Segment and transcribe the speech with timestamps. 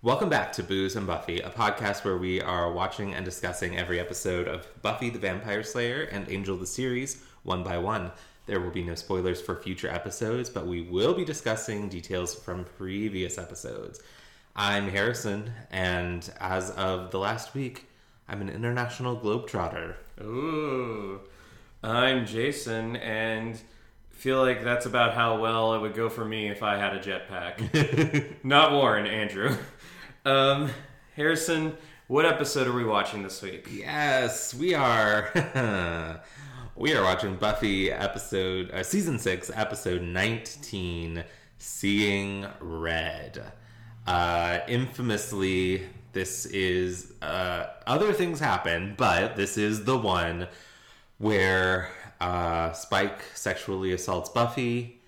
[0.00, 3.98] Welcome back to Booze and Buffy, a podcast where we are watching and discussing every
[3.98, 8.12] episode of Buffy the Vampire Slayer and Angel the series one by one.
[8.46, 12.64] There will be no spoilers for future episodes, but we will be discussing details from
[12.64, 14.00] previous episodes.
[14.54, 17.86] I'm Harrison, and as of the last week,
[18.28, 19.96] I'm an international globetrotter.
[20.20, 21.22] Ooh.
[21.82, 23.60] I'm Jason, and
[24.18, 26.98] feel like that's about how well it would go for me if I had a
[26.98, 28.34] jetpack.
[28.44, 29.56] Not Warren, Andrew.
[30.24, 30.70] Um,
[31.14, 31.76] Harrison,
[32.08, 33.68] what episode are we watching this week?
[33.70, 35.30] Yes, we are.
[36.76, 41.22] we are watching Buffy episode, uh, season six, episode nineteen,
[41.58, 43.52] "Seeing Red."
[44.04, 50.48] Uh, infamously, this is uh, other things happen, but this is the one
[51.18, 55.00] where uh, Spike sexually assaults Buffy,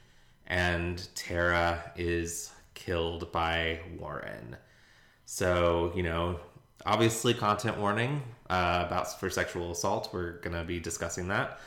[0.46, 4.56] and Tara is killed by Warren.
[5.27, 6.41] So, you know,
[6.84, 10.11] obviously, content warning uh, about for sexual assault.
[10.12, 11.61] We're gonna be discussing that.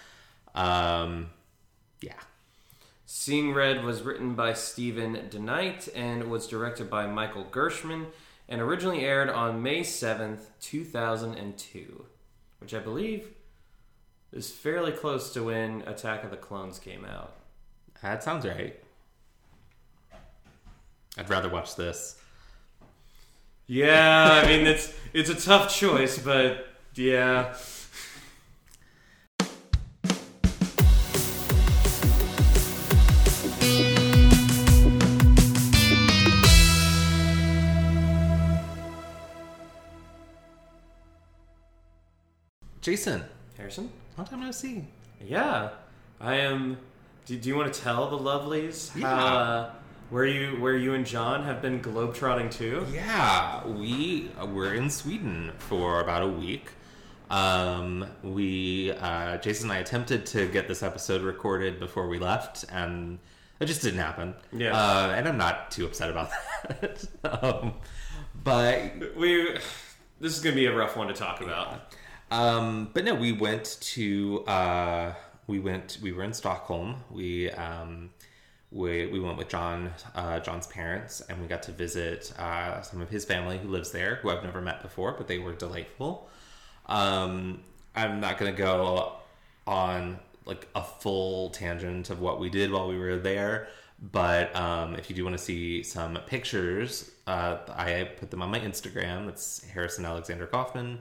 [0.56, 1.30] Um,
[2.02, 2.20] yeah.
[3.06, 8.08] Seeing Red was written by Steven DeKnight and was directed by Michael Gershman
[8.50, 12.06] and originally aired on May 7th, 2002,
[12.60, 13.30] which I believe
[14.34, 17.36] is fairly close to when Attack of the Clones came out.
[18.02, 18.80] That sounds right.
[21.18, 22.20] I'd rather watch this.
[23.68, 27.56] Yeah, I mean it's it's a tough choice, but yeah.
[42.82, 43.24] Jason,
[43.64, 43.90] Harrison?
[44.18, 44.84] long time no see.
[45.26, 45.70] Yeah,
[46.20, 46.78] I am.
[47.26, 49.72] Do, do you want to tell the lovelies how uh,
[50.10, 52.86] where you where you and John have been globetrotting to?
[52.92, 56.72] Yeah, we were in Sweden for about a week.
[57.30, 62.66] Um, we, uh, Jason and I attempted to get this episode recorded before we left,
[62.70, 63.18] and
[63.62, 64.36] it just didn't happen.
[64.52, 64.78] Yeah.
[64.78, 66.32] Uh, and I'm not too upset about
[66.82, 67.06] that.
[67.24, 67.76] um,
[68.44, 69.58] but We
[70.20, 71.94] this is gonna be a rough one to talk about.
[72.34, 75.14] Um, but no, we went to uh,
[75.46, 76.96] we went we were in Stockholm.
[77.12, 78.10] We um,
[78.72, 83.02] we we went with John uh, John's parents, and we got to visit uh, some
[83.02, 86.28] of his family who lives there, who I've never met before, but they were delightful.
[86.88, 87.62] Um,
[87.96, 89.14] I'm not gonna go
[89.68, 93.68] on like a full tangent of what we did while we were there.
[94.12, 98.50] But um, if you do want to see some pictures, uh, I put them on
[98.50, 99.30] my Instagram.
[99.30, 100.98] It's Harrison Alexander Kaufman.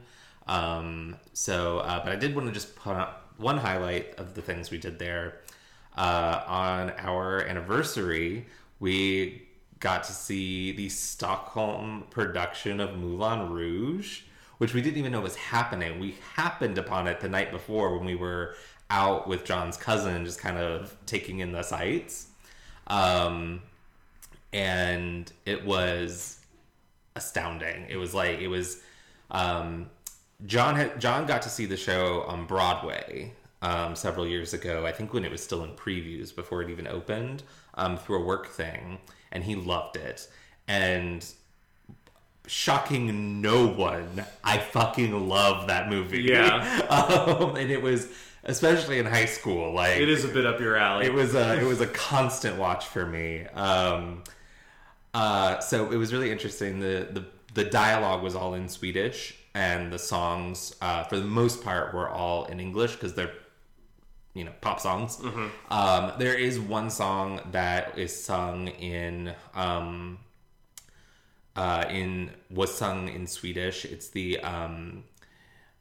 [0.47, 4.43] Um, so, uh, but I did want to just put up one highlight of the
[4.43, 5.39] things we did there.
[5.97, 8.47] Uh, on our anniversary,
[8.81, 9.43] we
[9.81, 14.23] got to see the Stockholm production of Moulin Rouge,
[14.59, 15.99] which we didn't even know was happening.
[15.99, 18.55] We happened upon it the night before when we were
[18.91, 22.29] out with John's cousin, just kind of taking in the sights.
[22.87, 23.63] Um,
[24.53, 26.39] and it was
[27.17, 27.87] astounding.
[27.89, 28.83] It was like it was.
[29.31, 29.89] Um,
[30.47, 34.87] John had John got to see the show on Broadway um, several years ago.
[34.87, 37.43] I think when it was still in previews before it even opened
[37.75, 38.99] um, through a work thing,
[39.31, 40.29] and he loved it.
[40.69, 41.25] And
[42.47, 46.23] shocking no one, I fucking love that movie.
[46.23, 46.81] Yeah.
[46.91, 48.09] um, and it was
[48.45, 49.73] especially in high school.
[49.73, 51.07] Like It is a bit up your alley.
[51.07, 53.45] it was a it was a constant watch for me.
[53.47, 54.25] Um,
[55.15, 56.81] uh, so it was really interesting.
[56.81, 57.25] The, the
[57.55, 62.09] the dialogue was all in Swedish, and the songs, uh, for the most part, were
[62.09, 63.33] all in English because they're
[64.35, 65.21] you know pop songs.
[65.71, 70.19] Um, there is one song that is sung in um,
[71.57, 73.85] uh, in was sung in Swedish.
[73.85, 75.05] It's the um,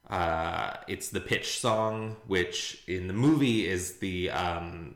[0.10, 4.96] uh, it's the pitch song, which in the movie is the um,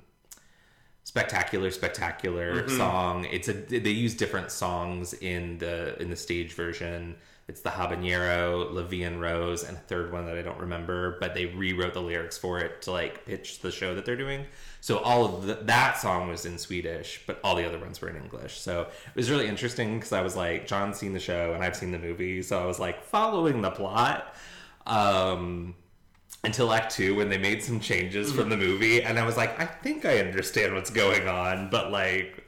[1.06, 3.25] spectacular, spectacular song.
[3.31, 7.16] It's a they use different songs in the in the stage version.
[7.47, 11.46] It's the habanera, en Rose, and a third one that I don't remember, but they
[11.46, 14.46] rewrote the lyrics for it to like pitch the show that they're doing.
[14.82, 18.09] So all of the, that song was in Swedish, but all the other ones were
[18.09, 18.59] in English.
[18.59, 21.76] So it was really interesting because I was like, John's seen the show and I've
[21.76, 24.36] seen the movie, so I was like following the plot
[24.88, 25.76] um,
[26.44, 29.59] until Act Two when they made some changes from the movie, and I was like,
[29.59, 32.44] I think I understand what's going on, but like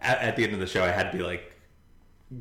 [0.00, 1.53] at, at the end of the show, I had to be like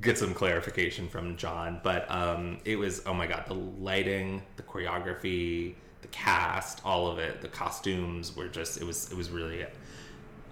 [0.02, 1.80] get some clarification from John.
[1.84, 7.20] But um, it was oh my god, the lighting, the choreography, the cast, all of
[7.20, 9.66] it, the costumes were just it was it was really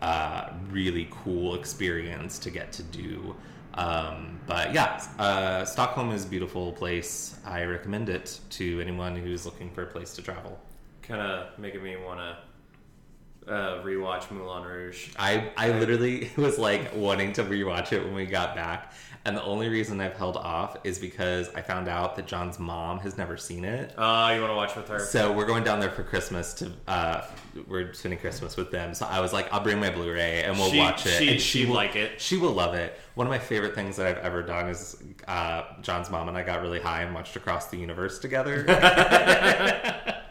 [0.01, 3.35] uh, really cool experience to get to do
[3.73, 7.37] Um, but yeah, uh, Stockholm is a beautiful place.
[7.45, 10.59] I recommend it to anyone who's looking for a place to travel.
[11.01, 15.09] Kind of making me want to uh, rewatch Moulin Rouge.
[15.17, 18.93] I, I literally was like wanting to rewatch it when we got back.
[19.23, 22.97] And the only reason I've held off is because I found out that John's mom
[23.01, 23.93] has never seen it.
[23.95, 24.97] Uh, you want to watch with her?
[25.05, 27.21] So we're going down there for Christmas to uh,
[27.67, 28.95] we're spending Christmas with them.
[28.95, 31.19] So I was like, I'll bring my Blu-ray and we'll She- watch it.
[31.19, 32.19] she- and she'd will, like it.
[32.19, 32.99] She will love it.
[33.13, 34.97] One of my favorite things that I've ever done is
[35.27, 38.65] uh, John's mom and I got really high and watched Across the Universe together.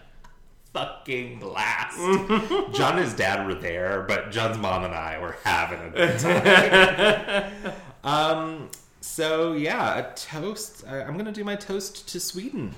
[0.72, 1.96] Fucking blast!
[2.72, 6.18] John and his dad were there, but John's mom and I were having a good
[6.20, 7.72] time.
[8.04, 8.70] um.
[9.02, 10.84] So yeah, a toast.
[10.86, 12.74] I, I'm gonna do my toast to Sweden.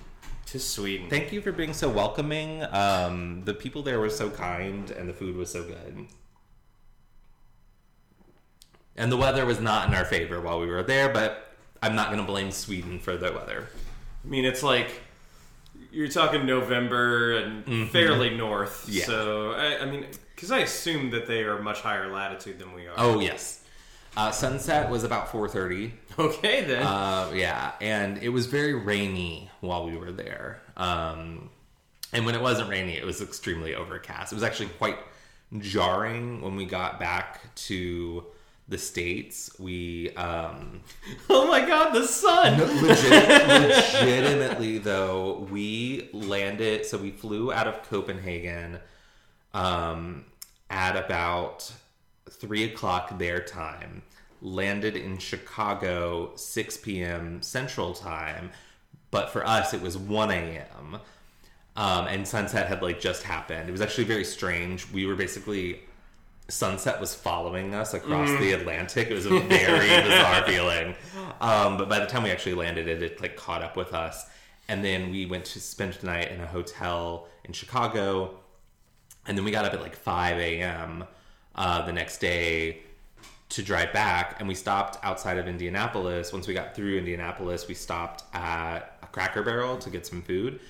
[0.47, 1.09] to Sweden.
[1.09, 2.63] Thank you for being so welcoming.
[2.71, 6.07] Um, the people there were so kind, and the food was so good.
[8.97, 12.09] And the weather was not in our favor while we were there, but I'm not
[12.09, 13.69] going to blame Sweden for the weather.
[14.25, 15.01] I mean, it's like
[15.91, 18.87] you're talking November and fairly north.
[18.89, 19.05] Yeah.
[19.05, 22.87] So I, I mean, because I assume that they are much higher latitude than we
[22.87, 22.95] are.
[22.99, 23.62] Oh yes,
[24.17, 25.93] uh, sunset was about 4:30.
[26.19, 26.83] okay then.
[26.83, 30.61] Uh, yeah, and it was very rainy while we were there.
[30.77, 31.51] Um,
[32.13, 34.33] and when it wasn't rainy, it was extremely overcast.
[34.33, 34.99] It was actually quite
[35.59, 38.25] jarring when we got back to
[38.69, 39.51] the states.
[39.59, 40.83] We um,
[41.31, 42.59] oh my God, the sun.
[42.83, 46.85] legit, legitimately though, we landed.
[46.85, 48.79] So we flew out of Copenhagen
[49.55, 50.27] um,
[50.69, 51.73] at about
[52.41, 54.03] three o'clock their time.
[54.41, 57.43] Landed in Chicago 6 p.m.
[57.43, 58.51] Central Time,
[59.11, 60.99] but for us it was 1 a.m.
[61.77, 63.69] Um, and sunset had like just happened.
[63.69, 64.91] It was actually very strange.
[64.91, 65.81] We were basically
[66.49, 69.11] sunset was following us across the Atlantic.
[69.11, 70.95] It was a very bizarre feeling.
[71.41, 74.27] Um, but by the time we actually landed, it had like caught up with us.
[74.69, 78.39] And then we went to spend the night in a hotel in Chicago.
[79.27, 81.05] And then we got up at like 5 a.m.
[81.55, 82.79] Uh, the next day
[83.51, 84.37] to drive back.
[84.39, 86.33] And we stopped outside of Indianapolis.
[86.33, 90.61] Once we got through Indianapolis, we stopped at a Cracker Barrel to get some food.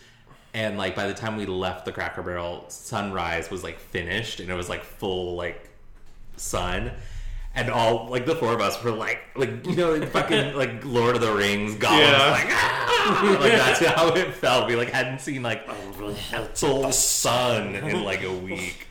[0.55, 4.51] And like by the time we left the Cracker Barrel, sunrise was like finished and
[4.51, 5.71] it was like full like
[6.37, 6.91] sun.
[7.55, 11.15] And all like the four of us were like like you know fucking like Lord
[11.15, 12.31] of the Rings Gollum Yeah.
[12.33, 14.67] like "Ah!" like that's how it felt.
[14.69, 15.75] We like hadn't seen like a
[16.55, 18.89] full sun in like a week.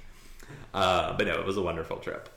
[0.74, 2.30] Uh, but no, it was a wonderful trip.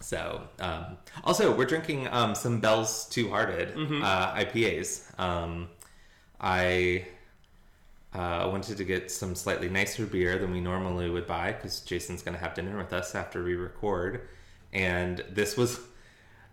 [0.00, 5.18] So, um, also we're drinking um, some Bell's Two Hearted uh, IPAs.
[5.18, 5.68] Um,
[6.40, 7.06] I
[8.14, 12.22] uh, wanted to get some slightly nicer beer than we normally would buy because Jason's
[12.22, 14.28] going to have dinner with us after we record.
[14.72, 15.80] And this was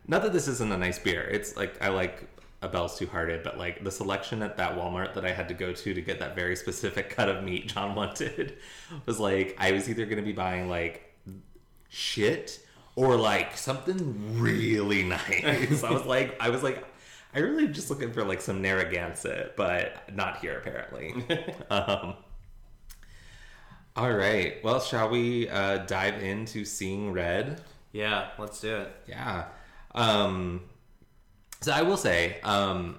[0.07, 1.21] not that this isn't a nice beer.
[1.21, 2.27] It's like I like
[2.63, 5.53] a Bell's Two Hearted, but like the selection at that Walmart that I had to
[5.53, 8.57] go to to get that very specific cut of meat John wanted
[9.05, 11.13] was like I was either going to be buying like
[11.89, 12.59] shit
[12.95, 15.83] or like something really nice.
[15.83, 16.83] I was like, I was like,
[17.35, 21.13] I really just looking for like some Narragansett, but not here apparently.
[21.69, 22.15] um,
[23.95, 24.63] all right.
[24.63, 27.61] Well, shall we uh, dive into seeing red?
[27.93, 28.91] yeah, let's do it.
[29.07, 29.45] Yeah.
[29.93, 30.61] Um,
[31.63, 32.97] so I will say, um,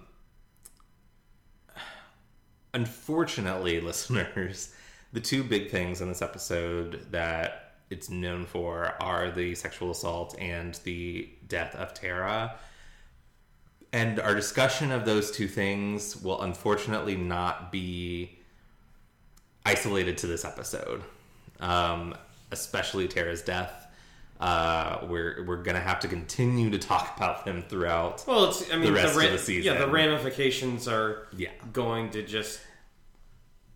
[2.72, 4.74] unfortunately, listeners,
[5.12, 10.34] the two big things in this episode that it's known for are the sexual assault
[10.38, 12.56] and the death of Tara.
[13.92, 18.38] And our discussion of those two things will unfortunately not be
[19.64, 21.02] isolated to this episode,
[21.60, 22.16] um,
[22.50, 23.83] especially Tara's death.
[24.44, 28.22] Uh, we're we're gonna have to continue to talk about them throughout.
[28.26, 29.72] Well, it's I mean the rest ra- of the season.
[29.72, 31.48] Yeah, the ramifications are Yeah.
[31.72, 32.60] going to just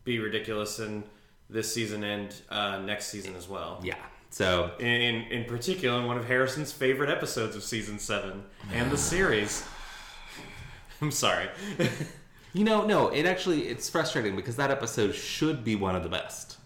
[0.05, 1.05] be ridiculous in
[1.49, 3.81] this season and uh, next season as well.
[3.83, 3.95] Yeah.
[4.29, 8.91] So In, in in particular, in one of Harrison's favorite episodes of season seven and
[8.91, 9.65] the series.
[11.01, 11.49] I'm sorry.
[12.53, 16.11] you know, no, it actually it's frustrating because that episode should be one of the
[16.11, 16.58] best.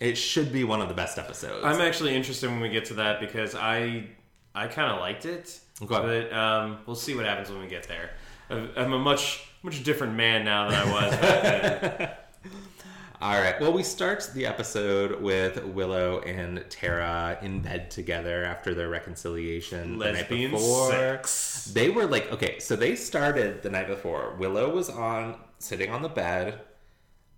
[0.00, 1.64] It should be one of the best episodes.
[1.64, 4.06] I'm actually interested when we get to that because I
[4.54, 6.28] I kind of liked it, Okay.
[6.28, 8.10] but um, we'll see what happens when we get there.
[8.50, 11.20] I'm a much much different man now than I was.
[11.20, 12.10] then.
[13.22, 13.60] All right.
[13.60, 19.98] Well, we start the episode with Willow and Tara in bed together after their reconciliation
[19.98, 20.90] Lesbian the night before.
[20.90, 21.70] sex.
[21.74, 24.34] They were like, okay, so they started the night before.
[24.38, 26.60] Willow was on sitting on the bed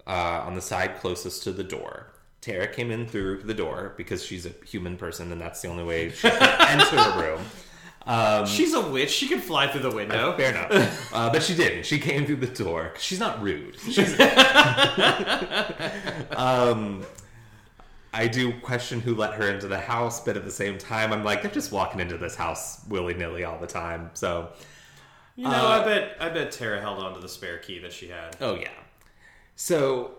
[0.07, 2.12] uh, on the side closest to the door.
[2.43, 5.85] Tara came in through the door because she's a human person and that's the only
[5.85, 7.41] way she can enter a room.
[8.05, 9.11] Um, She's a witch.
[9.11, 10.37] She can fly through the window.
[10.37, 11.15] Fair enough.
[11.15, 11.87] Uh, but she didn't.
[11.87, 12.93] She came through the door.
[12.99, 13.79] She's not rude.
[13.79, 14.19] She's,
[16.37, 17.03] um,
[18.13, 21.23] I do question who let her into the house, but at the same time, I'm
[21.25, 24.11] like, they're just walking into this house willy nilly all the time.
[24.15, 24.51] So,
[25.37, 27.93] You know, Uh, I bet I bet Tara held on to the spare key that
[27.93, 28.37] she had.
[28.41, 28.69] oh yeah.
[29.57, 30.13] So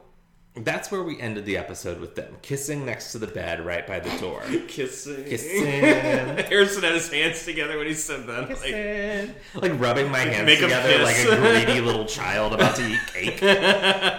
[0.56, 4.00] that's where we ended the episode with them kissing next to the bed right by
[4.00, 4.42] the door.
[4.68, 5.24] Kissing.
[5.24, 5.64] Kissing.
[5.82, 8.50] Harrison had his hands together when he said that.
[8.50, 9.36] Like, Kissing.
[9.56, 13.44] Like rubbing my hands make together like a greedy little child about to eat cake.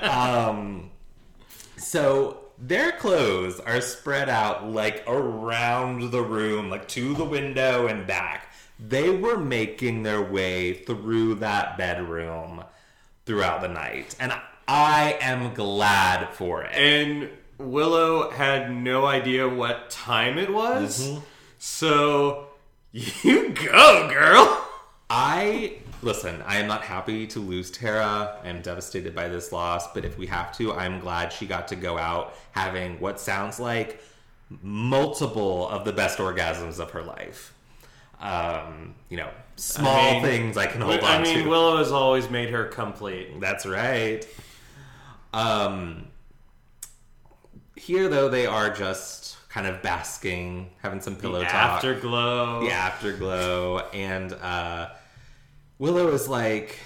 [0.04, 0.90] um,
[1.76, 8.08] so their clothes are spread out like around the room, like to the window and
[8.08, 8.52] back.
[8.80, 12.64] They were making their way through that bedroom
[13.24, 16.72] throughout the night, and I am glad for it.
[16.74, 17.28] and
[17.58, 21.18] Willow had no idea what time it was.
[21.58, 22.46] So
[22.92, 24.60] you go, girl.
[25.08, 28.38] I listen, I am not happy to lose Tara.
[28.42, 31.68] I am devastated by this loss, but if we have to, I'm glad she got
[31.68, 34.02] to go out having what sounds like
[34.62, 37.54] multiple of the best orgasms of her life.
[38.20, 41.48] Um, you know, small I mean, things I can hold I on mean, to.
[41.48, 43.40] Willow has always made her complete.
[43.40, 44.26] That's right.
[45.34, 46.08] Um,
[47.76, 51.54] here though, they are just kind of basking, having some pillow The talk.
[51.54, 52.60] afterglow.
[52.62, 53.78] the afterglow.
[53.92, 54.90] And uh
[55.78, 56.78] willow is like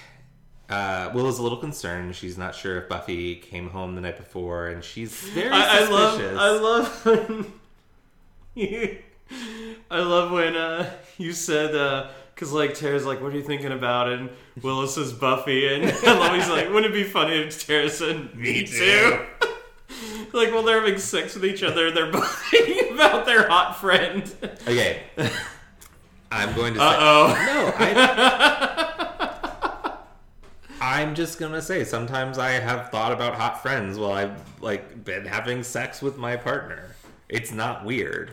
[0.69, 2.15] uh willow's a little concerned.
[2.15, 5.89] She's not sure if buffy came home the night before and she's very I, I
[5.89, 7.53] love I love when
[8.55, 8.97] you,
[9.91, 11.73] I love when uh, you said
[12.39, 14.09] because like Tara's like what are you thinking about?
[14.09, 14.29] And
[14.61, 18.65] Willis is Buffy and love he's like wouldn't it be funny if Tara said me
[18.65, 19.25] too.
[20.33, 21.91] like while they're having sex with each other.
[21.91, 22.53] They're both
[22.93, 24.33] about their hot friend.
[24.65, 25.03] Okay.
[26.31, 28.85] I'm going to say uh oh no I,
[30.79, 35.25] i'm just gonna say sometimes i have thought about hot friends while i've like been
[35.25, 36.95] having sex with my partner.
[37.27, 38.31] It's not weird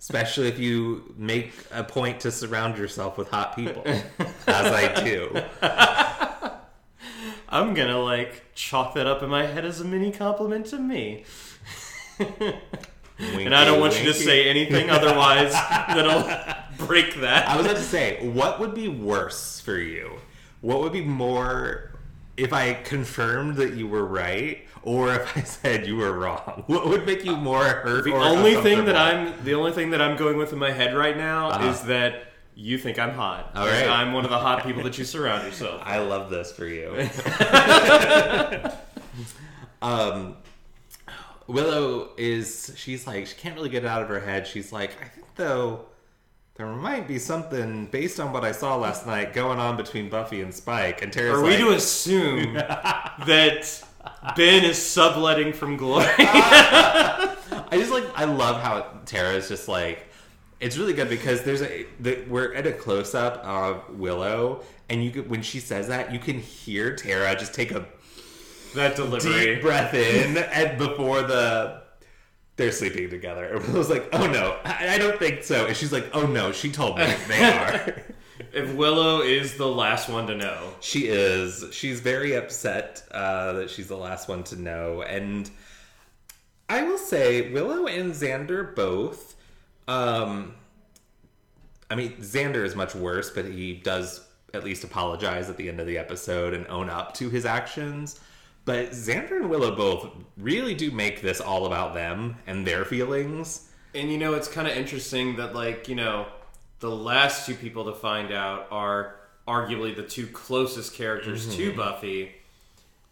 [0.00, 3.82] especially if you make a point to surround yourself with hot people.
[3.86, 5.42] As i do.
[7.52, 11.24] I'm gonna like chalk that up in my head as a mini compliment to me.
[13.18, 17.46] And I don't want you to say anything otherwise that'll break that.
[17.46, 20.12] I was about to say, what would be worse for you?
[20.62, 21.89] What would be more
[22.42, 26.64] if I confirmed that you were right, or if I said you were wrong?
[26.66, 28.04] What would make you more hurt?
[28.04, 28.96] The only thing that?
[28.96, 31.68] I'm the only thing that I'm going with in my head right now Uh-huh.
[31.68, 33.50] is that you think I'm hot.
[33.54, 33.86] All right.
[33.88, 35.80] I'm one of the hot people that you surround yourself.
[35.84, 36.90] I love this for you.
[39.82, 40.36] um,
[41.46, 44.46] Willow is she's like she can't really get it out of her head.
[44.46, 45.86] She's like, I think though
[46.60, 50.42] there might be something based on what I saw last night going on between Buffy
[50.42, 51.00] and Spike.
[51.00, 53.82] And Tara's Are we like, to assume that
[54.36, 56.04] Ben is subletting from Glory?
[56.18, 57.38] I
[57.72, 60.06] just like I love how Tara is just like
[60.60, 65.02] it's really good because there's a the, we're at a close up of Willow and
[65.02, 67.86] you could, when she says that you can hear Tara just take a
[68.74, 69.54] that delivery.
[69.54, 71.79] deep breath in and before the
[72.60, 73.44] they're sleeping together.
[73.54, 76.52] And Willow's like, "Oh no, I, I don't think so." And she's like, "Oh no,
[76.52, 78.02] she told me they are."
[78.52, 81.64] If Willow is the last one to know, She is.
[81.72, 85.02] She's very upset uh, that she's the last one to know.
[85.02, 85.48] And
[86.68, 89.36] I will say, Willow and Xander both.
[89.86, 90.54] Um,
[91.90, 95.78] I mean, Xander is much worse, but he does at least apologize at the end
[95.78, 98.18] of the episode and own up to his actions.
[98.70, 103.68] But Xander and Willow both really do make this all about them and their feelings.
[103.94, 106.26] and you know it's kind of interesting that like you know
[106.78, 109.16] the last two people to find out are
[109.48, 111.56] arguably the two closest characters Mm-hmm.
[111.56, 112.32] to Buffy,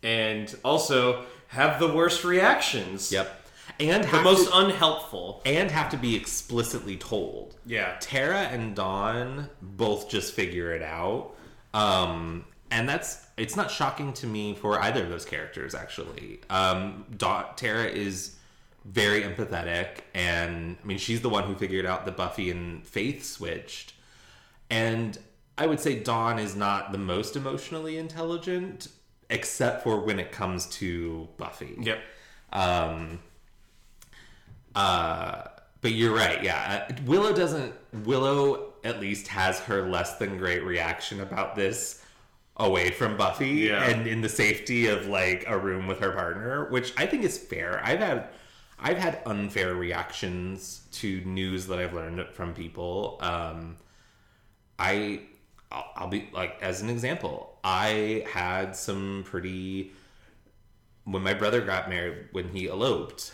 [0.02, 3.10] and also have the worst reactions.
[3.12, 3.34] Yep.
[3.80, 5.42] And The most to, unhelpful.
[5.44, 7.54] and have to be explicitly told.
[7.66, 7.96] Yeah.
[8.00, 11.34] Tara and Dawn both just figure it out.
[11.74, 16.40] Um, and that's it's not shocking to me for either of those characters actually.
[16.50, 18.36] Um, Tara is
[18.84, 23.24] very empathetic and I mean she's the one who figured out that Buffy and Faith
[23.24, 23.94] switched.
[24.70, 25.18] And
[25.56, 28.88] I would say Dawn is not the most emotionally intelligent
[29.30, 31.76] except for when it comes to Buffy.
[31.80, 32.00] Yep.
[32.52, 33.20] Um,
[34.74, 35.42] uh,
[35.80, 36.42] but you're right.
[36.42, 37.74] Yeah, Uh, Willow doesn't.
[38.04, 42.02] Willow at least has her less than great reaction about this
[42.58, 43.84] away from Buffy Yeah.
[43.88, 47.38] and in the safety of like a room with her partner, which I think is
[47.38, 47.80] fair.
[47.84, 48.28] I've had
[48.80, 53.18] I've had unfair reactions to news that I've learned from people.
[53.20, 53.76] Um,
[54.78, 55.22] I
[55.70, 59.92] I'll, I'll be like as an example, I had some pretty
[61.04, 63.32] when my brother got married when he eloped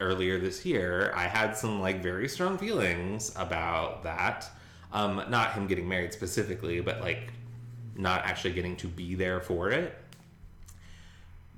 [0.00, 4.50] earlier this year, I had some like very strong feelings about that.
[4.92, 7.32] Um, not him getting married specifically, but like
[7.96, 9.94] not actually getting to be there for it.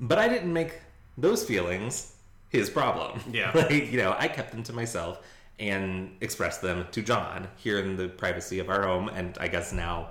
[0.00, 0.74] But I didn't make
[1.16, 2.12] those feelings
[2.50, 3.20] his problem.
[3.32, 3.50] Yeah.
[3.54, 5.20] like, you know, I kept them to myself
[5.60, 9.72] and expressed them to John here in the privacy of our home, and I guess
[9.72, 10.08] now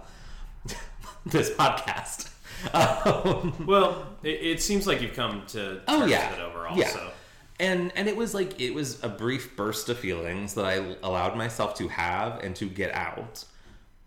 [1.26, 2.30] this podcast.
[2.74, 6.78] Um, Well, it, it seems like you've come to Oh yeah, it overall.
[6.78, 6.88] yeah.
[6.88, 7.12] So
[7.60, 11.36] And and it was like it was a brief burst of feelings that I allowed
[11.36, 13.44] myself to have and to get out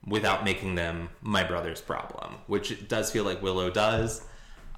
[0.06, 4.25] without making them my brother's problem, which it does feel like Willow does.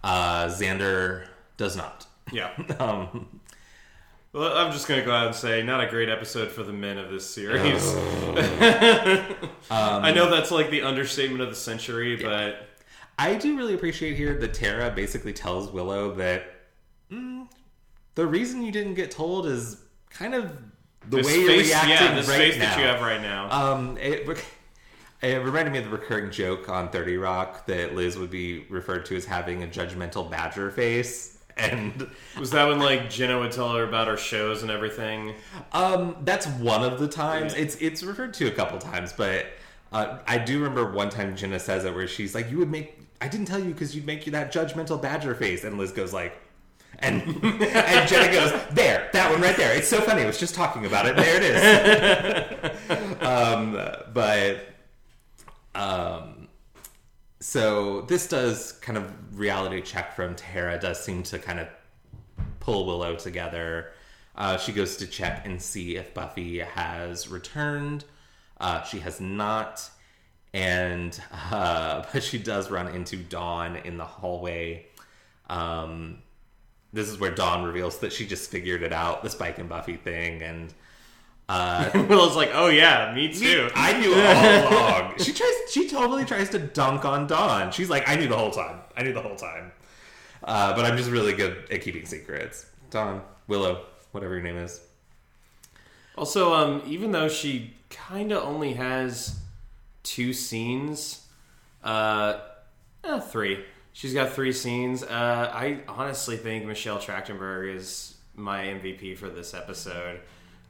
[0.03, 2.07] Uh, Xander does not.
[2.33, 2.51] yeah.
[2.79, 3.41] Um,
[4.33, 6.99] Well, I'm just gonna go out and say, not a great episode for the men
[6.99, 7.95] of this series.
[9.71, 12.69] I know that's like the understatement of the century, but
[13.19, 16.45] I do really appreciate here that Tara basically tells Willow that
[17.11, 17.49] mm,
[18.15, 20.57] the reason you didn't get told is kind of
[21.09, 22.65] the this way you're reacting yeah, this right face now.
[22.67, 23.51] that you have right now.
[23.51, 24.27] Um, it,
[25.23, 29.05] it reminded me of the recurring joke on 30 Rock that Liz would be referred
[29.07, 31.35] to as having a judgmental badger face.
[31.59, 32.09] And
[32.39, 35.35] Was that when like Jenna would tell her about her shows and everything?
[35.73, 37.53] um, that's one of the times.
[37.53, 37.63] Yeah.
[37.63, 39.47] It's it's referred to a couple times, but
[39.93, 43.01] uh, I do remember one time Jenna says it where she's like, "You would make
[43.21, 46.13] I didn't tell you because you'd make you that judgmental badger face," and Liz goes
[46.13, 46.41] like.
[47.01, 49.77] And and Jenna goes there, that one right there.
[49.77, 50.23] It's so funny.
[50.23, 51.17] I was just talking about it.
[51.17, 53.17] There it is.
[53.21, 53.73] um,
[54.15, 54.65] but
[55.79, 56.49] um,
[57.41, 61.69] so this does kind of reality check from Tara does seem to kind of
[62.59, 63.93] pull Willow together.
[64.35, 68.05] Uh, she goes to check and see if Buffy has returned.
[68.61, 69.89] Uh, she has not,
[70.53, 71.21] and
[71.53, 74.87] uh, but she does run into Dawn in the hallway.
[75.49, 76.19] Um,
[76.93, 79.97] this is where Dawn reveals that she just figured it out, the Spike and Buffy
[79.97, 80.75] thing, and
[81.49, 83.71] uh, Willow's like, oh yeah, me too.
[83.75, 85.19] I knew all along.
[85.19, 85.55] She tries.
[85.71, 87.73] She totally tries to dunk on Dawn.
[87.73, 88.81] She's like, I knew the whole time.
[88.97, 89.73] I knew the whole time.
[90.45, 92.67] Uh, but I'm just really good at keeping secrets.
[92.91, 94.81] Dawn, Willow, whatever your name is.
[96.17, 99.39] Also, um, even though she kind of only has
[100.03, 101.27] two scenes,
[101.85, 102.41] uh,
[103.05, 103.65] eh, three.
[103.93, 105.03] She's got three scenes.
[105.03, 110.21] Uh, I honestly think Michelle Trachtenberg is my MVP for this episode.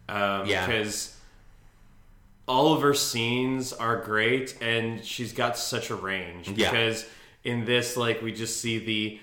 [0.09, 0.67] Um, Yeah.
[0.67, 1.15] because
[2.47, 6.49] all of her scenes are great, and she's got such a range.
[6.49, 6.71] Yeah.
[6.71, 7.05] Because
[7.45, 9.21] in this, like, we just see the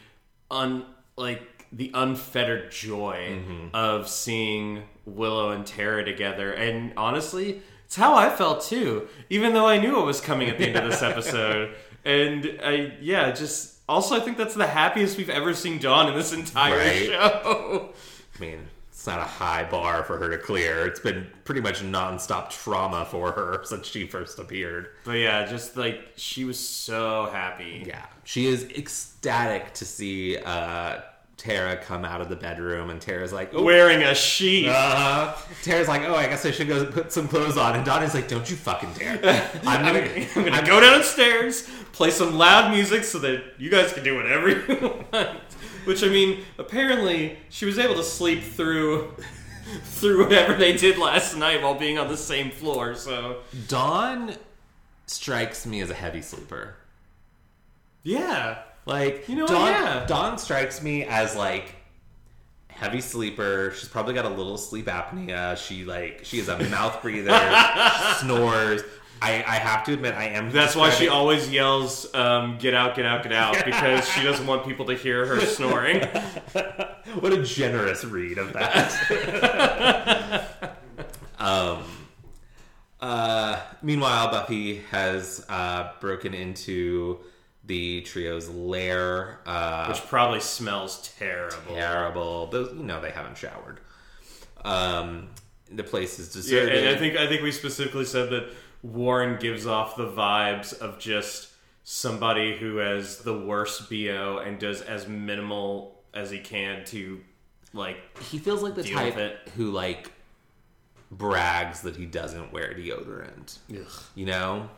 [0.52, 0.86] un
[1.17, 3.39] like the unfettered joy
[3.74, 6.52] of seeing Willow and Tara together.
[6.54, 10.58] And honestly, it's how I felt too, even though I knew it was coming at
[10.58, 11.74] the end of this episode.
[12.06, 16.15] And I, yeah, just also I think that's the happiest we've ever seen Dawn in
[16.15, 17.06] this entire Right.
[17.08, 17.89] show.
[18.36, 18.67] I mean,
[19.05, 20.87] it's not a high bar for her to clear.
[20.87, 24.87] It's been pretty much nonstop trauma for her since she first appeared.
[25.03, 27.83] But yeah, just like she was so happy.
[27.85, 31.01] Yeah, she is ecstatic to see uh,
[31.38, 34.69] Tara come out of the bedroom, and Tara's like, "Oh, Wearing a sheet.
[34.69, 37.76] Uh, Tara's like, oh, I guess I should go put some clothes on.
[37.76, 39.19] And Dawnie's like, don't you fucking dare.
[39.65, 44.04] I'm gonna, I'm gonna go downstairs, play some loud music so that you guys can
[44.04, 45.39] do whatever you want.
[45.84, 49.13] Which I mean, apparently she was able to sleep through
[49.84, 52.95] through whatever they did last night while being on the same floor.
[52.95, 54.36] So Dawn
[55.06, 56.76] strikes me as a heavy sleeper.
[58.04, 59.48] yeah, Like, You know?
[59.48, 60.06] Dawn, Yeah.
[60.06, 61.76] Dawn strikes me as like
[62.67, 63.71] heavy sleeper.
[63.76, 65.58] She's probably got a little sleep apnea.
[65.58, 67.32] She like she is a mouth breather,
[68.19, 68.84] snores.
[69.21, 70.52] I, I have to admit, I am.
[70.52, 74.45] that's why she always yells, um, "Get out, get out, get out!" because she doesn't
[74.45, 76.02] want people to hear her snoring.
[77.21, 78.91] what a generous read of that.
[81.39, 81.84] um,
[83.00, 87.19] uh, meanwhile, Buffy has uh, broken into
[87.65, 89.39] the trio's lair.
[89.45, 91.75] Uh, Which probably smells terrible.
[91.75, 92.47] terrible.
[92.47, 93.80] Those, you know, they haven't showered.
[94.63, 95.30] Um,
[95.71, 96.86] the place is Yeah, deserted.
[96.86, 98.49] and I think I think we specifically said that
[98.84, 101.49] Warren gives off the vibes of just
[101.84, 107.21] somebody who has the worst bo and does as minimal as he can to
[107.73, 110.12] like he feels like the type who like
[111.12, 113.58] brags that he doesn't wear deodorant.
[114.15, 114.69] You know?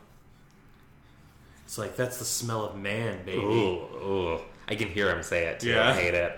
[1.68, 4.40] It's like that's the smell of man baby Ooh, ooh.
[4.66, 5.68] I can hear him say it too.
[5.68, 5.90] Yeah.
[5.90, 6.32] I hate it.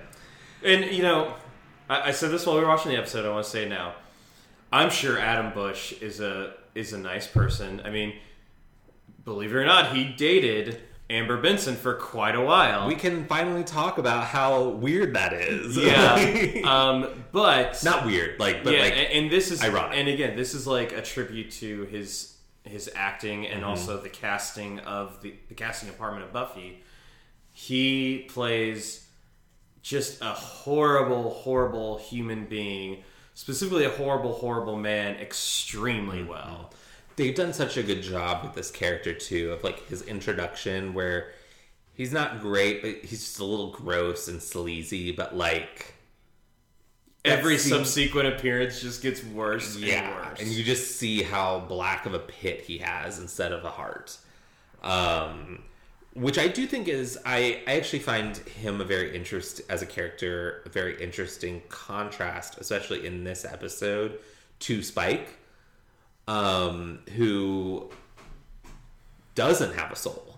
[0.65, 1.35] and you know
[1.89, 3.69] I, I said this while we were watching the episode i want to say it
[3.69, 3.95] now
[4.73, 8.15] i'm sure adam busch is a is a nice person i mean
[9.25, 12.89] believe it or not, he dated Amber Benson for quite a while.
[12.89, 15.77] We can finally talk about how weird that is.
[15.77, 19.99] yeah, um, but not weird, like but yeah, like and, and this is ironic.
[19.99, 22.30] And again, this is like a tribute to his
[22.65, 23.71] his acting and Mm-hmm.
[23.71, 26.83] also the casting of the the casting department of Buffy.
[27.53, 29.07] He plays
[29.83, 33.03] just a horrible, horrible human being,
[33.35, 36.29] specifically a horrible, horrible man, extremely Mm-hmm.
[36.29, 36.71] well.
[37.17, 41.33] they've done such a good job with this character too of like his introduction where
[41.95, 45.95] he's not great but he's just a little gross and sleazy but like
[47.25, 50.41] Every subsequent appearance just gets worse yeah and worse.
[50.41, 54.17] and you just see how black of a pit he has instead of a heart
[54.83, 55.63] um
[56.15, 59.87] which i do think is i i actually find him a very interest as a
[59.87, 64.19] character a very interesting contrast especially in this episode
[64.59, 65.37] to spike
[66.27, 67.91] um who
[69.35, 70.37] doesn't have a soul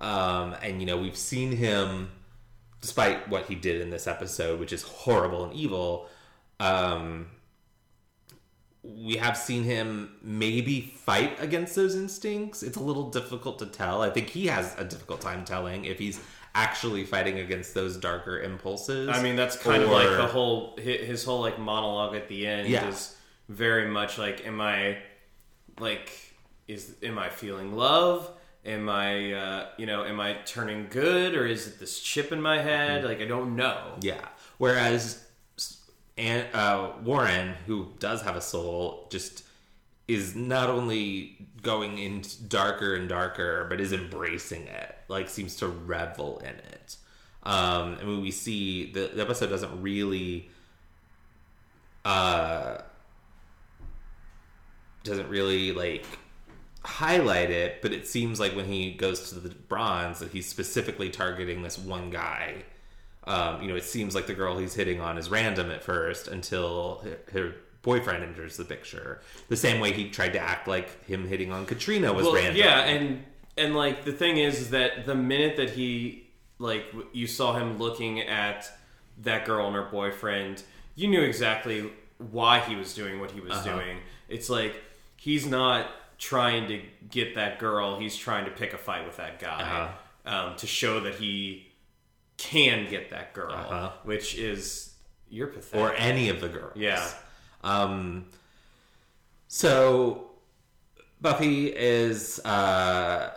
[0.00, 2.08] um and you know we've seen him
[2.80, 6.08] despite what he did in this episode which is horrible and evil
[6.60, 7.26] um
[8.82, 12.62] we have seen him maybe fight against those instincts.
[12.62, 14.02] It's a little difficult to tell.
[14.02, 16.20] I think he has a difficult time telling if he's
[16.54, 19.08] actually fighting against those darker impulses.
[19.08, 22.68] I mean, that's kind of like the whole his whole like monologue at the end
[22.68, 22.88] Yeah.
[22.88, 23.16] is
[23.48, 24.98] very much like, am I
[25.78, 26.10] like
[26.66, 28.30] is am I feeling love?
[28.68, 32.40] Am I uh, you know am I turning good or is it this chip in
[32.40, 33.02] my head?
[33.04, 33.94] Like I don't know.
[34.00, 34.28] Yeah.
[34.58, 35.24] Whereas
[36.18, 39.44] and uh, Warren, who does have a soul, just
[40.06, 44.96] is not only going into darker and darker, but is embracing it.
[45.08, 46.96] Like seems to revel in it.
[47.44, 50.50] Um, I mean, we see the, the episode doesn't really
[52.04, 52.78] uh,
[55.04, 56.04] doesn't really like
[56.84, 61.10] highlight it, but it seems like when he goes to the bronze that he's specifically
[61.10, 62.62] targeting this one guy.
[63.24, 66.28] Um, you know, it seems like the girl he's hitting on is random at first
[66.28, 69.20] until her, her boyfriend enters the picture.
[69.48, 72.56] The same way he tried to act like him hitting on Katrina was Well, random.
[72.56, 73.24] yeah, and
[73.58, 77.76] and like the thing is, is that the minute that he like you saw him
[77.78, 78.70] looking at
[79.22, 80.62] that girl and her boyfriend,
[80.94, 81.90] you knew exactly
[82.32, 83.74] why he was doing what he was Uh-huh.
[83.74, 83.98] doing.
[84.28, 84.74] It's like
[85.16, 85.86] he's not
[86.18, 90.34] trying to get that girl; he's trying to pick a fight with that guy Uh-huh.
[90.50, 91.68] um, to show that he
[92.36, 93.90] can get that girl, Uh-huh.
[94.04, 94.94] which is
[95.30, 95.80] you're pathetic.
[95.80, 96.72] or any of the girls.
[96.76, 97.08] Yeah.
[97.62, 98.26] Um.
[99.48, 100.30] So
[101.20, 103.34] Buffy is uh,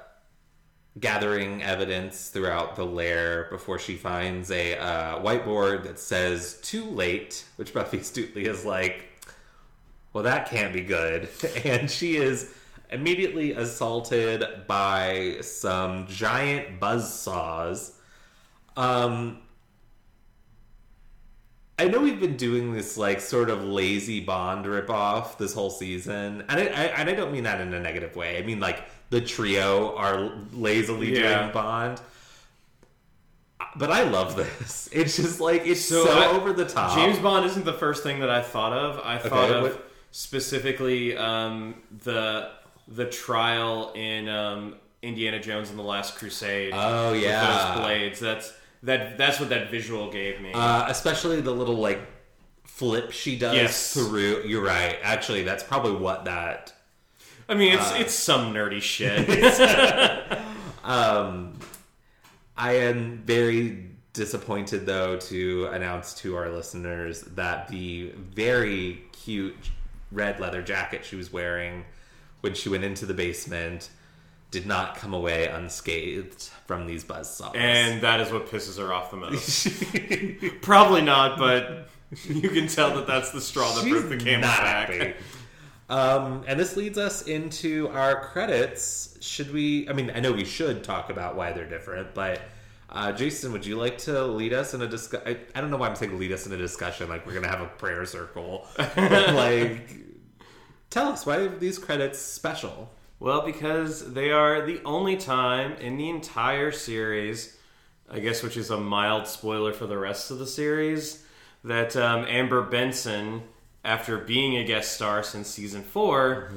[1.00, 7.46] gathering evidence throughout the lair before she finds a uh, whiteboard that says "too late,"
[7.56, 9.06] which Buffy astutely is like,
[10.13, 11.30] "Well, that can't be good,"
[11.65, 12.54] and she is
[12.91, 17.93] immediately assaulted by some giant buzz saws.
[18.75, 19.39] Um,
[21.80, 26.43] I know we've been doing this like sort of lazy Bond ripoff this whole season,
[26.47, 28.38] and I, I, and I don't mean that in a negative way.
[28.38, 31.39] I mean like the trio are lazily Yeah.
[31.41, 31.99] doing Bond,
[33.77, 34.89] but I love this.
[34.93, 36.95] It's just like it's so, So, I- over the top.
[36.95, 38.99] James Bond isn't the first thing that I thought of.
[39.04, 42.51] I thought Okay, of what- specifically um, the
[42.88, 46.74] the trial in um, Indiana Jones and the Last Crusade.
[46.76, 47.74] Oh, yeah.
[47.76, 48.20] those blades.
[48.20, 49.17] That's that.
[49.17, 50.52] That's what that visual gave me.
[50.54, 52.00] uh, especially the little like
[52.63, 53.94] flip she does Yes.
[53.94, 54.44] through.
[54.46, 54.98] You're right.
[55.04, 56.74] Actually, that's probably what that
[57.50, 59.28] I mean, uh, it's it's some nerdy shit.
[60.84, 61.60] Um,
[62.58, 69.70] I am very disappointed, though, to announce to our listeners that the very cute
[70.12, 71.86] red leather jacket she was wearing
[72.41, 73.89] when she went into the basement
[74.51, 77.56] did not come away unscathed from these buzzsaws.
[77.56, 80.62] and that is what pisses her off the most.
[80.62, 81.88] Probably not, but
[82.27, 85.15] you can tell that that's the straw that broke the camel's back.
[85.89, 89.17] Um, and this leads us into our credits.
[89.19, 89.88] Should we?
[89.89, 92.41] I mean, I know we should talk about why they're different, but
[92.89, 95.27] uh, Jason, would you like to lead us in a discussion?
[95.27, 97.10] I, I don't know why I'm saying lead us in a discussion.
[97.10, 98.67] Like we're gonna have a prayer circle.
[98.97, 99.95] like,
[100.91, 102.91] tell us why are these credits special?
[103.19, 107.58] Well, because they are the only time in the entire series,
[108.10, 111.23] I guess, which is a mild spoiler for the rest of the series,
[111.63, 113.43] that um, Amber Benson,
[113.86, 116.51] after being a guest star since season 4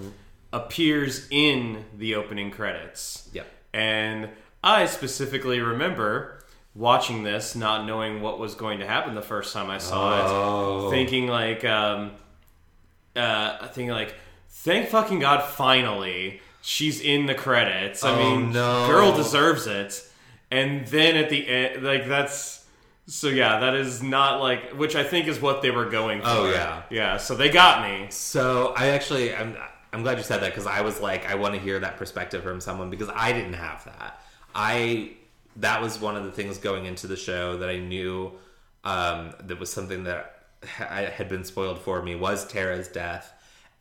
[0.52, 3.28] appears in the opening credits.
[3.32, 3.46] Yep.
[3.74, 4.30] And
[4.62, 6.42] I specifically remember
[6.74, 10.88] watching this, not knowing what was going to happen the first time I saw Oh.
[10.88, 12.12] it, thinking like, um,
[13.14, 14.14] uh, thinking like,
[14.62, 18.02] thank fucking god, finally she's in the credits.
[18.02, 18.86] I Oh, mean, no.
[18.86, 20.02] girl deserves it.
[20.50, 22.64] And then at the end, like that's
[23.06, 26.28] so yeah, that is not like which I think is what they were going for.
[26.28, 26.82] Oh, yeah.
[26.88, 27.16] yeah.
[27.18, 28.06] So they got me.
[28.08, 29.56] So I actually, I'm,
[29.92, 32.42] I'm glad you said that because I was like, I want to hear that perspective
[32.42, 34.20] from someone because I didn't have that.
[34.54, 35.10] I
[35.56, 38.32] that was one of the things going into the show that I knew
[38.84, 43.32] um, that was something that ha- I had been spoiled for me was Tara's death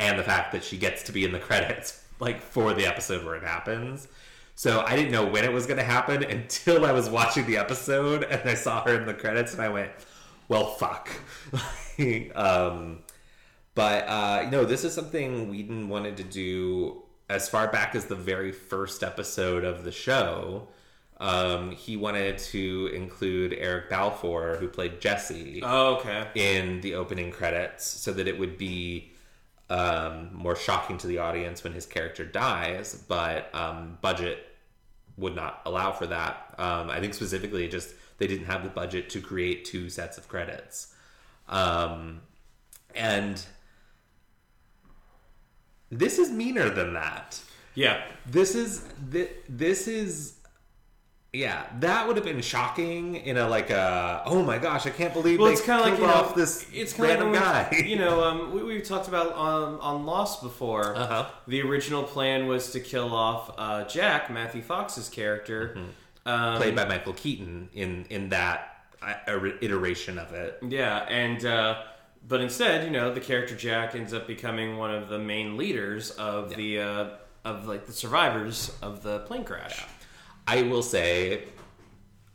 [0.04, 3.26] and the fact that she gets to be in the credits like for the episode
[3.26, 4.08] where it happens.
[4.56, 7.58] So I didn't know when it was going to happen until I was watching the
[7.58, 9.92] episode and I saw her in the credits and I went,
[10.48, 11.10] "Well, fuck."
[12.36, 13.00] um,
[13.76, 18.06] but uh, you know, this is something Whedon wanted to do as far back as
[18.06, 20.68] the very first episode of the show.
[21.20, 26.28] Um, he wanted to include Eric Balfour, who played Jesse, Oh, okay.
[26.36, 29.13] in the opening credits, so that it would be
[29.70, 33.04] um, more shocking to the audience when his character dies.
[33.08, 34.48] But um, budget
[35.18, 36.54] would not allow for that.
[36.58, 40.28] Um, I think specifically, just they didn't have the budget to create two sets of
[40.28, 40.94] credits.
[41.48, 42.22] Um,
[42.96, 43.44] and
[45.90, 47.40] this is meaner than that.
[47.76, 48.04] Yeah.
[48.26, 48.80] This is
[49.12, 50.36] thi- this is
[51.34, 55.14] yeah, that would have been shocking in a like a oh my gosh, I can't
[55.14, 57.42] believe Well, they it's kind of like killed you know, off this it's random like
[57.42, 57.68] guy.
[57.72, 60.96] we- you know, um, we, we've talked about um, on Lost before.
[60.96, 61.26] Uh-huh.
[61.48, 65.74] The original plan was to kill off uh, Jack, Matthew Fox's character.
[65.76, 65.92] Um,
[66.26, 66.58] Mm-hmm.
[66.62, 70.58] played by Michael Keaton in in that uh, iteration of it.
[70.66, 71.82] Yeah, and uh,
[72.26, 76.12] but instead, you know, the character Jack ends up becoming one of the main leaders
[76.12, 77.08] of the uh,
[77.44, 79.84] of like the survivors of the plane crash.
[80.48, 81.44] I will say,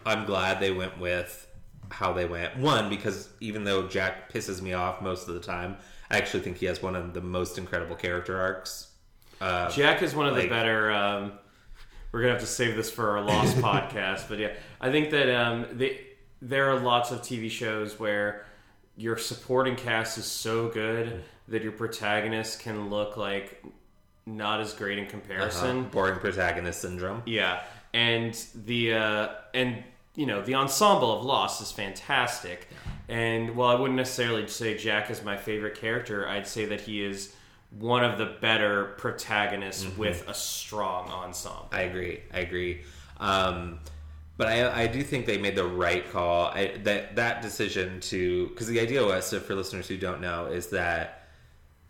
[0.04, 1.46] I'm glad they went with
[1.90, 2.56] how they went.
[2.56, 5.76] One, because even though Jack pisses me off most of the time,
[6.10, 8.88] I actually think he has one of the most incredible character arcs.
[9.40, 10.90] Uh, Jack is one of the better.
[10.90, 11.32] Um,
[12.10, 15.28] we're gonna have to save this for our Lost podcast, but yeah, I think that
[15.34, 16.00] um, they,
[16.40, 18.46] there are lots of TV shows where
[18.96, 23.62] your supporting cast is so good that your protagonist can look like
[24.26, 25.78] not as great in comparison.
[25.78, 27.22] uh, boring protagonist syndrome.
[27.24, 28.34] Yeah, and
[28.66, 29.82] the uh, and
[30.14, 32.68] you know the ensemble of Lost is fantastic.
[33.08, 37.02] And while I wouldn't necessarily say Jack is my favorite character, I'd say that he
[37.02, 37.34] is
[37.78, 41.68] one of the better protagonists with a strong ensemble.
[41.72, 42.20] I agree.
[42.32, 42.82] I agree.
[43.18, 43.80] Um,
[44.36, 46.46] but I, I do think they made the right call.
[46.46, 50.46] I, that that decision to because the idea was, so for listeners who don't know,
[50.46, 51.27] is that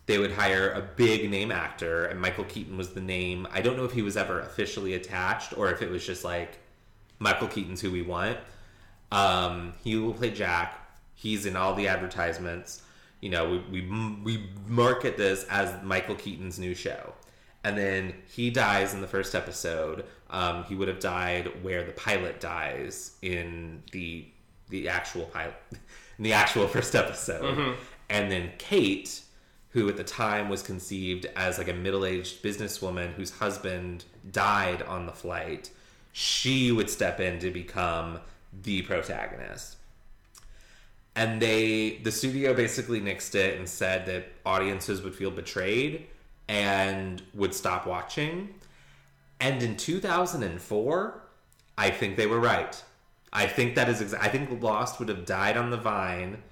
[0.08, 3.46] they would hire a big name actor, and Michael Keaton was the name.
[3.52, 6.58] I don't know if he was ever officially attached or if it was just like
[7.18, 8.38] Michael Keaton's who we want.
[9.12, 10.80] Um, he will play Jack.
[11.14, 12.80] He's in all the advertisements.
[13.20, 17.12] You know, we, we we market this as Michael Keaton's new show,
[17.62, 20.06] and then he dies in the first episode.
[20.30, 24.26] Um, he would have died where the pilot dies in the
[24.70, 27.76] the actual pilot, in the actual first episode,
[28.08, 29.20] and then Kate,
[29.78, 34.82] who at the time was conceived as like a middle aged businesswoman whose husband died
[34.82, 35.70] on the flight,
[36.12, 38.18] she would step in to become
[38.62, 39.76] the protagonist.
[41.14, 46.06] And they the studio basically nixed it and said that audiences would feel betrayed
[46.48, 48.54] and would stop watching.
[49.40, 51.22] And in 2004
[51.76, 52.82] i think they were right.
[53.32, 56.42] I think that is exa- i think lost would have died on the vine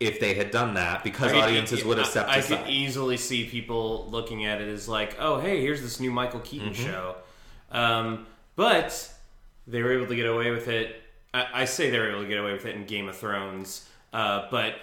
[0.00, 2.64] if they had done that because I mean, audiences would have I- stepped I, aside
[2.64, 6.40] could easily see people looking at it as like, oh, hey, here's this new Michael
[6.40, 7.16] Keaton show.
[7.72, 9.12] Um, but
[9.66, 11.02] they were able to get away with it.
[11.34, 13.88] I, I say they were able to get away with it in Game of Thrones.
[14.12, 14.76] Uh, but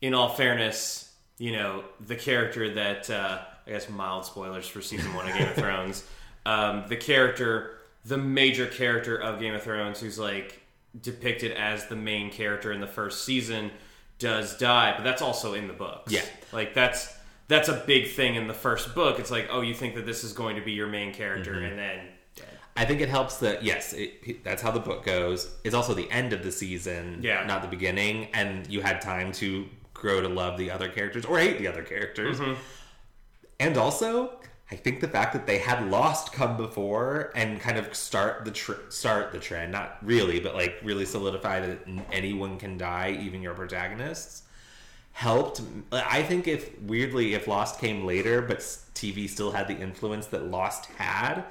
[0.00, 5.12] in all fairness, you know, the character that, uh, I guess mild spoilers for season
[5.14, 6.04] one of Game of Thrones,
[6.46, 10.60] um, the character, the major character of Game of Thrones, who's like
[11.02, 13.70] depicted as the main character in the first season,
[14.18, 16.12] does die, but that's also in the books.
[16.12, 16.24] Yeah.
[16.52, 17.14] Like that's
[17.48, 19.18] that's a big thing in the first book.
[19.18, 21.64] It's like, oh, you think that this is going to be your main character, Mm-hmm.
[21.64, 21.98] and then
[22.36, 22.46] dead.
[22.76, 25.50] I think it helps that yes, it, that's how the book goes.
[25.64, 27.44] It's also the end of the season, Yeah.
[27.46, 31.38] not the beginning, and you had time to grow to love the other characters or
[31.38, 32.38] hate the other characters.
[33.60, 34.38] And also,
[34.70, 38.50] I think the fact that they had Lost come before and kind of start the
[38.50, 41.78] tr- start the trend, not really, but like really solidify that
[42.12, 44.42] anyone can die, even your protagonists,
[45.12, 45.62] helped.
[45.90, 50.44] I think if weirdly, if Lost came later, but TV still had the influence that
[50.44, 51.44] Lost had.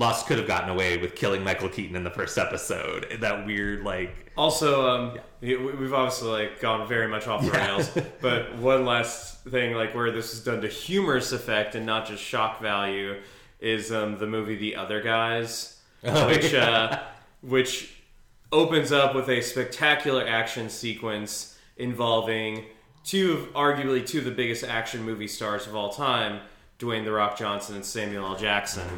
[0.00, 3.18] Lost could have gotten away with killing Michael Keaton in the first episode.
[3.20, 7.90] That weird, like, Also, um, we- we've obviously like gone very much off the rails.
[8.22, 12.22] But one last thing, like where this is done to humorous effect and not just
[12.22, 13.20] shock value,
[13.60, 16.70] is um, the movie The Other Guys, Oh, which yeah.
[16.70, 16.98] uh,
[17.42, 17.94] which
[18.52, 22.64] opens up with a spectacular action sequence involving
[23.04, 26.40] two of arguably two of the biggest action movie stars of all time,
[26.78, 28.36] Dwayne the Rock Johnson and Samuel L.
[28.36, 28.88] Jackson,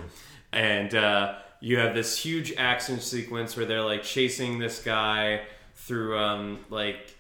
[0.53, 5.43] and uh, you have this huge action sequence where they're like chasing this guy
[5.75, 7.15] through um, like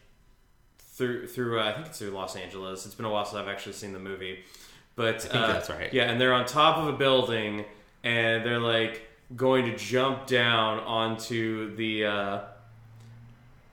[0.79, 2.87] through through uh, I think it's through Los Angeles.
[2.87, 4.41] It's been a while since I've actually seen the movie,
[4.97, 5.93] but I think that's right.
[5.93, 7.65] Yeah, and they're on top of a building,
[8.05, 12.41] and they're like going to jump down onto the uh,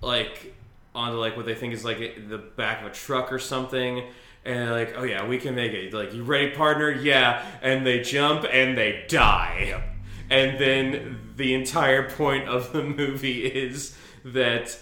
[0.02, 0.54] like
[0.96, 4.04] onto like what they think is like the back of a truck or something.
[4.46, 5.94] And they're like, oh yeah, we can make it.
[5.94, 6.90] Like, you ready, partner?
[6.90, 7.46] Yeah.
[7.62, 9.84] And they jump and they die.
[10.30, 14.80] And then the entire point of the movie is that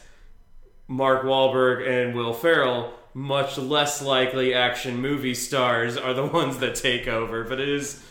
[0.88, 6.76] Mark Wahlberg and Will Ferrell, much less likely action movie stars, are the ones that
[6.76, 7.43] take over.
[7.43, 8.04] But it is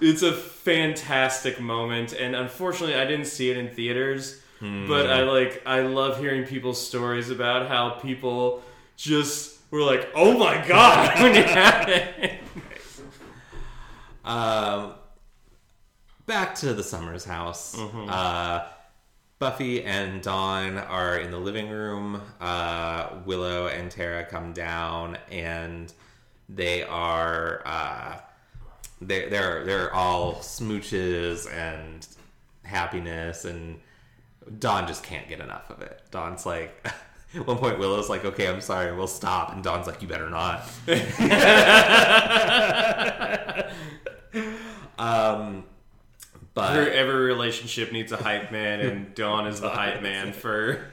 [0.00, 4.42] it's a fantastic moment and unfortunately I didn't see it in theaters.
[4.60, 4.66] But
[5.06, 5.12] hmm.
[5.12, 8.62] I like I love hearing people's stories about how people
[8.96, 12.38] just were like, "Oh my god!" when it happened.
[14.24, 14.94] Um,
[16.26, 17.78] back to the Summers house.
[17.78, 18.66] Uh,
[19.38, 22.20] Buffy and Dawn are in the living room.
[22.40, 25.92] Uh, Willow and Tara come down, and
[26.48, 28.18] they are uh,
[29.00, 32.06] they they're they're all smooches and
[32.64, 33.78] happiness, and
[34.58, 36.02] Dawn just can't get enough of it.
[36.10, 36.86] Dawn's like.
[37.34, 40.30] At one point, Willow's like, "Okay, I'm sorry, we'll stop," and Dawn's like, "You better
[40.30, 40.68] not."
[44.98, 45.64] um,
[46.54, 50.86] but Every, every relationship needs a hype man, and Dawn is the hype man for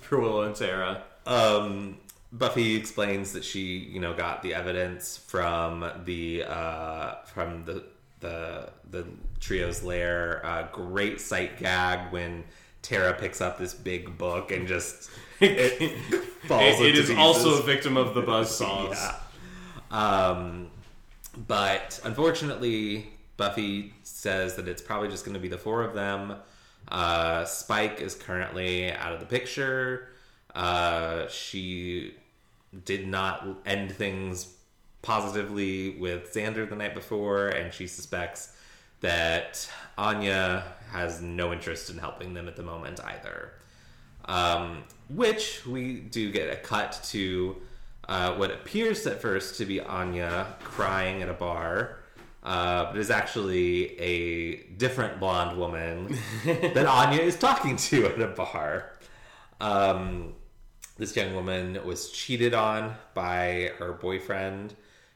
[0.00, 1.02] for Willow and Tara.
[1.26, 1.98] um,
[2.32, 7.84] Buffy explains that she, you know, got the evidence from the uh, from the
[8.20, 9.06] the the
[9.40, 10.40] trio's lair.
[10.44, 12.44] Uh, great sight gag when
[12.82, 15.10] Tara picks up this big book and just
[15.80, 15.82] it.
[15.82, 15.92] It-
[16.50, 18.96] it into also a victim of the buzz saws.
[18.98, 19.16] Yeah.
[19.90, 20.68] Um,
[21.46, 26.34] but unfortunately, Buffy says that it's probably just going to be the four of them.
[26.88, 30.08] Uh, Spike is currently out of the picture.
[30.54, 32.14] Uh, she
[32.84, 34.52] did not end things
[35.02, 38.54] positively with Xander the night before, and she suspects
[39.00, 43.52] that Anya has no interest in helping them at the moment either.
[44.26, 47.56] Um, which we do get a cut to
[48.08, 51.98] uh, what appears at first to be Anya crying at a bar,
[52.42, 58.28] uh, but is actually a different blonde woman that Anya is talking to at a
[58.28, 58.90] bar.
[59.60, 60.34] Um,
[60.98, 64.74] this young woman was cheated on by her boyfriend,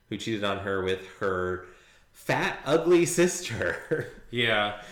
[0.09, 1.67] who cheated on her with her
[2.12, 4.11] fat, ugly sister.
[4.31, 4.83] Yeah.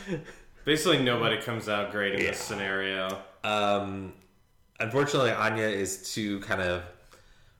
[0.64, 3.08] Basically, nobody comes out great in this scenario.
[3.44, 4.12] Um,
[4.80, 6.82] unfortunately, Anya is too kind of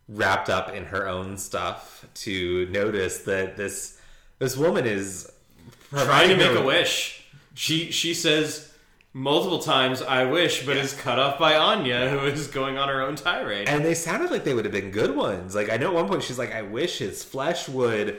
[0.09, 3.99] wrapped up in her own stuff to notice that this
[4.38, 5.31] this woman is
[5.90, 7.25] Trying to make her- a wish.
[7.55, 8.73] She she says
[9.12, 13.03] multiple times, "I wish," but is cut off by Anya, who is going on her
[13.03, 13.68] own tirade.
[13.68, 15.55] And they sounded like they would have been good ones.
[15.55, 18.16] Like I know at one point she's like, "I wish his flesh would."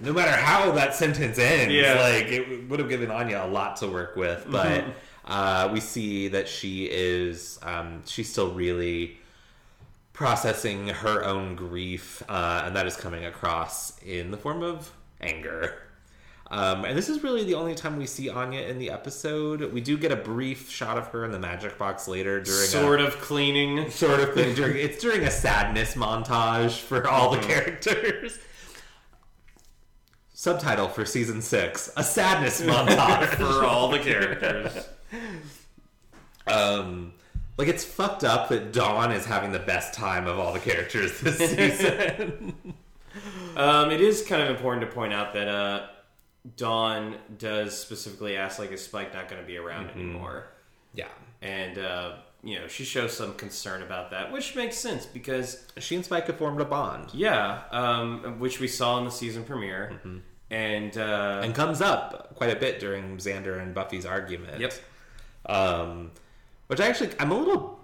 [0.00, 2.00] No matter how that sentence ends, Yeah.
[2.00, 4.46] like it would have given Anya a lot to work with.
[4.48, 4.84] But
[5.24, 9.18] uh, we see that she is um, she's still really
[10.12, 15.82] processing her own grief, uh, and that is coming across in the form of anger.
[16.50, 19.72] Um, and this is really the only time we see Anya in the episode.
[19.72, 22.66] We do get a brief shot of her in the magic box later during a,
[22.66, 23.88] sort of cleaning.
[23.92, 24.54] sort of thing.
[24.56, 28.40] During, it's during a sadness montage for all the characters.
[30.34, 34.88] Subtitle for season six: a sadness montage for all the characters.
[36.46, 37.12] Um,
[37.58, 41.20] like it's fucked up that Dawn is having the best time of all the characters
[41.20, 42.54] this season.
[43.56, 45.88] Um, it is kind of important to point out that uh,
[46.56, 49.98] Dawn does specifically ask, like, is Spike not going to be around Mm-hmm.
[49.98, 50.46] anymore?
[50.94, 51.08] yeah,
[51.42, 52.12] And uh,
[52.44, 56.28] you know, she shows some concern about that, which makes sense because she and Spike
[56.28, 60.18] have formed a bond yeah, um, which we saw in the season premiere, Mm-hmm.
[60.52, 64.60] and uh, and comes up quite a bit during Xander and Buffy's argument.
[64.60, 64.72] Yep.
[65.46, 66.10] Um,
[66.68, 67.78] which I actually I'm a little.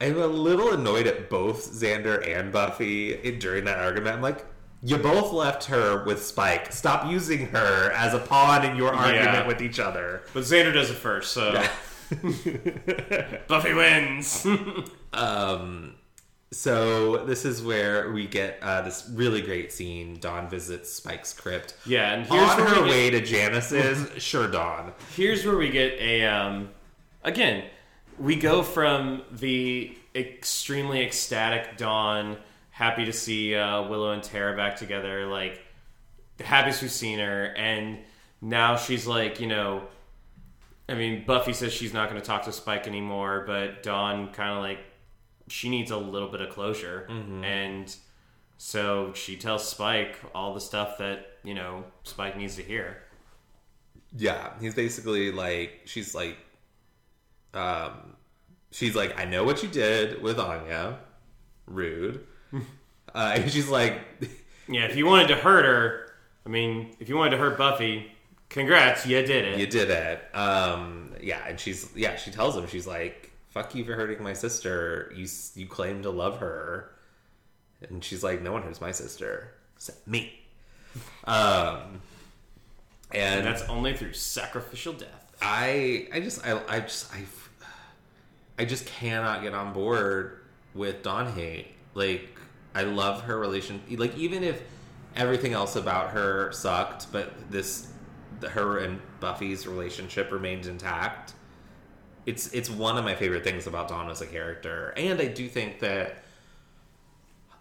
[0.00, 4.16] I'm a little annoyed at both Xander and Buffy in- during that argument.
[4.16, 4.44] I'm like,
[4.82, 6.72] you both left her with Spike.
[6.72, 10.22] Stop using her as a pawn in your argument with each other.
[10.34, 11.52] but Xander does it first, so
[13.48, 14.46] Buffy wins.
[15.14, 15.94] Um,
[16.54, 20.18] so this is where we get uh, this really great scene.
[20.20, 21.74] Dawn visits Spike's crypt.
[21.86, 24.92] Yeah, and here's On where her we get- way to Janice's, sure, Dawn.
[25.16, 26.70] here's where we get a um
[27.22, 27.64] again
[28.18, 32.36] we go from the extremely ecstatic dawn
[32.70, 35.60] happy to see uh, willow and tara back together like
[36.36, 37.98] the happiest we've seen her and
[38.40, 39.82] now she's like you know
[40.88, 44.50] i mean buffy says she's not going to talk to spike anymore but dawn kind
[44.56, 44.78] of like
[45.48, 47.06] she needs a little bit of closure
[47.44, 47.94] and
[48.56, 52.98] so she tells spike all the stuff that you know spike needs to hear
[54.16, 56.36] Yeah, he's basically like she's like,
[57.52, 58.16] um,
[58.70, 60.98] she's like, I know what you did with Anya,
[61.66, 62.24] rude.
[63.14, 64.00] uh, and she's like,
[64.68, 66.12] Yeah, if you wanted to hurt her,
[66.46, 68.10] I mean, if you wanted to hurt Buffy,
[68.48, 69.58] congrats, you did it.
[69.58, 70.34] you did it.
[70.34, 73.23] Um, yeah, and she's yeah, she tells him she's like,
[73.54, 75.12] fuck you for hurting my sister.
[75.16, 76.90] You you claim to love her,
[77.88, 80.40] and she's like, no one hurts my sister except me.
[81.24, 82.00] Um,
[83.10, 85.32] and And that's only through sacrificial death.
[85.42, 87.22] I I just I I just I
[88.60, 90.38] I just cannot get on board
[90.72, 91.68] with Dawn hate.
[91.94, 92.28] Like
[92.76, 93.82] I love her relation.
[93.90, 94.62] Like even if
[95.16, 97.88] everything else about her sucked, but this
[98.50, 101.32] her and Buffy's relationship remained intact.
[102.26, 105.48] It's it's one of my favorite things about Dawn as a character, and I do
[105.48, 106.24] think that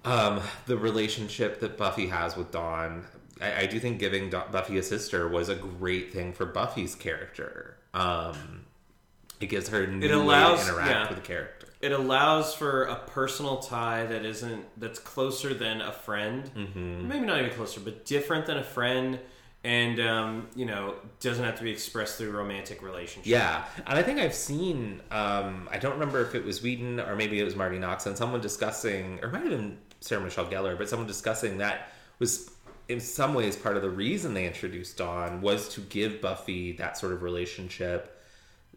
[0.05, 3.05] um, the relationship that Buffy has with Dawn,
[3.41, 6.95] I, I do think giving Da- Buffy a sister was a great thing for Buffy's
[6.95, 7.78] character.
[7.93, 8.66] Um,
[9.39, 11.09] it gives her a new way allows- to interact yeah.
[11.09, 11.68] with the character.
[11.82, 16.49] It allows for a personal tie that isn't that's closer than a friend.
[16.55, 17.09] Mm-hmm.
[17.09, 19.20] Maybe not even closer, but different than a friend,
[19.64, 23.30] and um, you know doesn't have to be expressed through romantic relationship.
[23.30, 25.01] Yeah, and I think I've seen.
[25.11, 28.41] Um, I don't remember if it was Whedon or maybe it was Marti Noxon someone
[28.41, 31.89] discussing, or it might have been Sarah Michelle Gellar, but someone discussing that
[32.20, 32.51] was
[32.89, 36.97] in some ways part of the reason they introduced Dawn was to give Buffy that
[36.97, 38.22] sort of relationship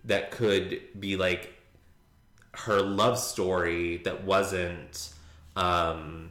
[0.05, 1.53] that could be like
[2.53, 5.11] her love story that wasn't
[5.57, 6.31] um,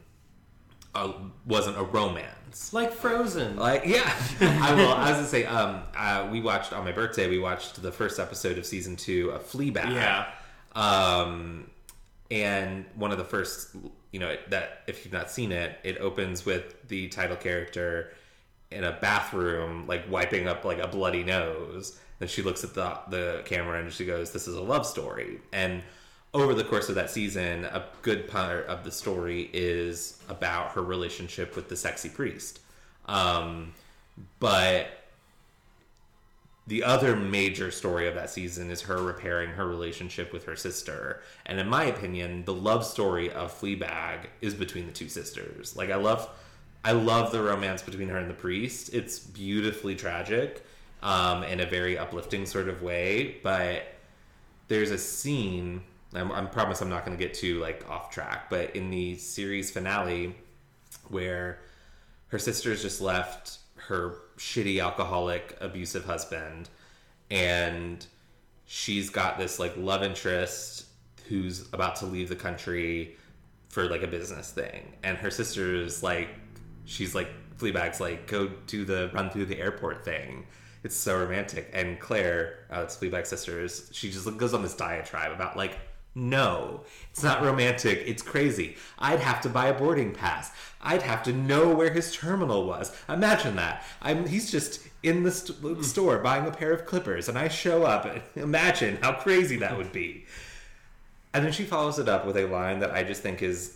[0.93, 1.11] a,
[1.45, 2.31] wasn't a romance.
[2.71, 3.57] Like Frozen.
[3.57, 4.91] Like, yeah, I will.
[4.91, 7.29] I was gonna say, um, uh, we watched on my birthday.
[7.29, 9.93] We watched the first episode of season two of Fleabag.
[9.93, 10.27] Yeah.
[10.73, 11.69] Um,
[12.31, 13.75] and one of the first,
[14.11, 18.11] you know, that if you've not seen it, it opens with the title character
[18.71, 21.99] in a bathroom, like wiping up like a bloody nose.
[22.19, 25.41] Then she looks at the the camera and she goes, "This is a love story."
[25.51, 25.83] And
[26.35, 30.83] over the course of that season, a good part of the story is about her
[30.83, 32.59] relationship with the sexy priest.
[33.05, 33.73] Um,
[34.39, 34.87] but
[36.67, 41.21] the other major story of that season is her repairing her relationship with her sister.
[41.45, 45.75] And in my opinion, the love story of Fleabag is between the two sisters.
[45.77, 46.29] Like I love
[46.83, 48.93] I love the romance between her and the priest.
[48.93, 50.63] It's beautifully tragic
[51.01, 53.87] um, in a very uplifting sort of way, but
[54.67, 55.81] there's a scene
[56.17, 59.17] I'm, I promise I'm not going to get too like off track, but in the
[59.17, 60.35] series finale
[61.09, 61.59] where
[62.27, 66.69] her sister's just left her shitty alcoholic abusive husband
[67.29, 68.05] and
[68.65, 70.85] she's got this like love interest
[71.27, 73.15] who's about to leave the country
[73.69, 74.93] for like a business thing.
[75.03, 76.29] And her sister's like
[76.85, 80.45] she's like Fleabag's like go do the run through the airport thing.
[80.83, 81.69] It's so romantic.
[81.73, 85.77] And Claire uh, Fleabag's sisters she just goes on this diatribe about like
[86.17, 88.03] no, it's not romantic.
[88.05, 88.77] It's crazy.
[88.97, 90.49] I'd have to buy a boarding pass.
[90.81, 92.95] I'd have to know where his terminal was.
[93.09, 93.83] Imagine that.
[94.01, 95.81] I'm he's just in the st- hmm.
[95.81, 98.07] store buying a pair of clippers, and I show up.
[98.35, 100.25] Imagine how crazy that would be.
[101.33, 103.75] And then she follows it up with a line that I just think is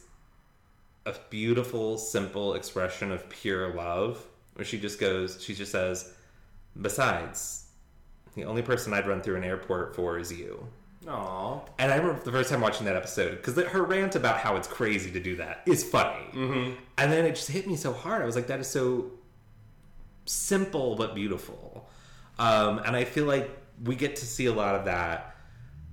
[1.06, 6.14] a beautiful, simple expression of pure love, where she just goes, she just says,
[6.82, 7.66] "Besides,
[8.36, 10.70] the only person I'd run through an airport for is you."
[11.06, 11.68] Aww.
[11.78, 14.68] And I remember the first time watching that episode because her rant about how it's
[14.68, 16.26] crazy to do that is funny.
[16.34, 16.74] Mm-hmm.
[16.98, 18.22] And then it just hit me so hard.
[18.22, 19.12] I was like, that is so
[20.26, 21.90] simple but beautiful.
[22.38, 23.50] Um, and I feel like
[23.84, 25.36] we get to see a lot of that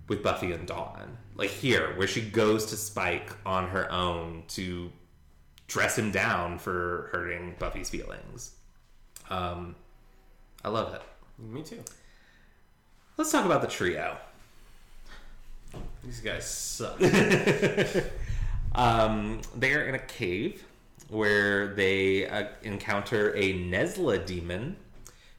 [0.08, 1.18] with Buffy and Dawn.
[1.36, 4.90] Like here, where she goes to Spike on her own to
[5.68, 8.52] dress him down for hurting Buffy's feelings.
[9.28, 9.76] Um,
[10.64, 11.02] I love it.
[11.38, 11.82] Me too.
[13.16, 14.16] Let's talk about the trio.
[16.04, 17.00] These guys suck.
[18.74, 20.62] Um, they are in a cave
[21.08, 24.76] where they uh, encounter a Nezzla demon,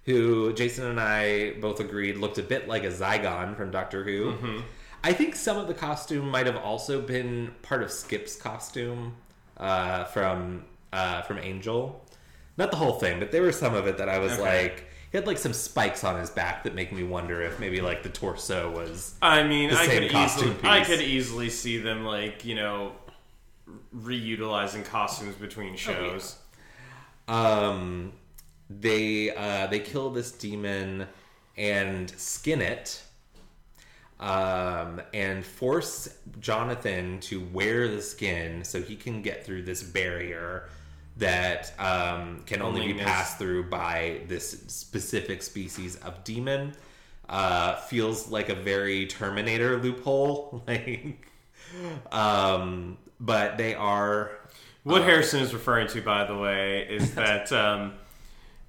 [0.06, 4.34] who Jason and I both agreed looked a bit like a Zygon from Doctor Who.
[5.04, 9.16] I I think some of the costume might have also been part of Skip's costume
[9.58, 12.04] uh, from uh, from Angel.
[12.58, 14.64] Not the whole thing, but there was some of it that I was Okay.
[14.64, 17.82] like, he had like some spikes on his back that make me wonder if maybe
[17.82, 19.16] like the torso was.
[19.22, 22.94] I mean, I could easily, I could easily see them like you know
[23.96, 26.38] reutilizing costumes between shows.
[27.28, 28.14] Um,
[28.70, 31.08] they uh, they kill this demon
[31.58, 33.02] and skin it.
[34.20, 40.70] Um, and force Jonathan to wear the skin so he can get through this barrier
[41.18, 46.74] that um, can only be passed through by this specific species of demon.
[47.28, 51.30] Uh, feels like a very Terminator loophole, like.
[52.12, 54.32] Um, but they are
[54.84, 57.94] What Harrison is referring to, by the way, is that um,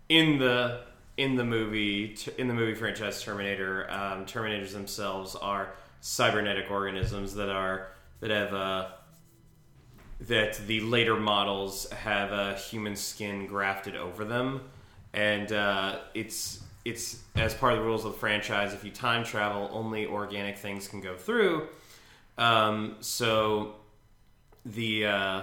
[0.08, 0.82] in the
[1.16, 7.48] in the movie in the movie franchise Terminator, um, Terminators themselves are cybernetic organisms that
[7.50, 7.88] are
[8.20, 8.88] that have uh,
[10.20, 14.62] that the later models have a human skin grafted over them,
[15.12, 18.74] and uh, it's it's as part of the rules of the franchise.
[18.74, 21.68] If you time travel, only organic things can go through.
[22.36, 23.76] Um, so
[24.64, 25.42] the uh,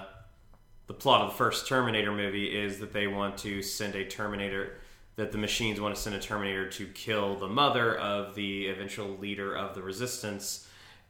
[0.87, 4.77] the plot of the first Terminator movie is that they want to send a Terminator
[5.15, 9.17] that the machines want to send a Terminator to kill the mother of the eventual
[9.17, 10.64] leader of the resistance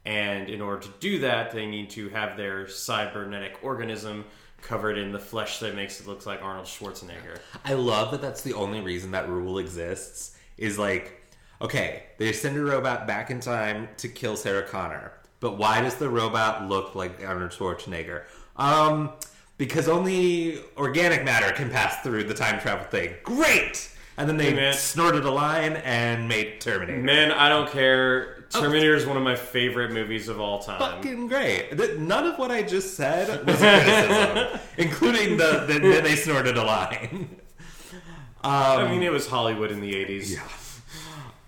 [0.06, 4.24] and in order to do that they need to have their cybernetic organism
[4.62, 7.38] covered in the flesh that makes it look like Arnold Schwarzenegger.
[7.64, 11.22] I love that that's the only reason that rule exists is like,
[11.60, 15.96] okay, they send a robot back in time to kill Sarah Connor, but why does
[15.96, 18.24] the robot look like Arnold Schwarzenegger?
[18.56, 19.10] Um,
[19.58, 23.14] because only organic matter can pass through the time travel thing.
[23.22, 23.90] Great!
[24.18, 26.98] And then they Hey, snorted a line and made Terminator.
[27.02, 28.35] Man, I don't care.
[28.50, 30.78] Terminator is one of my favorite movies of all time.
[30.78, 31.76] Fucking great.
[31.76, 36.16] Th- None of what I just said was a criticism, including the, the, that they
[36.16, 37.36] snorted a line.
[38.42, 40.34] I mean, it was Hollywood in the 80s.
[40.34, 40.42] Yeah.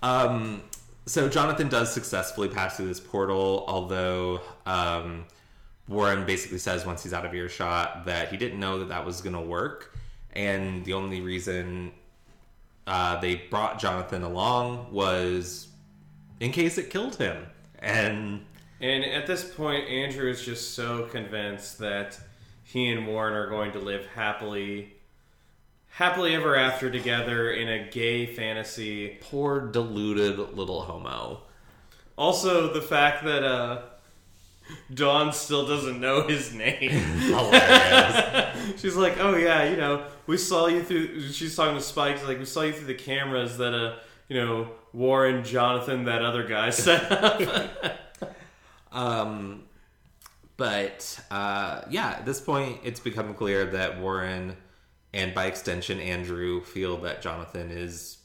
[0.03, 0.63] Um,
[1.05, 5.25] so Jonathan does successfully pass through this portal, although um,
[5.87, 9.21] Warren basically says once he's out of earshot that he didn't know that that was
[9.21, 9.95] going to work,
[10.33, 11.91] and the only reason
[12.85, 15.68] uh, they brought Jonathan along was
[16.39, 17.45] in case it killed him.
[17.79, 18.45] And
[18.81, 22.19] And at this point, Andrew is just so convinced that
[22.63, 24.93] he and Warren are going to live happily,
[25.89, 29.17] happily ever after together in a gay fantasy.
[29.21, 31.41] poor deluded little homo.
[32.17, 33.81] Also, the fact that uh,
[34.93, 36.89] Dawn still doesn't know his name.
[36.91, 38.55] Hilarious.
[38.81, 42.17] She's like, "Oh yeah, you know, we saw you through." She's talking to Spike.
[42.17, 43.95] She's like, "We saw you through the cameras that uh,
[44.29, 47.95] you know, Warren, Jonathan, that other guy set up."
[48.91, 49.65] Um,
[50.57, 54.57] but uh, yeah, at this point, it's become clear that Warren
[55.13, 58.17] and by extension Andrew feel that Jonathan is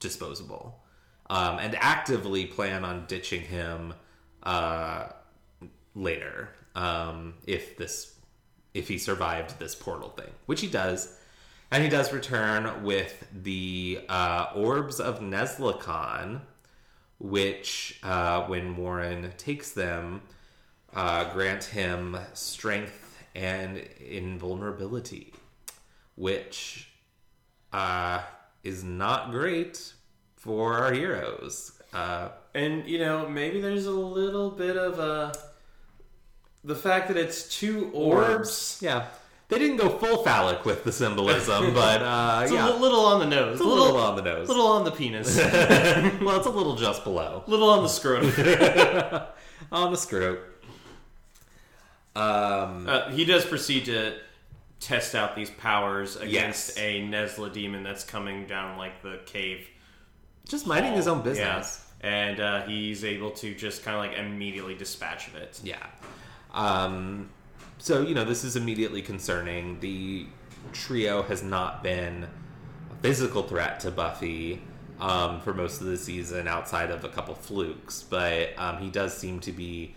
[0.00, 0.82] disposable
[1.28, 3.94] um, and actively plan on ditching him
[4.42, 5.08] uh,
[5.94, 8.14] later um, if this
[8.74, 11.15] if he survived this portal thing, which he does.
[11.70, 16.40] And he does return with the uh, orbs of Nezzla'khan,
[17.18, 20.22] which, uh, when Warren takes them,
[20.94, 25.34] uh, grant him strength and invulnerability,
[26.14, 26.88] which
[27.72, 28.22] uh,
[28.62, 29.92] is not great
[30.36, 31.72] for our heroes.
[31.92, 35.32] Uh, And you know, maybe there's a little bit of a
[36.64, 38.78] the fact that it's two orbs.
[38.80, 39.06] yeah.
[39.48, 42.68] They didn't go full phallic with the symbolism, but uh, It's yeah.
[42.68, 44.48] a little on the nose, It's a little on the nose.
[44.48, 45.36] A little on the penis,
[46.20, 47.44] well, it's a little just below.
[47.46, 49.22] little on the scrotum.
[49.72, 50.40] On the screw.
[52.14, 54.18] Um, Uh, he does proceed to
[54.80, 56.78] test out these powers against Yes.
[56.78, 59.66] a Nezzla demon that's coming down like the cave.
[60.48, 61.22] just minding his own Yeah.
[61.24, 61.82] business.
[62.02, 65.58] And uh, he's able to just kind of like immediately dispatch of it.
[65.64, 65.84] Yeah.
[66.52, 67.30] Um,
[67.86, 69.78] so, you know, this is immediately concerning.
[69.78, 70.26] The
[70.72, 72.24] trio has not been
[72.90, 74.60] a physical threat to Buffy
[74.98, 79.16] um, for most of the season outside of a couple flukes, but um, he does
[79.16, 79.94] seem to be,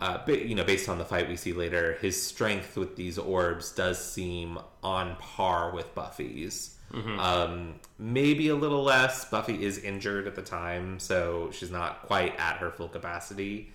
[0.00, 3.70] uh, you know, based on the fight we see later, his strength with these orbs
[3.72, 6.78] does seem on par with Buffy's.
[7.20, 9.26] Um, maybe a little less.
[9.26, 13.74] Buffy is injured at the time, so she's not quite at her full capacity.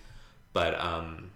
[0.52, 1.30] But um.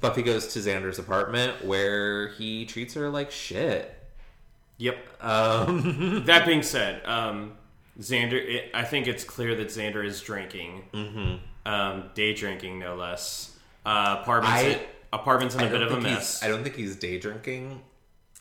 [0.00, 3.94] Buffy goes to Xander's apartment where he treats her like shit.
[4.78, 4.96] Yep.
[5.20, 7.54] Um, That being said, um,
[8.00, 8.34] Xander.
[8.34, 11.68] It, I think it's clear that Xander is drinking, mm-hmm.
[11.70, 13.56] um, day drinking no less.
[13.84, 16.42] Uh, apartments, I- apartments in a bit of a mess.
[16.42, 17.80] I don't think he's day drinking.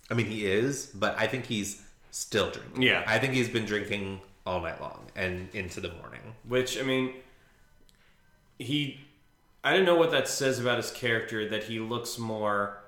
[0.10, 1.82] I mean, he is, but I think he's
[2.12, 2.82] still drinking.
[2.84, 3.04] Yeah.
[3.06, 6.22] I think he's been drinking all night long and into the morning.
[6.48, 7.14] Which I mean,
[8.60, 9.02] he.
[9.64, 11.50] I don't know what that says about his character.
[11.50, 12.84] That he looks more.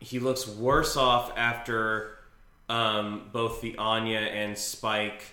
[0.00, 2.18] He looks worse off after
[2.68, 5.24] um, both the Anya and Spike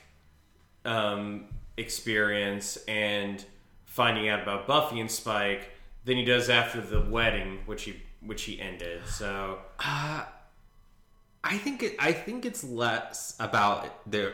[0.83, 1.45] um,
[1.77, 3.43] experience and
[3.83, 5.69] finding out about Buffy and Spike
[6.05, 9.05] than he does after the wedding, which he which he ended.
[9.07, 9.59] So
[11.45, 11.95] I think it.
[11.99, 14.33] I think it's less about their.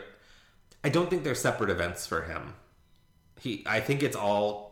[0.82, 2.54] I don't think they're separate events for him.
[3.38, 3.62] He.
[3.66, 4.71] I think it's all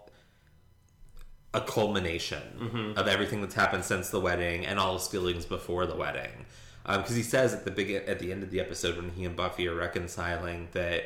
[1.53, 5.97] a culmination of everything that's happened since the wedding and all his feelings before the
[5.97, 6.47] wedding.
[6.85, 9.37] Because he says at the begin at the end of the episode when he and
[9.37, 11.05] Buffy are reconciling that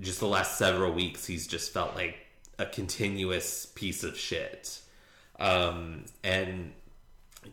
[0.00, 2.16] just the last several weeks he's just felt like
[2.58, 4.80] a continuous piece of shit.
[5.38, 6.72] Um, and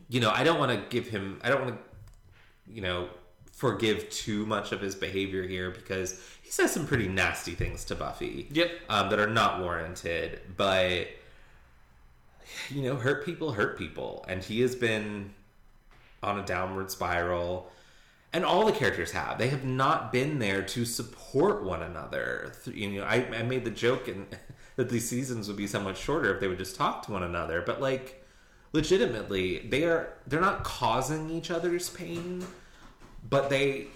[0.08, 1.40] you know, I don't want to give him.
[1.44, 3.10] I don't want to, you know,
[3.52, 7.96] forgive too much of his behavior here because he says some pretty nasty things to
[7.96, 8.48] Buffy.
[8.52, 8.72] Yep.
[8.90, 11.08] Um, that are not warranted, but
[12.70, 15.34] you know, hurt people hurt people, and he has been
[16.22, 17.72] on a downward spiral.
[18.32, 19.39] And all the characters have.
[19.39, 22.53] They have not been there to support one another.
[22.66, 24.28] You know, I, I made the joke in,
[24.76, 27.24] that these seasons would be so much shorter if they would just talk to one
[27.24, 27.64] another.
[27.66, 28.24] But like,
[28.72, 32.45] legitimately, they are they're not causing each other's pain,
[33.28, 33.88] but they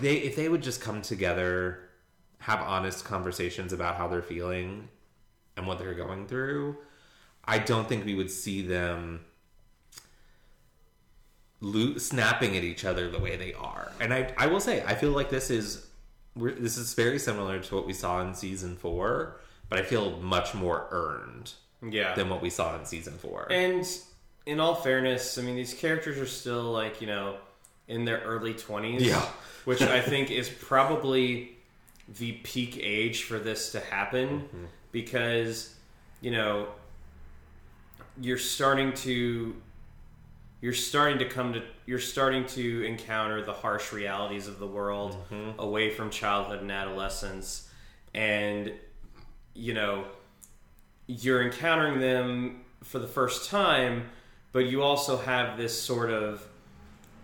[0.00, 1.90] they if they would just come together,
[2.38, 4.88] have honest conversations about how they're feeling
[5.58, 6.76] and what they're going through,
[7.44, 9.20] I don't think we would see them
[11.60, 13.92] lo- snapping at each other the way they are.
[14.00, 15.86] And I, I will say, I feel like this is
[16.36, 20.18] we're, this is very similar to what we saw in season four, but I feel
[20.20, 21.52] much more earned
[21.82, 22.14] Yeah.
[22.14, 23.48] than what we saw in season four.
[23.50, 23.84] And
[24.46, 27.36] in all fairness, I mean, these characters are still like, you know,
[27.88, 29.00] in their early 20s.
[29.00, 29.20] Yeah.
[29.64, 31.56] which I think is probably
[32.18, 34.64] the peak age for this to happen Mm-hmm.
[34.92, 35.74] Because,
[36.20, 36.68] you know,
[38.20, 39.54] you're starting to.
[40.60, 41.62] You're starting to come to.
[41.86, 45.60] You're starting to encounter the harsh realities of the world Mm-hmm.
[45.60, 47.70] away from childhood and adolescence.
[48.14, 48.72] And,
[49.54, 50.04] you know,
[51.06, 54.08] you're encountering them for the first time,
[54.52, 56.42] but you also have this sort of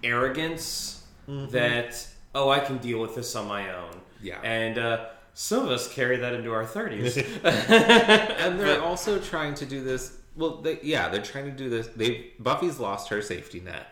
[0.02, 4.00] arrogance that oh, I can deal with this on my own.
[4.22, 4.40] Yeah.
[4.42, 7.16] and uh, some of us carry that into our thirties.
[7.45, 10.16] and they're also trying to do this.
[10.37, 11.89] Well, they, yeah, they're trying to do this.
[11.89, 13.87] They Buffy's lost her safety net,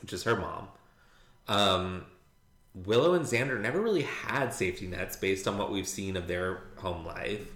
[0.00, 0.68] which is her mom.
[1.48, 2.04] Um,
[2.74, 6.60] Willow and Xander never really had safety nets based on what we've seen of their
[6.76, 7.50] home life.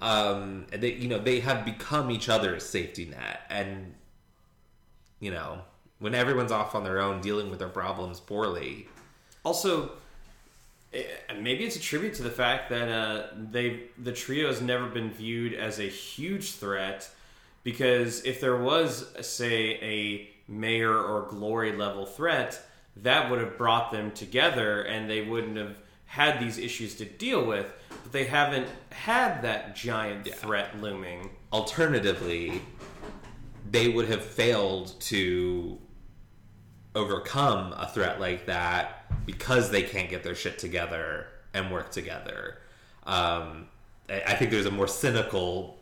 [0.00, 3.94] Um, and they, you know, they have become each other's safety net, and
[5.18, 5.62] you know,
[5.98, 8.86] when everyone's off on their own dealing with their problems poorly,
[9.44, 9.92] also,
[10.92, 11.04] eh,
[11.40, 15.10] maybe it's a tribute to the fact that uh, they the trio has never been
[15.10, 17.08] viewed as a huge threat.
[17.64, 22.58] Because if there was, say, a mayor or glory level threat,
[22.96, 25.76] that would have brought them together, and they wouldn't have
[26.06, 27.66] had these issues to deal with.
[28.02, 31.30] But they haven't had that giant threat looming.
[31.52, 32.62] alternatively,
[33.70, 35.78] they would have failed to
[36.94, 38.97] overcome a threat like that
[39.28, 42.56] because they can't get their shit together and work together.
[43.04, 43.68] Um,
[44.08, 45.78] I I think there's a more cynical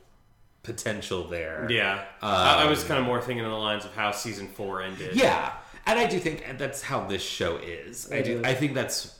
[0.65, 1.69] potential there.
[1.71, 4.83] Yeah, I, I was kind of more thinking in the lines of how season four
[4.83, 5.15] ended.
[5.15, 5.53] Yeah,
[5.87, 8.11] and I do think that's how this show is.
[8.11, 8.43] I do.
[8.45, 9.17] I think that's.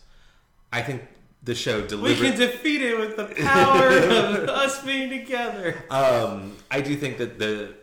[0.73, 1.03] I think
[1.45, 5.85] the show We can defeat it with the power of us being together.
[5.89, 7.75] Um, I do think that the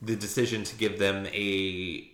[0.00, 2.10] the decision to give them a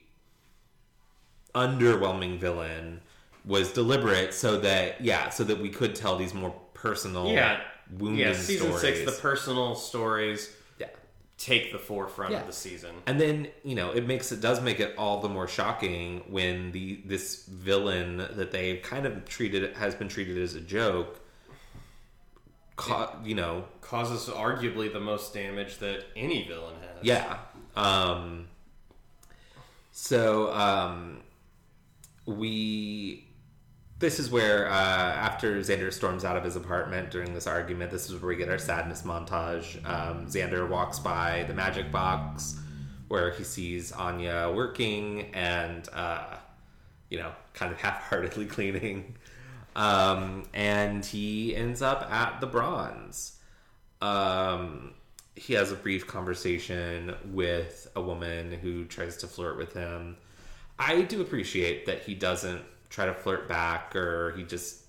[1.55, 3.02] underwhelming villain
[3.45, 7.61] was deliberate, so that yeah, so that we could tell these more personal, Yeah,
[7.99, 8.33] wounding yeah.
[8.35, 8.81] Season stories.
[8.81, 10.87] six, the personal stories yeah,
[11.39, 12.41] take the forefront Yeah.
[12.41, 12.95] of the season.
[13.07, 16.73] and then you know it makes it does make it all the more shocking when
[16.73, 21.19] the this villain that they kind of treated has been treated as a joke.
[22.77, 27.05] Ca- you know, Causes arguably the most damage that any villain has.
[27.05, 27.39] Yeah.
[27.77, 28.49] Um,
[29.93, 31.21] so um,
[32.27, 33.29] we.
[34.03, 38.11] This is where, uh, after Xander storms out of his apartment during this argument, this
[38.11, 39.77] is where we get our sadness montage.
[39.89, 42.59] Um, Xander walks by the magic box
[43.07, 46.35] where he sees Anya working, and, uh,
[47.11, 49.15] you know, kind of half-heartedly cleaning.
[49.77, 53.39] Um, and he ends up at the bronze.
[54.01, 54.95] Um,
[55.37, 60.17] he has a brief conversation with a woman who tries to flirt with him.
[60.77, 64.83] I do appreciate that he doesn't try to flirt back or he just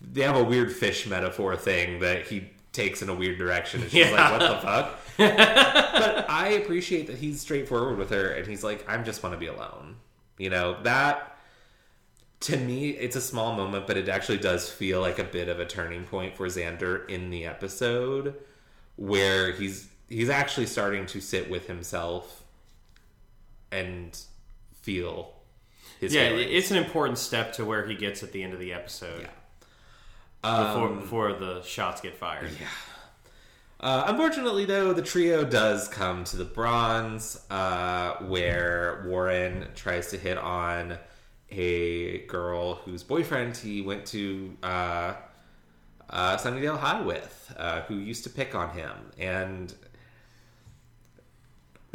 [0.00, 3.90] they have a weird fish metaphor thing that he takes in a weird direction and
[3.90, 4.10] she's Yeah.
[4.30, 8.86] like what the fuck but i appreciate that he's straightforward with her and he's like
[8.88, 9.96] i just want to be alone
[10.36, 11.38] you know that
[12.40, 15.58] to me it's a small moment but it actually does feel like a bit of
[15.58, 18.34] a turning point for xander in the episode
[18.96, 22.42] where he's he's actually starting to sit with himself
[23.72, 24.20] and
[24.82, 25.32] feel
[26.06, 26.50] his Yeah, feelings.
[26.52, 29.22] it's an important step to where he gets at the end of the episode.
[29.22, 29.28] Yeah.
[30.42, 32.50] Before, Um, before the shots get fired.
[33.78, 40.16] Uh, unfortunately, though, the trio does come to the bronze, uh, where Warren tries to
[40.18, 40.98] hit on
[41.50, 45.14] a girl whose boyfriend he went to uh,
[46.08, 48.92] uh, Sunnydale High with, uh, who used to pick on him.
[49.18, 49.74] And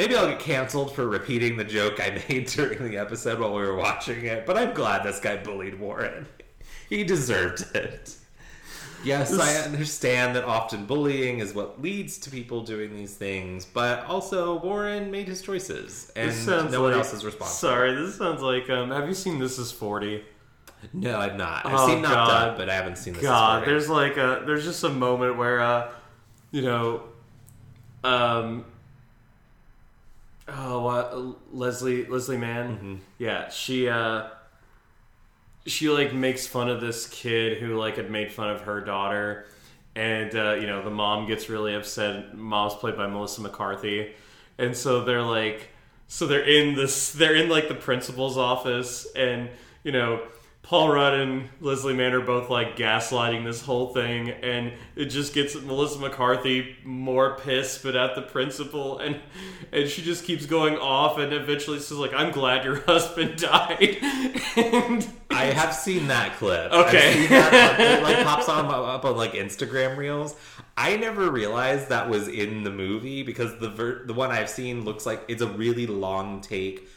[0.02, 3.62] maybe I'll get canceled for repeating the joke I made during the episode while we
[3.62, 6.26] were watching it, but I'm glad this guy bullied Warren.
[6.90, 8.18] He deserved it.
[9.06, 14.04] Yes, I understand that often bullying is what leads to people doing these things, but
[14.08, 16.36] also Warren made his choices, and
[16.70, 17.70] no one like- else is responsible.
[17.70, 18.70] Sorry, this sounds like.
[18.70, 20.26] Um, have you seen This Is Forty?
[20.92, 21.66] No, I've not.
[21.66, 23.22] I've Oh, seen Knocked Up, but I haven't seen this.
[23.24, 25.92] God, there's like a there's just a moment where uh,
[26.52, 27.04] you know,
[28.04, 28.66] um,
[30.54, 32.96] oh what Leslie Leslie Mann, Mm-hmm.
[33.18, 34.28] yeah, she uh,
[35.66, 39.46] she like makes fun of this kid who like had made fun of her daughter,
[39.96, 42.36] and uh, you know the mom gets really upset.
[42.36, 44.14] Mom's played by Melissa McCarthy,
[44.58, 45.70] and so they're like,
[46.08, 49.50] so they're in this, they're in like the principal's office, and
[49.84, 50.22] you know.
[50.64, 55.34] Paul Rudd and Leslie Mann are both like gaslighting this whole thing, and it just
[55.34, 59.20] gets Melissa McCarthy more pissed, but at the principal, and
[59.72, 63.98] and she just keeps going off, and eventually says like, "I'm glad your husband died,"
[64.56, 66.72] and I have seen that clip.
[66.72, 67.10] Okay.
[67.10, 67.90] I've seen that clip.
[67.90, 70.36] it like pops on up on like Instagram reels.
[70.78, 74.86] I never realized that was in the movie because the ver- the one I've seen
[74.86, 76.88] looks like it's a really long take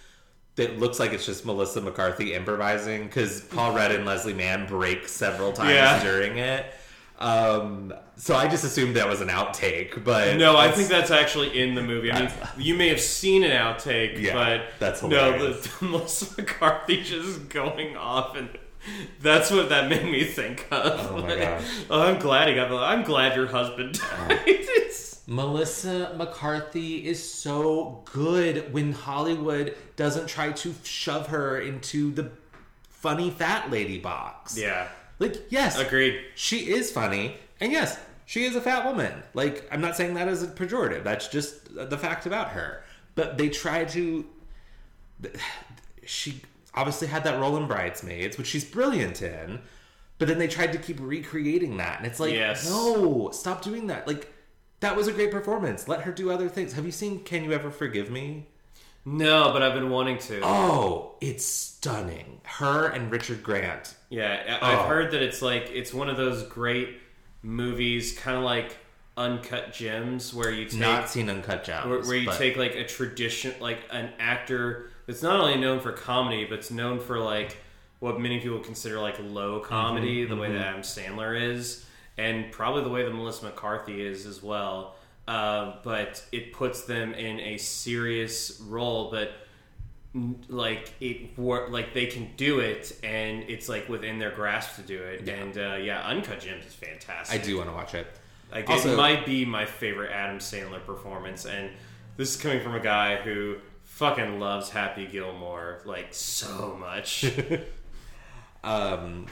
[0.56, 5.08] that looks like it's just Melissa McCarthy improvising because Paul Rudd and Leslie Mann break
[5.08, 6.02] several times Yeah.
[6.02, 6.66] during it.
[7.18, 11.58] Um, so I just assumed that was an outtake, but No, I think that's actually
[11.60, 12.10] in the movie.
[12.12, 15.66] I mean, you may have seen an outtake, Yeah, but that's no, hilarious.
[15.78, 18.48] the, Melissa McCarthy just going off, and
[19.20, 21.10] that's what that made me think of.
[21.12, 21.64] Oh my gosh.
[21.90, 22.70] oh, I'm glad he got.
[22.72, 24.40] I'm glad your husband died.
[24.46, 32.30] It's- Melissa McCarthy is so good when Hollywood doesn't try to shove her into the
[32.90, 34.56] funny fat lady box.
[34.58, 36.20] yeah, Like, yes, agreed.
[36.34, 39.22] she is funny, and yes, she is a fat woman.
[39.34, 41.04] Like, I'm not saying that as a pejorative.
[41.04, 42.82] That's just the fact about her.
[43.14, 44.24] But they try to.
[46.06, 46.42] She
[46.74, 49.60] obviously had that role in Bridesmaids, which she's brilliant in.
[50.18, 52.68] But then they tried to keep recreating that, and it's like, Yes.
[52.68, 54.06] no, stop doing that.
[54.06, 54.30] Like,
[54.80, 55.88] that was a great performance.
[55.88, 56.74] Let her do other things.
[56.74, 58.46] Have you seen Can You Ever Forgive Me?
[59.06, 60.40] No, but I've been wanting to.
[60.42, 62.40] Oh, it's stunning.
[62.44, 63.94] Her and Richard Grant.
[64.08, 64.82] Yeah, I- I've Oh.
[64.84, 67.00] heard that it's like it's one of those great
[67.42, 68.76] movies, kind of like
[69.16, 71.86] Uncut Gems, where you take Not seen Uncut Gems.
[71.86, 75.80] where, where you but- take like a tradition, like an actor that's not only known
[75.80, 77.58] for comedy, but it's known for like
[78.00, 81.84] what many people consider like low comedy, Mm-hmm, the way that Adam Sandler is,
[82.18, 84.96] and probably the way that Melissa McCarthy is as well.
[85.26, 89.32] Uh, but it puts them in a serious role, but
[90.48, 95.02] like it like they can do it and it's like within their grasp to do
[95.02, 98.06] it and uh, yeah uncut gems is fantastic I do want to watch it.
[98.52, 101.70] like Also- it might be my favorite Adam Sandler performance, and
[102.16, 107.24] this is coming from a guy who fucking loves Happy Gilmore like so much.
[108.62, 109.26] Um,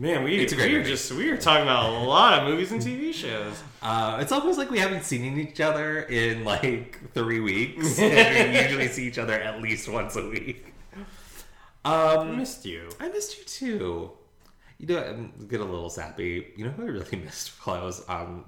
[0.00, 2.80] Man, we It's we were just we were talking about a lot of movies and
[2.80, 3.60] TV shows.
[3.82, 7.98] uh, it's almost like we haven't seen each other in like three weeks.
[7.98, 10.72] and we usually see each other at least once a week.
[11.84, 12.88] I Um, missed you.
[13.00, 14.12] I missed you too.
[14.78, 16.46] You know, I'm get a little sappy.
[16.56, 18.44] You know who I really missed while I was on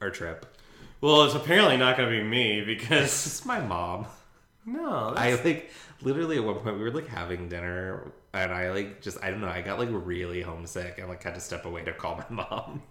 [0.00, 0.56] our trip?
[1.02, 4.06] Well, it's apparently not going to be me because It's my mom.
[4.64, 9.00] no, I like literally at one point we were like having dinner and I like
[9.00, 11.84] just I don't know I got like really homesick and like had to step away
[11.84, 12.82] to call my mom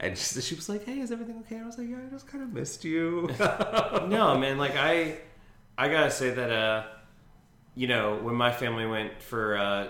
[0.00, 2.26] and she, she was like hey is everything okay I was like yeah I just
[2.28, 4.58] kind of missed you no man.
[4.58, 5.18] Like I,
[5.76, 6.84] I gotta say that uh,
[7.74, 9.88] you know, when my family went for uh,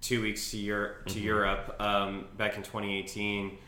[0.00, 1.24] two weeks to Europe, to Mm-hmm.
[1.26, 3.58] Europe um, back in 2018,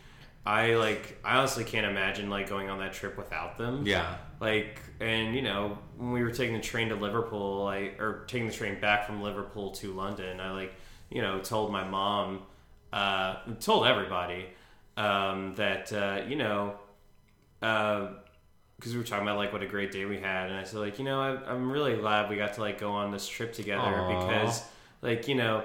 [0.44, 3.84] I like I honestly can't imagine like going on that trip without them.
[3.84, 4.16] Yeah.
[4.40, 8.47] Like, and you know, when we were taking the train to Liverpool, I or taking
[8.47, 10.74] the train back from Liverpool to London, I like,
[11.11, 12.42] you know, told my mom,
[12.92, 14.46] uh, told everybody
[14.96, 16.76] um, that uh, you know,
[17.61, 20.80] because we were talking about like what a great day we had, and I said
[20.80, 23.52] like, you know, I, I'm really glad we got to like go on this trip
[23.52, 24.20] together Aw.
[24.20, 24.62] because,
[25.02, 25.64] like, you know,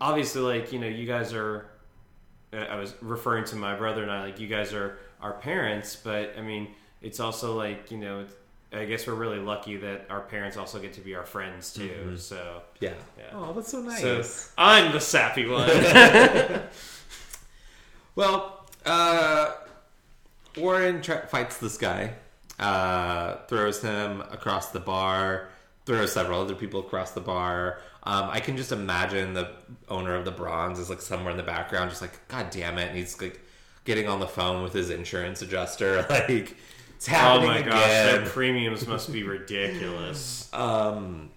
[0.00, 1.66] obviously, like, you know, you guys are.
[2.52, 5.96] uh, I was referring to my brother and I, like, you guys are our parents,
[5.96, 6.68] but I mean,
[7.00, 8.26] it's also like, you know,
[8.74, 12.16] I guess we're really lucky that our parents also get to be our friends too.
[12.16, 12.94] So, Yeah.
[13.18, 13.24] Yeah.
[13.34, 14.00] Oh, that's so nice.
[14.00, 15.68] so I'm the sappy one.
[18.14, 19.52] Well, uh,
[20.56, 22.12] Warren tra- fights this guy,
[22.58, 25.48] uh, throws him across the bar,
[25.86, 27.80] throws several other people across the bar.
[28.04, 29.50] Um, I can just imagine the
[29.88, 32.88] owner of the bronze is like somewhere in the background, just like, God damn it.
[32.88, 33.40] And he's like
[33.84, 36.04] getting on the phone with his insurance adjuster.
[36.10, 36.56] Like,
[37.02, 38.22] it's oh happening my gosh, again.
[38.22, 40.38] that premiums must be ridiculous.
[40.52, 41.30] Um,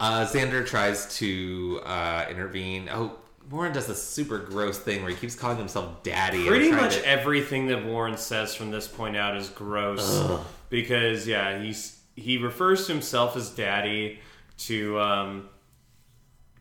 [0.00, 2.88] uh, Xander tries to uh, intervene.
[2.90, 3.18] Oh,
[3.50, 6.46] Warren does this super gross thing where he keeps calling himself daddy.
[6.46, 10.26] Pretty much to- everything that Warren says from this point out is gross
[10.70, 14.18] because yeah, he's he refers to himself as daddy
[14.58, 15.48] to um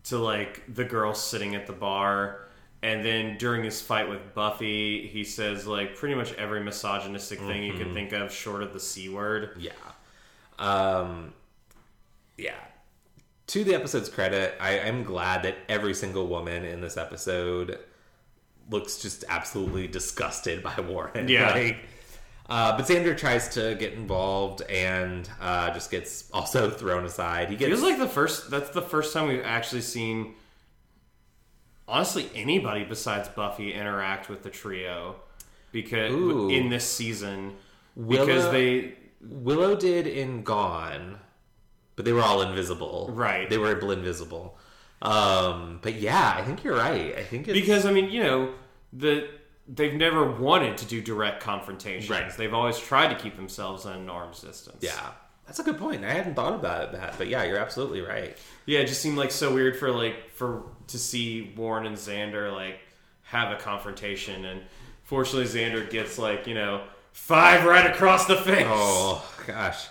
[0.03, 2.46] to like the girl sitting at the bar
[2.83, 7.63] and then during his fight with Buffy, he says like pretty much every misogynistic thing
[7.63, 9.57] you could think of short of the C word.
[9.59, 9.71] Yeah.
[10.59, 11.33] Um,
[12.37, 12.55] yeah.
[13.47, 17.79] To the episode's credit, I, I'm glad that every single woman in this episode
[18.69, 21.27] looks just absolutely disgusted by Warren.
[21.27, 21.53] Yeah.
[21.57, 21.77] Like,
[22.49, 27.49] uh, but Xander tries to get involved and uh, just gets also thrown aside.
[27.49, 30.33] He It gets was like the first that's the first time we've actually seen
[31.87, 35.15] honestly anybody besides Buffy interact with the trio
[35.71, 36.49] because Ooh.
[36.49, 37.55] in this season
[37.95, 41.19] Willow- because they Willow did in Gone,
[41.95, 43.09] but they were all invisible.
[43.11, 43.49] Right.
[43.49, 44.57] They were invisible.
[45.01, 47.15] Um, but yeah, I think you're right.
[47.17, 48.53] I think it's, because I mean, you know,
[48.93, 49.27] the
[49.67, 52.09] they've never wanted to do direct confrontations.
[52.09, 52.35] Right.
[52.35, 54.77] They've always tried to keep themselves an arm's distance.
[54.81, 55.11] yeah,
[55.47, 56.03] that's a good point.
[56.03, 58.37] I hadn't thought about that, but yeah, you're absolutely right.
[58.65, 62.53] Yeah, it just seemed like so weird for like for to see Warren and Xander
[62.53, 62.79] like
[63.23, 64.61] have a confrontation and
[65.03, 66.83] fortunately Xander gets like, you know,
[67.13, 68.67] five right across the face.
[68.67, 69.87] Oh gosh.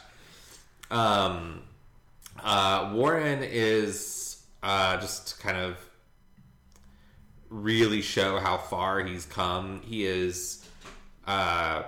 [0.91, 1.63] Um,
[2.43, 5.79] uh, Warren is uh, just kind of
[7.49, 9.81] really show how far he's come.
[9.85, 10.65] He is
[11.27, 11.85] uh,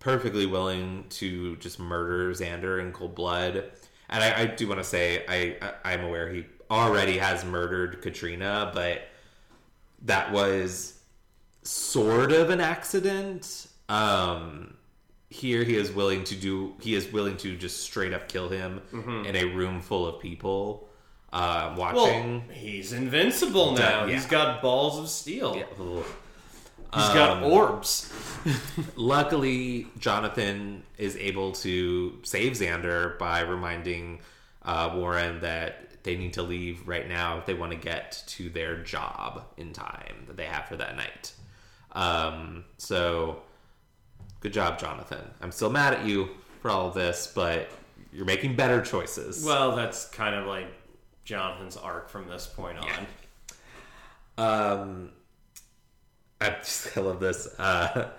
[0.00, 3.70] perfectly willing to just murder Xander in cold blood.
[4.08, 8.02] And I, I do want to say I, I I'm aware he already has murdered
[8.02, 9.02] Katrina, but
[10.02, 10.98] that was
[11.62, 13.66] sort of an accident.
[13.88, 14.74] Um,
[15.28, 16.74] here he is willing to do.
[16.80, 18.80] He is willing to just straight up kill him
[19.26, 20.88] in a room full of people
[21.32, 22.42] uh, Well, watching.
[22.52, 24.06] he's invincible now.
[24.06, 24.14] Yeah.
[24.14, 25.56] He's got balls of steel.
[25.56, 25.64] Yeah,
[26.94, 28.12] He's got orbs.
[28.96, 34.20] Luckily, Jonathan is able to save Xander by reminding
[34.62, 38.48] uh, Warren that they need to leave right now if they want to get to
[38.48, 41.32] their job in time that they have for that night.
[41.92, 43.42] Um, so,
[44.40, 45.30] good job, Jonathan.
[45.40, 46.30] I'm still mad at you
[46.60, 47.70] for all of this, but
[48.12, 49.44] you're making better choices.
[49.44, 50.68] Well, that's kind of like
[51.24, 53.06] Jonathan's arc from this point on.
[54.38, 55.10] Um,
[56.40, 57.48] I just I love this.
[57.58, 58.10] Uh,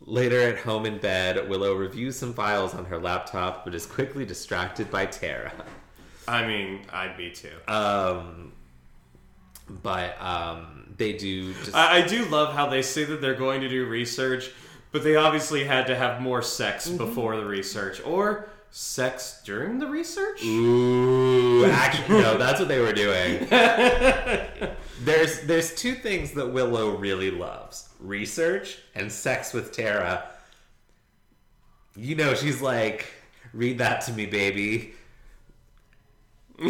[0.00, 4.24] later at home in bed, Willow reviews some files on her laptop, but is quickly
[4.24, 5.52] distracted by Tara.
[6.28, 7.50] I mean, I'd be too.
[7.68, 8.52] Um,
[9.82, 13.60] but um, they do just I, I do love how they say that they're going
[13.62, 14.50] to do research,
[14.92, 19.86] but they obviously had to have more sex before the research or sex during the
[19.86, 20.44] research.
[20.44, 23.46] Ooh, actually, no, that's what they were doing.
[25.00, 30.24] there's there's two things that Willow really loves: research and sex with Tara.
[31.94, 33.06] You know, she's like,
[33.52, 34.94] "Read that to me, baby."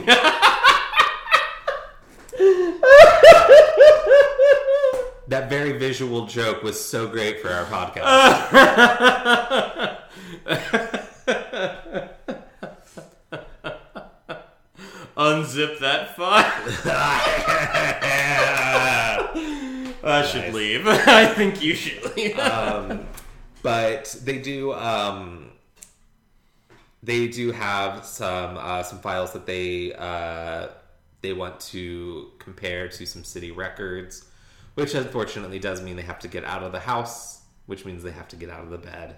[5.29, 8.51] that very visual joke was so great for our podcast.
[15.17, 16.85] Unzip that file.
[20.05, 20.83] I should leave.
[20.87, 22.39] I think you should leave.
[22.39, 23.07] um,
[23.62, 25.51] but they do um,
[27.03, 30.69] they do have some uh, some files that they uh,
[31.23, 34.27] they want to compare to some city records,
[34.75, 38.11] which unfortunately does mean they have to get out of the house, which means they
[38.11, 39.17] have to get out of the bed.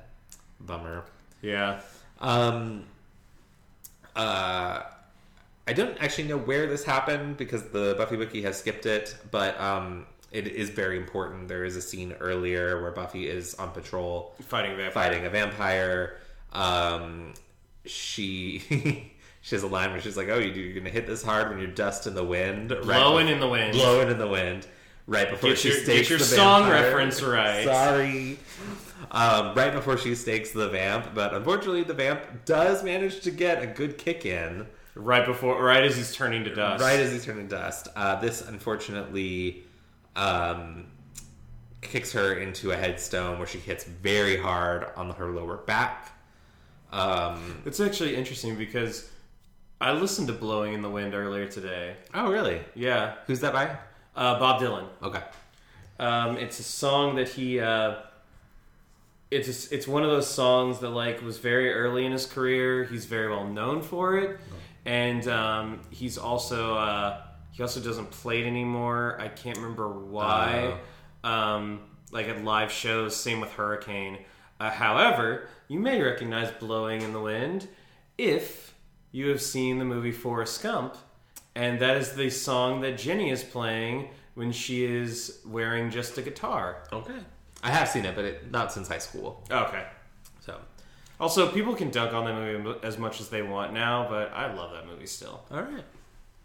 [0.60, 1.04] Bummer.
[1.42, 1.80] Yeah.
[2.20, 2.84] Um,
[4.14, 4.82] uh,
[5.68, 9.60] I don't actually know where this happened because the Buffy wiki has skipped it, but
[9.60, 11.48] um, it is very important.
[11.48, 14.90] There is a scene earlier where Buffy is on patrol Fighting vampire.
[14.92, 16.16] fighting a vampire.
[16.52, 17.34] Um,
[17.84, 18.58] she
[19.42, 21.58] she has a line where she's like, "Oh, you- you're gonna hit this hard when
[21.58, 23.72] you're dust in the wind, right Blowing in the wind.
[23.72, 24.66] blowing in the wind."
[25.08, 26.82] Right before Get she your- stakes get your the song vampire.
[26.82, 27.64] reference right.
[27.64, 28.38] Sorry.
[29.12, 33.62] Um, right before she stakes the vamp, but unfortunately, the vamp does manage to get
[33.62, 34.66] a good kick in
[34.98, 36.82] Right before, right as he's turning to dust.
[36.82, 37.88] right as he's turning to dust.
[37.94, 39.64] Uh, this unfortunately
[40.16, 40.86] um,
[41.82, 46.12] kicks her into a headstone where she hits very hard on her lower back.
[46.92, 49.08] Um, It's actually interesting because
[49.80, 51.96] I listened to "Blowing in the Wind" earlier today.
[52.14, 52.60] oh, really?
[52.74, 53.76] Yeah, Who's that by?
[54.16, 54.86] uh, Bob Dylan.
[55.02, 55.22] Okay.
[55.98, 57.60] Um, it's a song that he.
[57.60, 57.96] Uh,
[59.30, 62.84] it's it's one of those songs that like was very early in his career.
[62.84, 64.38] He's very well known for it,
[64.86, 67.20] and um, he's also uh,
[67.50, 69.18] he also doesn't play it anymore.
[69.20, 70.78] I can't remember why.
[71.24, 71.80] Um,
[72.12, 74.18] like at live shows, same with Hurricane.
[74.60, 77.68] Uh, however, you may recognize "Blowing in the Wind"
[78.16, 78.74] if
[79.10, 80.96] you have seen the movie Forrest Gump,
[81.54, 86.22] and that is the song that Jenny is playing when she is wearing just a
[86.22, 86.84] guitar.
[86.92, 87.18] Okay.
[87.62, 89.44] I have seen it, but it, not since high school.
[89.50, 89.84] Okay.
[91.18, 94.32] So, Also, people can dunk on that movie as much as they want now, but
[94.32, 95.42] I love that movie still.
[95.50, 95.84] all right.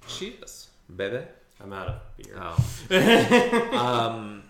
[0.07, 1.21] Cheers, baby.
[1.63, 2.39] I'm out of beer.
[2.39, 3.77] Oh.
[3.77, 4.43] um,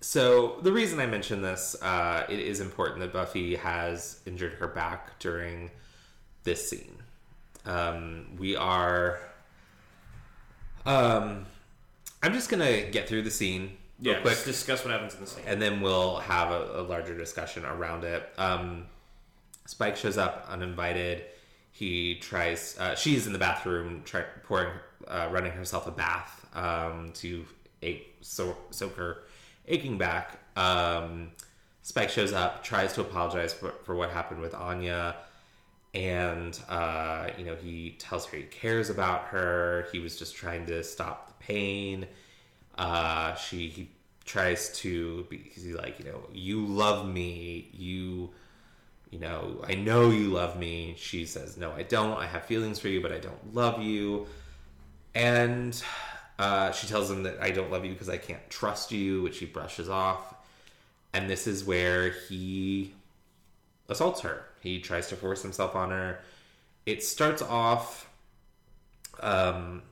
[0.00, 4.68] so the reason I mention this, uh, it is important that Buffy has injured her
[4.68, 5.70] back during
[6.44, 6.96] this scene.
[7.64, 9.18] Um, we are.
[10.84, 11.46] Um,
[12.22, 15.20] I'm just gonna get through the scene real yeah, quick, let's discuss what happens in
[15.20, 15.44] the scene.
[15.46, 18.28] and then we'll have a, a larger discussion around it.
[18.38, 18.86] Um,
[19.66, 21.24] Spike shows up uninvited.
[21.72, 22.76] He tries.
[22.78, 24.72] Uh, she's in the bathroom, try, pouring,
[25.06, 27.44] uh, running herself a bath um, to
[27.82, 29.18] ache, so, soak her
[29.68, 30.38] aching back.
[30.56, 31.32] Um,
[31.82, 35.16] Spike shows up, tries to apologize for, for what happened with Anya,
[35.94, 39.86] and uh, you know he tells her he cares about her.
[39.92, 42.06] He was just trying to stop the pain.
[42.76, 43.90] Uh, she he
[44.24, 48.30] tries to because he's like you know you love me you
[49.16, 50.94] you know I know you love me.
[50.98, 52.18] She says no I don't.
[52.18, 54.26] I have feelings for you but I don't love you.
[55.14, 55.82] And
[56.38, 59.38] uh, she tells him that I don't love you because I can't trust you, which
[59.38, 60.34] he brushes off.
[61.14, 62.92] And this is where he
[63.88, 64.44] assaults her.
[64.60, 66.20] He tries to force himself on her.
[66.84, 68.10] It starts off
[69.20, 69.82] um,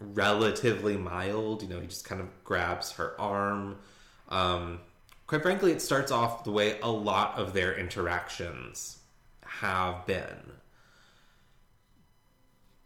[0.00, 1.62] relatively mild.
[1.62, 3.76] You know, he just kind of grabs her arm.
[4.28, 4.80] Um,
[5.26, 8.98] quite frankly, it starts off the way a lot of their interactions
[9.44, 10.52] have been.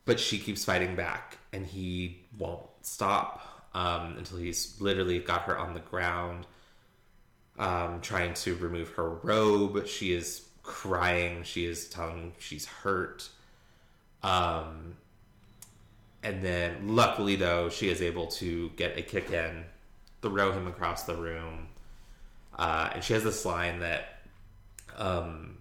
[0.04, 5.58] But she keeps fighting back, and he won't stop um, until he's literally got her
[5.58, 6.46] on the ground,
[7.58, 9.86] um, trying to remove her robe.
[9.86, 11.42] She is crying.
[11.42, 13.28] She is telling she's hurt.
[14.22, 14.96] Um,
[16.22, 19.64] and then, luckily, though, she is able to get a kick in,
[20.22, 21.68] throw him across the room.
[22.60, 24.20] Uh, and she has this line that
[24.98, 25.56] um,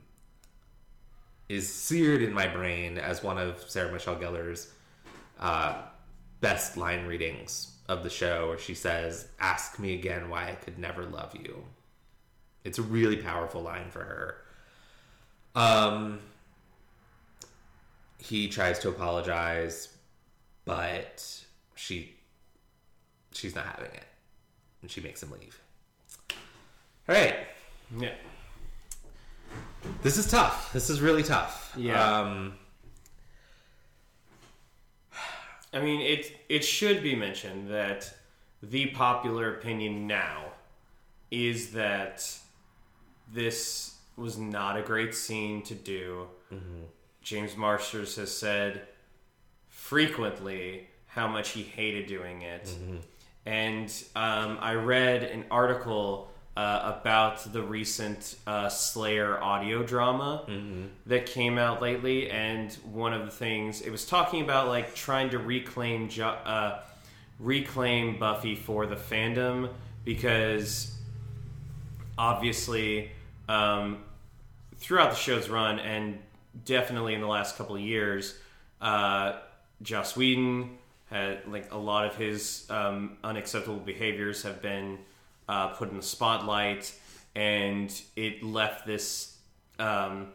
[1.48, 4.70] is seared in my brain as one of Sarah Michelle Gellar's
[5.40, 5.82] uh,
[6.42, 10.78] best line readings of the show, where she says, Ask me again why I could
[10.78, 11.64] never love you.
[12.66, 14.36] It's a really powerful line for her.
[15.56, 16.20] Um,
[18.18, 19.88] he tries to apologize,
[20.66, 21.46] but
[21.76, 22.16] she
[23.32, 24.06] she's not having it,
[24.82, 25.62] and she makes him leave.
[27.10, 27.36] All right,
[28.00, 28.14] Yeah.
[30.04, 30.72] this is tough.
[30.74, 31.74] This is really tough.
[31.76, 32.20] Yeah.
[32.20, 32.54] Um,
[35.74, 38.14] I mean, it it should be mentioned that
[38.62, 40.52] the popular opinion now
[41.32, 42.24] is that
[43.34, 46.28] this was not a great scene to do.
[47.24, 48.84] James Marsters has said
[49.68, 52.72] frequently how much he hated doing it,
[53.48, 56.29] and um, I read an article.
[56.58, 60.44] Uh, about the recent uh, Slayer audio drama
[61.06, 65.30] that came out lately, and one of the things it was talking about, like trying
[65.30, 66.82] to reclaim jo- uh,
[67.40, 69.70] reclaim Buffy for the fandom
[70.04, 70.94] because
[72.18, 73.12] obviously
[73.48, 74.04] um,
[74.78, 76.20] throughout the show's run and
[76.66, 78.38] definitely in the last couple of years,
[78.82, 79.38] uh,
[79.82, 80.78] Joss Whedon
[81.10, 85.00] had like a lot of his um, unacceptable behaviors have been
[85.50, 86.94] uh, put in the spotlight,
[87.36, 89.36] and it left this
[89.80, 90.28] um,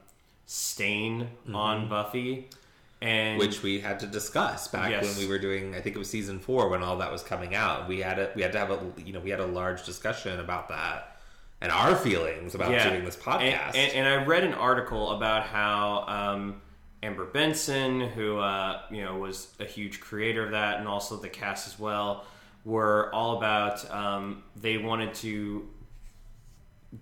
[0.47, 2.49] stain on Buffy.
[3.01, 5.05] And which we had to discuss back Yes.
[5.05, 5.75] when we were doing.
[5.75, 7.87] I think it was season four when all that was coming out.
[7.87, 10.41] We had a, we had to have a you know we had a large discussion
[10.41, 11.17] about that
[11.61, 13.41] and our feelings about doing this podcast.
[13.43, 16.61] And, and, and I read an article about how um,
[17.03, 21.29] Amber Benson, who uh, you know was a huge creator of that, and also the
[21.29, 22.25] cast as well,
[22.65, 25.69] were all about um, they wanted to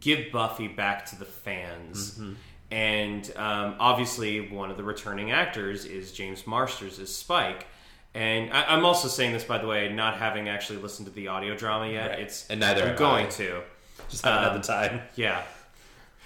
[0.01, 2.13] give Buffy back to the fans.
[2.19, 2.33] Mm-hmm.
[2.71, 7.67] And um, obviously, one of the returning actors is James Marsters as Spike.
[8.15, 11.29] And I, I'm also saying this, by the way, not having actually listened to the
[11.29, 12.11] audio drama yet.
[12.11, 12.21] Right.
[12.21, 13.31] It's And neither I'm going I.
[13.31, 13.63] to.
[14.09, 15.01] Just haven't um, had the time.
[15.17, 15.43] Yeah.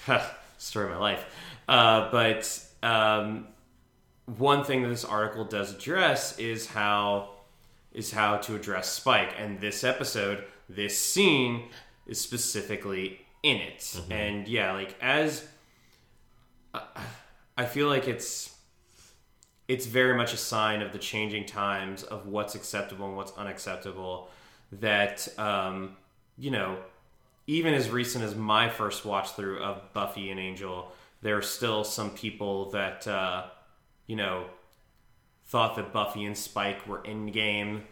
[0.59, 1.27] Story of my life.
[1.69, 3.49] Uh, but um,
[4.39, 7.31] one thing that this article does address is how
[7.97, 11.71] is how to address Spike, and this episode, this scene
[12.07, 14.01] is specifically in it.
[14.11, 15.45] And yeah, like as
[16.75, 16.81] uh,
[17.57, 18.55] I feel like it's
[19.67, 24.29] it's very much a sign of the changing times of what's acceptable and what's unacceptable.
[24.73, 25.97] That um,
[26.37, 26.77] you know,
[27.47, 30.93] even as recent as my first watch through of Buffy and Angel,
[31.23, 33.45] there are still some people that uh,
[34.07, 34.47] you know
[35.47, 37.85] thought that Buffy and Spike were in game.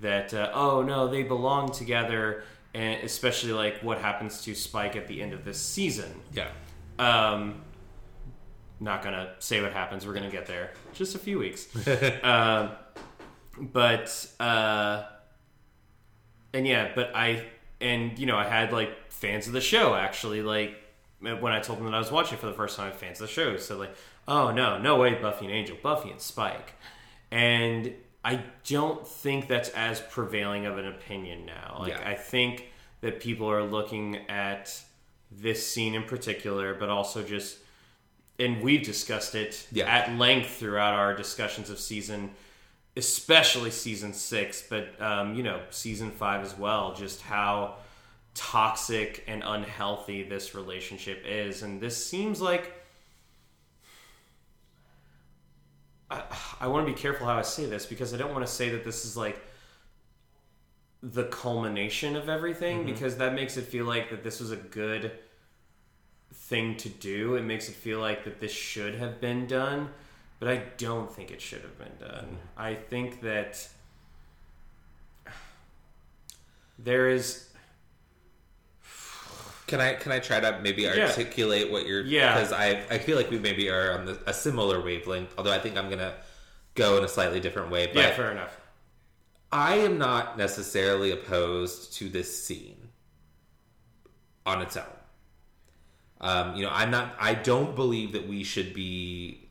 [0.00, 2.44] That uh, oh no, they belong together,
[2.74, 6.10] and especially like what happens to Spike at the end of this season.
[6.32, 6.48] Yeah.
[6.98, 7.62] Um,
[8.78, 10.06] not gonna say what happens.
[10.06, 10.72] We're gonna get there.
[10.94, 11.68] Just a few weeks.
[12.22, 12.70] um,
[13.58, 15.04] but uh,
[16.54, 17.44] and yeah, but I
[17.80, 20.76] and you know I had like fans of the show actually like
[21.20, 22.92] when I told them that I was watching for the first time.
[22.92, 23.94] Fans of the show said like,
[24.26, 26.72] "Oh no, no way, Buffy and Angel, Buffy and Spike,"
[27.30, 27.92] and
[28.24, 31.76] I don't think that's as prevailing of an opinion now.
[31.80, 32.08] Like Yeah.
[32.08, 32.66] I think
[33.00, 34.78] that people are looking at
[35.30, 37.58] this scene in particular, but also just
[38.38, 39.84] and we've discussed it Yeah.
[39.86, 42.30] at length throughout our discussions of season,
[42.96, 46.94] especially season six, but um, you know season five as well.
[46.94, 47.76] Just how
[48.34, 52.74] toxic and unhealthy this relationship is, and this seems like.
[56.10, 56.22] I,
[56.60, 58.70] I want to be careful how I say this because I don't want to say
[58.70, 59.40] that this is like
[61.02, 62.92] the culmination of everything mm-hmm.
[62.92, 65.12] because that makes it feel like that this was a good
[66.32, 67.36] thing to do.
[67.36, 69.90] It makes it feel like that this should have been done,
[70.38, 72.24] but I don't think it should have been done.
[72.24, 72.62] Mm-hmm.
[72.62, 73.66] I think that
[76.78, 77.49] there is
[79.70, 81.06] Can I can I try to maybe Yeah.
[81.06, 82.02] articulate what you're?
[82.02, 82.34] Yeah.
[82.34, 85.32] Because I I feel like we maybe are on the, a similar wavelength.
[85.38, 86.14] Although I think I'm gonna
[86.74, 87.86] go in a slightly different way.
[87.86, 88.60] But yeah, fair enough.
[89.52, 92.88] I am not necessarily opposed to this scene
[94.44, 94.84] on its own.
[96.20, 97.14] Um, you know, I'm not.
[97.20, 99.48] I don't believe that we should be.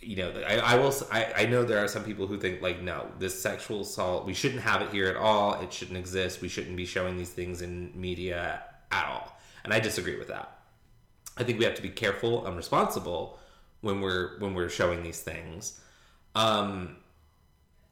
[0.00, 0.92] You know, I, I will.
[1.10, 4.26] I, I know there are some people who think like, no, this sexual assault.
[4.26, 5.54] We shouldn't have it here at all.
[5.62, 6.42] It shouldn't exist.
[6.42, 8.62] We shouldn't be showing these things in media
[8.94, 9.36] at all.
[9.64, 10.58] And I disagree with that.
[11.36, 13.38] I think we have to be careful and responsible
[13.80, 15.80] when we're when we're showing these things.
[16.34, 16.96] Um,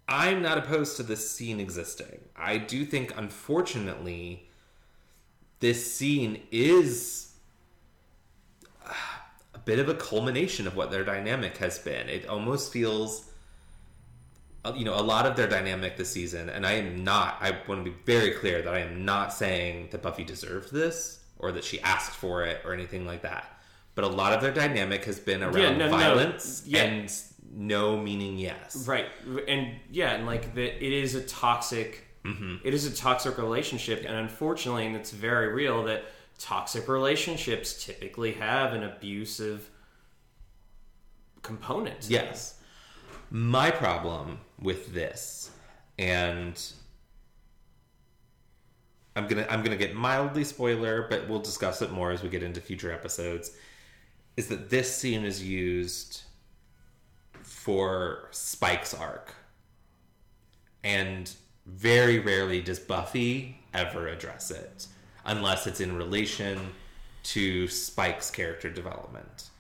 [0.09, 2.21] I'm not opposed to this scene existing.
[2.37, 4.49] I do think, unfortunately,
[5.61, 7.33] this scene is
[9.55, 12.09] a bit of a culmination of what their dynamic has been.
[12.09, 13.32] It almost feels, uh,
[14.65, 17.51] Uh, you know, a lot of their dynamic this season, and I am not, I
[17.67, 21.51] want to be very clear that I am not saying that Buffy deserved this or
[21.53, 23.45] that she asked for it or anything like that.
[23.97, 26.85] But a lot of their dynamic has been around Yeah, no, no, violence yeah.
[26.85, 27.13] and
[27.53, 28.87] no meaning yes.
[28.87, 29.07] Right,
[29.49, 32.57] and yeah, and like the, it is a toxic, mm-hmm.
[32.65, 36.05] it is a toxic relationship, and unfortunately, and it's very real that
[36.39, 39.69] toxic relationships typically have an abusive
[41.43, 42.09] component.
[42.09, 42.59] Yes.
[43.31, 45.51] My problem with this,
[45.99, 46.61] and
[49.17, 52.43] I'm gonna I'm gonna get mildly spoiler, but we'll discuss it more as we get
[52.43, 53.53] into future episodes.
[54.37, 56.23] Is that this scene is used
[57.43, 59.35] for Spike's arc,
[60.83, 61.33] and
[61.67, 64.87] very rarely does Buffy ever address it,
[65.25, 66.59] unless it's in relation
[67.25, 69.51] to Spike's character development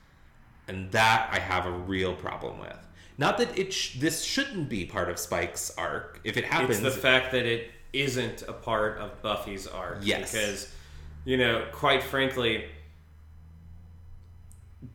[0.69, 2.79] and that I have a real problem with.
[3.19, 6.21] Not that it sh- this shouldn't be part of Spike's arc.
[6.25, 9.99] If it happens, It's the fact that it isn't a part of Buffy's arc.
[10.03, 10.33] Yes.
[10.33, 10.75] Because,
[11.25, 12.65] you know, quite frankly,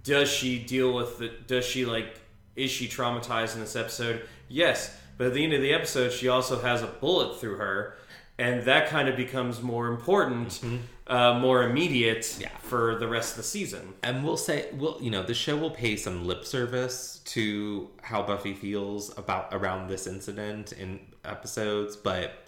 [0.03, 1.29] does she deal with the?
[1.47, 2.19] Does she like?
[2.55, 4.27] Is she traumatized in this episode?
[4.49, 7.97] Yes, but at the end of the episode, she also has a bullet through her,
[8.37, 10.77] and that kind of becomes more important, mm-hmm.
[11.07, 12.37] Uh, more immediate.
[12.39, 12.49] Yeah.
[12.61, 13.93] for the rest of the season.
[14.03, 18.21] and we'll say we'll you know the show will pay some lip service to how
[18.21, 22.45] buffy feels about around this incident in episodes but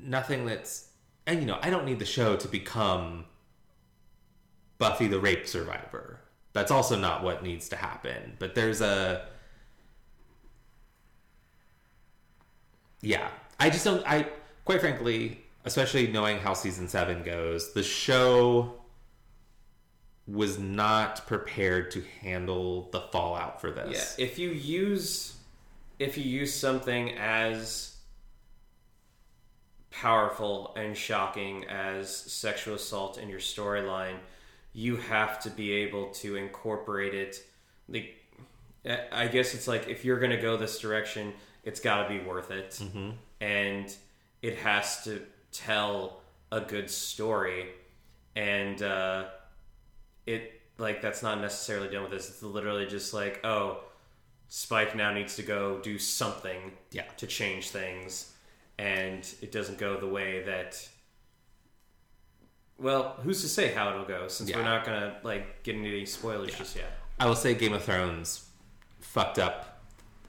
[0.00, 0.88] nothing that's
[1.26, 3.24] and you know i don't need the show to become
[4.78, 6.20] buffy the rape survivor
[6.52, 9.26] that's also not what needs to happen but there's a
[13.02, 14.26] yeah i just don't i
[14.64, 18.74] quite frankly especially knowing how season 7 goes the show
[20.26, 24.16] was not prepared to handle the fallout for this.
[24.18, 25.34] Yeah, if you use
[25.98, 27.96] if you use something as
[29.90, 34.16] powerful and shocking as sexual assault in your storyline,
[34.72, 37.42] you have to be able to incorporate it.
[37.88, 38.14] Like,
[39.10, 41.32] I guess it's like if you're going to go this direction,
[41.64, 43.10] it's got to be worth it, mm-hmm.
[43.40, 43.92] and
[44.40, 45.20] it has to
[45.52, 46.20] tell
[46.52, 47.68] a good story,
[48.36, 48.82] and.
[48.82, 49.26] uh
[50.26, 52.28] it like that's not necessarily done with this.
[52.28, 53.80] It's literally just like, oh,
[54.48, 57.04] Spike now needs to go do something Yeah.
[57.16, 58.34] to change things,
[58.78, 60.86] and it doesn't go the way that.
[62.78, 64.28] Well, who's to say how it'll go?
[64.28, 66.92] Since we're not gonna like get into any spoilers just yet.
[67.18, 68.48] I will say Game of Thrones
[69.00, 69.80] fucked up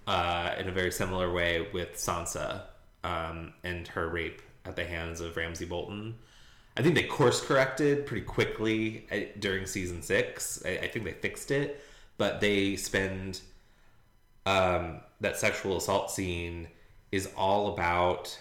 [0.08, 2.62] uh, in a very similar way with Sansa
[3.04, 6.15] um, and her rape at the hands of Ramsay Bolton.
[6.77, 10.64] I think they course corrected pretty quickly uh, during season six.
[10.65, 11.84] I, I think they fixed it,
[12.18, 13.41] but they spend
[14.45, 16.68] um, that sexual assault scene
[17.11, 18.40] is all about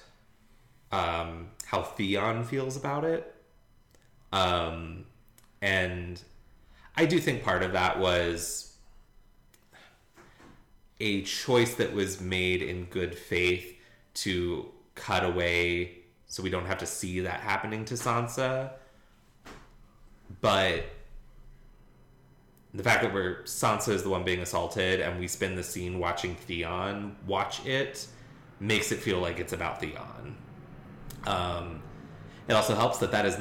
[0.93, 3.35] um, how Theon feels about it.
[4.33, 5.07] Um,
[5.61, 6.23] and
[6.97, 8.75] I do think part of that was
[11.01, 13.77] a choice that was made in good faith
[14.15, 15.98] to cut away
[16.29, 18.73] so we don't have to see that happening to Sansa.
[20.41, 20.85] But
[22.75, 25.99] the fact that we're Sansa is the one being assaulted and we spend the scene
[25.99, 28.07] watching Theon watch it
[28.61, 30.37] makes it feel like it's about Theon.
[31.27, 31.83] Um,
[32.47, 33.37] it also helps that that is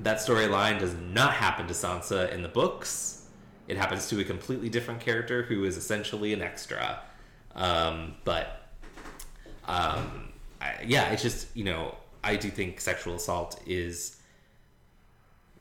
[0.00, 3.28] that storyline does not happen to Sansa in the books.
[3.68, 7.00] It happens to a completely different character who is essentially an extra.
[7.54, 8.68] Um, but
[9.66, 14.16] um, I, yeah, it's just you know I do think sexual assault is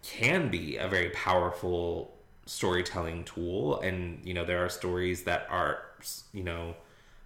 [0.01, 2.13] can be a very powerful
[2.45, 5.83] storytelling tool, and you know there are stories that are
[6.33, 6.75] you know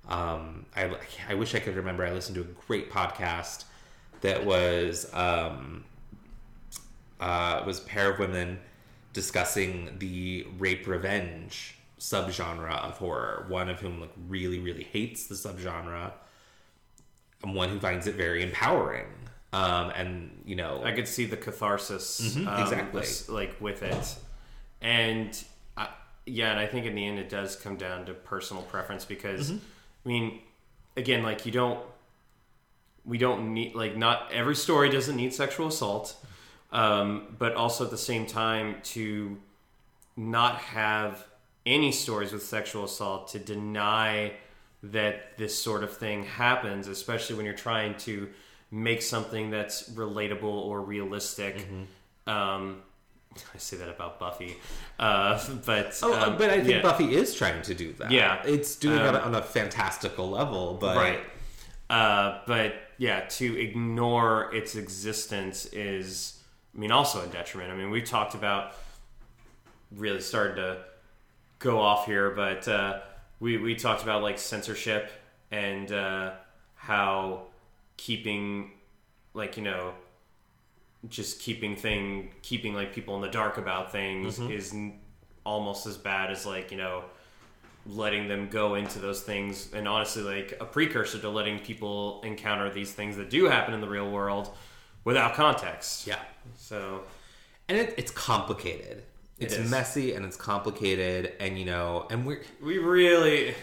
[0.07, 0.95] um, I
[1.30, 2.05] I wish I could remember.
[2.05, 3.65] I listened to a great podcast
[4.22, 5.84] that was um,
[7.19, 8.59] uh, was a pair of women
[9.14, 13.45] discussing the rape revenge subgenre of horror.
[13.49, 16.11] One of whom like really really hates the subgenre,
[17.43, 19.07] and one who finds it very empowering.
[19.57, 23.34] Um, and you know, I could see the catharsis, Mhm, um, exactly.
[23.34, 24.15] like with it,
[24.81, 25.43] and
[25.75, 25.88] I,
[26.25, 29.51] yeah, and I think in the end it does come down to personal preference because,
[29.51, 29.57] Mm-hmm.
[30.05, 30.39] I mean,
[30.95, 31.79] again, like you don't,
[33.05, 36.15] we don't need like not every story doesn't need sexual assault,
[36.71, 39.38] um, but also at the same time to
[40.15, 41.25] not have
[41.65, 44.34] any stories with sexual assault to deny
[44.84, 48.29] that this sort of thing happens, especially when you're trying to
[48.72, 51.57] make something that's relatable or realistic.
[51.57, 52.30] Mm-hmm.
[52.30, 52.81] Um,
[53.56, 54.57] I say that about Buffy,
[54.99, 56.81] uh, but Oh, um, but I think yeah.
[56.81, 58.11] Buffy is trying to do that.
[58.11, 58.41] Yeah.
[58.45, 61.19] it's doing Um, it on a fantastical level, but right.
[61.89, 66.41] Uh, but yeah, to ignore its existence is,
[66.76, 67.72] I mean, also a detriment.
[67.72, 68.73] I mean, we talked about
[69.95, 70.77] really started to
[71.60, 72.99] go off here, but uh,
[73.39, 75.11] we we talked about like censorship
[75.52, 76.31] and uh,
[76.76, 77.47] how
[77.98, 78.72] keeping
[79.34, 79.94] like you know
[81.10, 84.99] just keeping thing keeping like people in the dark about things is n-
[85.44, 87.03] almost as bad as like you know
[87.90, 89.69] letting them go into those things.
[89.74, 93.82] And honestly like a precursor to letting people encounter these things that do happen in
[93.82, 94.49] the real world
[95.03, 96.07] without context.
[96.07, 96.19] Yeah,
[96.57, 97.03] so
[97.69, 99.03] and it, it's complicated.
[99.40, 99.69] It's is.
[99.69, 103.53] messy and it's complicated, and you know, and we're we really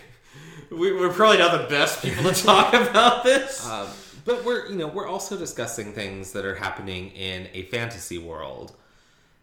[0.70, 3.66] we, we're probably not the best people to talk about this.
[3.66, 3.88] Um,
[4.24, 8.74] but we're you know we're also discussing things that are happening in a fantasy world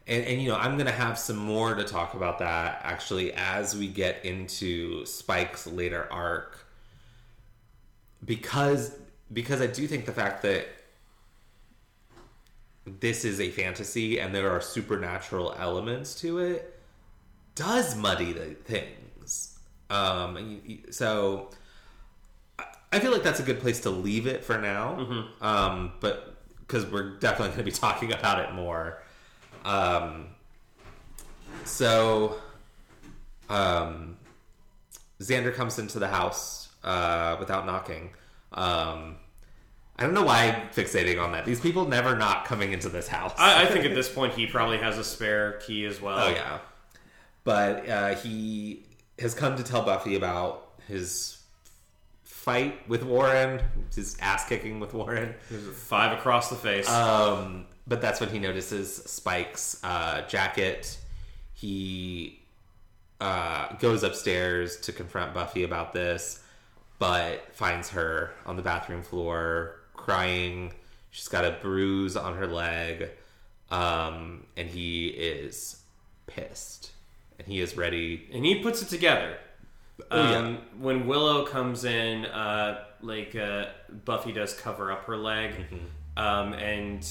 [0.07, 3.75] and, and you know i'm gonna have some more to talk about that actually as
[3.75, 6.65] we get into spike's later arc
[8.25, 8.97] because
[9.33, 10.67] because i do think the fact that
[12.85, 16.81] this is a fantasy and there are supernatural elements to it
[17.55, 19.59] does muddy the things.
[19.89, 21.49] Um, so
[22.91, 25.25] I- feel like that's a good place to leave it for now.
[25.41, 29.01] Um, but because we're definitely going to be talking about it more.
[29.65, 30.27] Um,
[31.65, 32.35] so,
[33.49, 34.17] um,
[35.19, 38.11] Xander comes into the house uh, without knocking.
[38.53, 39.17] Um,
[39.97, 41.45] I don't know why I'm fixating on that.
[41.45, 43.33] These people never not coming into this house.
[43.37, 46.17] I, I think at this point he probably has a spare key as well.
[46.19, 46.59] Oh yeah,
[47.43, 48.83] but uh, he
[49.19, 51.40] has come to tell Buffy about his
[52.41, 53.61] fight with Warren,
[53.93, 55.35] his ass kicking with Warren.
[55.75, 56.89] Five across the face.
[56.89, 60.97] Um, but that's when he notices Spike's uh, jacket.
[61.53, 62.39] He
[63.19, 66.41] uh, goes upstairs to confront Buffy about this,
[66.97, 70.73] but finds her on the bathroom floor crying.
[71.11, 73.09] She's got a bruise on her leg,
[73.69, 75.79] um, and he is
[76.25, 76.91] pissed.
[77.37, 78.27] And he is ready.
[78.33, 79.37] and he puts it together.
[80.09, 80.37] Oh, yeah.
[80.37, 83.65] um, When Willow comes in, uh, like uh,
[84.05, 86.17] Buffy does cover up her leg, Mm-hmm.
[86.17, 87.01] um, and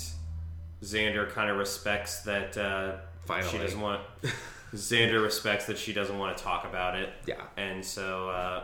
[0.83, 2.57] Xander kind of respects that.
[2.57, 2.97] Uh,
[3.27, 3.51] Finally.
[3.51, 4.01] she doesn't want.
[4.75, 7.11] Xander respects that she doesn't want to talk about it.
[7.27, 7.43] Yeah.
[7.57, 8.63] and so uh,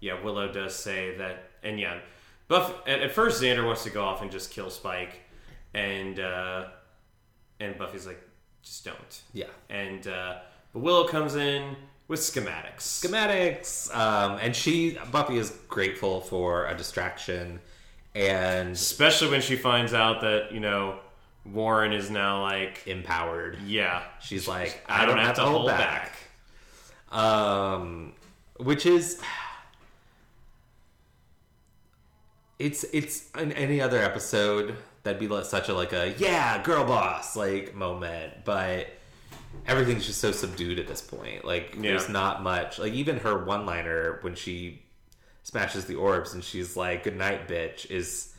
[0.00, 1.98] yeah, Willow does say that, and yeah,
[2.48, 2.72] Buff.
[2.86, 5.20] At, at first, Xander wants to go off and just kill Spike,
[5.74, 6.66] and uh,
[7.58, 8.22] and Buffy's like,
[8.62, 9.22] just don't.
[9.34, 9.46] Yeah.
[9.68, 10.36] And uh,
[10.72, 11.76] but Willow comes in
[12.10, 12.80] with schematics.
[12.80, 13.96] Schematics.
[13.96, 17.60] Um, and she, Buffy, is grateful for a distraction.
[18.16, 20.98] And Especially when she finds out that, you know,
[21.46, 23.58] Warren is now like, empowered.
[23.64, 26.16] yeah, She's like, I don't have to hold back.
[27.12, 28.12] Um,
[28.58, 29.20] which is,
[32.58, 37.34] it's it's in any other episode that'd be such a like a yeah girl boss
[37.34, 38.86] like moment, but
[39.66, 41.44] everything's just so subdued at this point.
[41.44, 42.78] Like there's not much.
[42.78, 44.82] Like even her one liner when she
[45.42, 48.34] smashes the orbs and she's like good night bitch is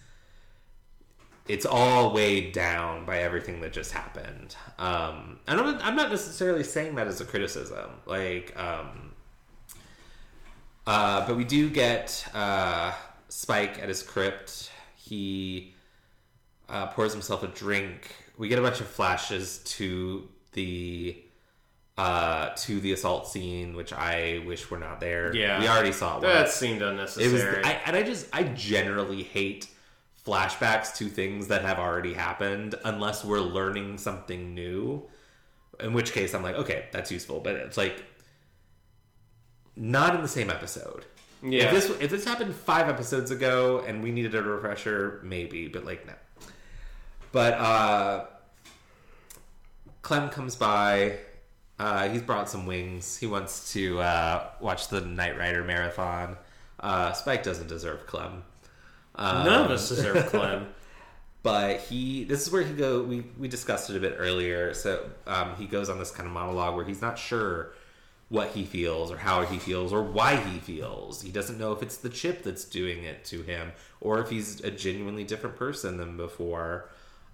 [1.47, 4.55] it's all weighed down by everything that just happened.
[4.77, 7.89] Um, and I'm not, I'm not necessarily saying that as a criticism.
[8.05, 9.11] Like, um,
[10.85, 12.93] uh, but we do get uh,
[13.27, 14.71] Spike at his crypt.
[14.95, 15.73] He
[16.69, 18.15] uh, pours himself a drink.
[18.37, 21.21] We get a bunch of flashes to the
[21.97, 25.35] uh, to the assault scene, which I wish were not there.
[25.35, 25.59] Yeah.
[25.59, 26.21] we already saw it.
[26.21, 27.31] That seemed It unnecessary.
[27.31, 29.67] was, I, and I just, I generally hate
[30.25, 35.07] flashbacks to things that have already happened unless we're learning something new.
[35.79, 38.03] In which case, I'm like, okay, that's useful, but it's like
[39.75, 41.05] not in the same episode.
[41.43, 41.65] Yeah.
[41.65, 45.85] If this if this happened five episodes ago and we needed a refresher, maybe, but
[45.85, 46.13] like no.
[47.31, 48.25] But uh
[50.01, 51.17] Clem comes by.
[51.79, 53.17] Uh, he's brought some wings.
[53.17, 56.37] He wants to uh, watch the Knight Rider marathon.
[56.79, 58.43] Uh, Spike doesn't deserve Clem.
[59.15, 60.67] Um, None of us deserve Clem.
[61.43, 65.09] but he this is where he go we we discussed it a bit earlier so
[65.27, 67.73] um, he goes on this kind of monologue where he's not sure
[68.29, 71.81] what he feels or how he feels or why he feels he doesn't know if
[71.83, 75.97] it's the chip that's doing it to him or if he's a genuinely different person
[75.97, 76.87] than before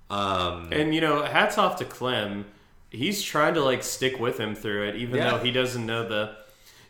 [0.09, 2.45] um And you know, hats off to Clem.
[2.89, 5.31] He's trying to like stick with him through it, even Yeah.
[5.31, 6.35] though he doesn't know the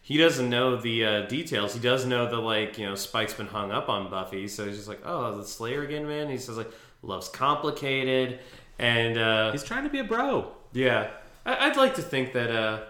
[0.01, 1.73] he doesn't know the uh, details.
[1.73, 4.75] He does know that like you know Spike's been hung up on Buffy, so he's
[4.77, 6.29] just like, oh, the Slayer again, man.
[6.29, 6.71] He says like,
[7.01, 8.39] love's complicated,
[8.79, 11.09] and uh, he's trying to be a bro yeah,
[11.45, 12.81] I- I'd like to think that uh,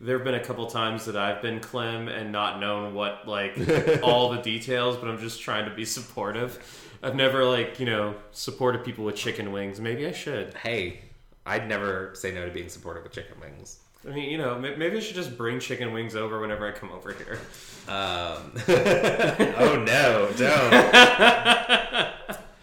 [0.00, 3.56] there have been a couple times that I've been Clem and not known what like
[4.02, 6.58] all the details, but I'm just trying to be supportive.
[7.02, 9.80] I've never like you know supported people with chicken wings.
[9.80, 10.52] Maybe I should.
[10.62, 11.00] hey
[11.46, 14.96] i'd never say no to being supportive of chicken wings I mean, you know, maybe
[14.96, 17.40] I should just bring chicken wings over whenever I come over here.
[17.88, 18.52] Um,
[19.58, 20.72] oh no, don't.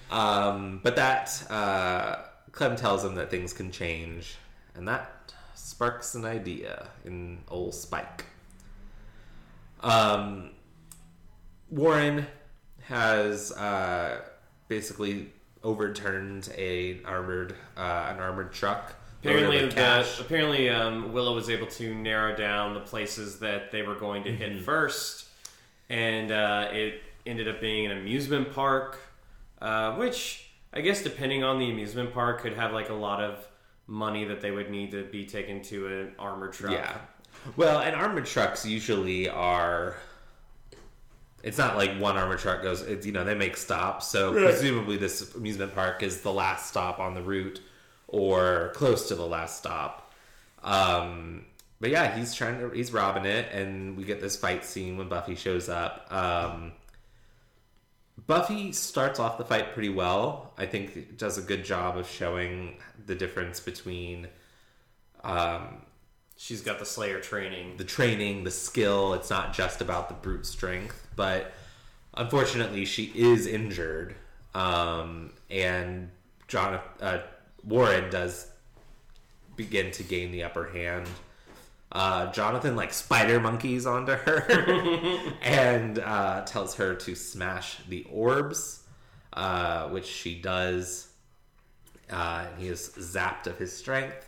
[0.11, 2.23] um, but that uh,
[2.53, 4.35] Clem tells him that things can change,
[4.75, 8.25] and that sparks an idea in old Spike.
[9.81, 10.51] Um,
[11.69, 12.25] Warren
[12.83, 14.21] has uh,
[14.69, 18.95] basically overturned a armored uh, an armored truck.
[19.23, 23.95] Apparently, the, apparently um, Willow was able to narrow down the places that they were
[23.95, 24.41] going to Mm-hmm.
[24.41, 25.27] hit first,
[25.89, 28.99] and uh, it ended up being an amusement park,
[29.61, 33.47] uh, which I guess depending on the amusement park could have like a lot of
[33.87, 36.73] money that they would need to be taken to an armored truck.
[36.73, 36.97] Yeah.
[37.55, 39.95] Well, and armored trucks usually are
[41.43, 42.81] it's not like one armored truck goes.
[42.81, 44.45] It's you know they make stops, so Right.
[44.45, 47.59] presumably this amusement park is the last stop on the route
[48.07, 50.13] or close to the last stop.
[50.63, 51.45] Um,
[51.81, 55.09] but yeah, he's trying to he's robbing it, and we get this fight scene when
[55.09, 56.07] Buffy shows up.
[56.11, 56.71] Um,
[58.25, 60.53] Buffy starts off the fight pretty well.
[60.57, 64.27] I think it does a good job of showing the difference between
[65.23, 65.81] um,
[66.43, 67.77] She's got the Slayer training.
[67.77, 69.13] the training, the skill.
[69.13, 71.53] It's not just about the brute strength, but
[72.15, 74.13] unfortunately, she is injured,
[74.53, 76.09] um, and
[76.49, 77.19] John uh,
[77.63, 78.51] Warren does
[79.55, 81.07] begin to gain the upper hand.
[81.93, 84.45] Uh, Jonathan like spider monkeys onto her
[85.43, 88.83] and uh, tells her to smash the orbs,
[89.31, 91.07] uh, which she does.
[92.09, 94.27] Uh, he is zapped of his strength.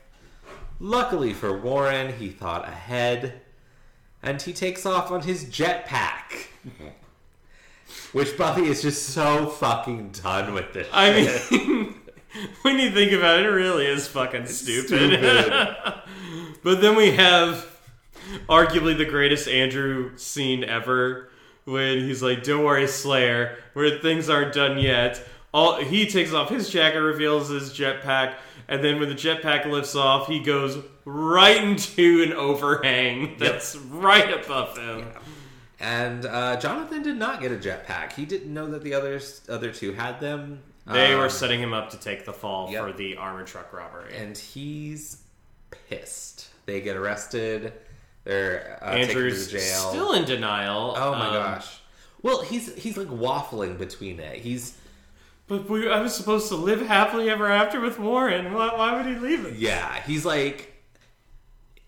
[0.79, 3.41] Luckily for Warren, he thought ahead,
[4.21, 6.47] and he takes off on his jetpack.
[8.11, 10.87] Which Buffy is just so fucking done with this.
[10.91, 11.51] I shit.
[11.51, 11.95] mean,
[12.61, 15.19] when you think about it, it really is fucking stupid.
[15.19, 15.93] stupid.
[16.63, 17.65] but then we have
[18.49, 21.29] arguably the greatest Andrew scene ever
[21.65, 26.49] when he's like, "Don't worry, Slayer, where things aren't done yet." All he takes off
[26.49, 28.35] his jacket, reveals his jetpack,
[28.67, 34.43] and then when the jetpack lifts off, he goes right into an overhang that's right
[34.43, 35.05] above him.
[35.79, 38.13] and uh, Jonathan did not get a jetpack.
[38.13, 40.61] He didn't know that the others, other two had them.
[40.87, 42.83] They Um, were setting him up to take the fall yep.
[42.85, 44.15] for the armored truck robbery.
[44.15, 45.21] and he's
[45.71, 46.49] pissed.
[46.65, 47.73] They get arrested.
[48.23, 49.89] They're uh, taken to Andrew's jail.
[49.89, 50.95] still in denial.
[50.97, 51.79] oh my Um, gosh.
[52.21, 54.37] Well, he's he's like waffling between it.
[54.41, 54.75] He's
[55.47, 58.53] But we, I was supposed to live happily ever after with Warren.
[58.53, 59.55] Why, why would he leave it?
[59.55, 60.73] Yeah, he's like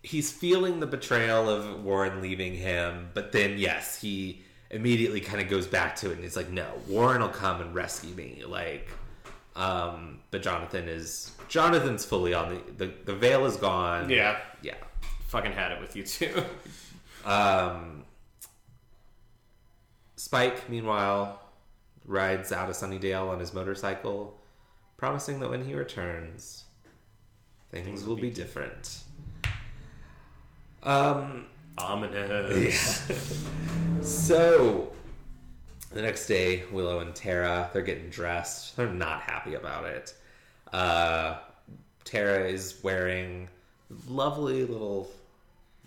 [0.02, 5.48] he's feeling the betrayal of Warren leaving him, but then yes, he immediately kind of
[5.48, 8.88] goes back to it and he's like, "No, Warren will come and rescue me." Like
[9.56, 14.08] um but Jonathan is Jonathan's fully on the the, the veil is gone.
[14.08, 14.38] Yeah.
[14.62, 14.74] Yeah.
[15.26, 16.44] Fucking had it with you too.
[17.24, 18.04] Um
[20.16, 21.40] Spike meanwhile
[22.08, 24.40] rides out of Sunnydale on his motorcycle,
[24.96, 26.64] promising that when he returns
[27.70, 29.00] things will be different.
[30.82, 33.08] Um Ominous.
[33.08, 33.16] Yeah.
[34.02, 34.92] So
[35.92, 38.76] the next day, Willow and Tara they're getting dressed.
[38.76, 40.14] They're not happy about it.
[40.72, 41.38] Uh,
[42.04, 43.48] Tara is wearing
[44.08, 45.10] lovely little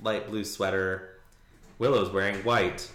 [0.03, 1.19] light blue sweater.
[1.80, 2.89] Willow's wearing white.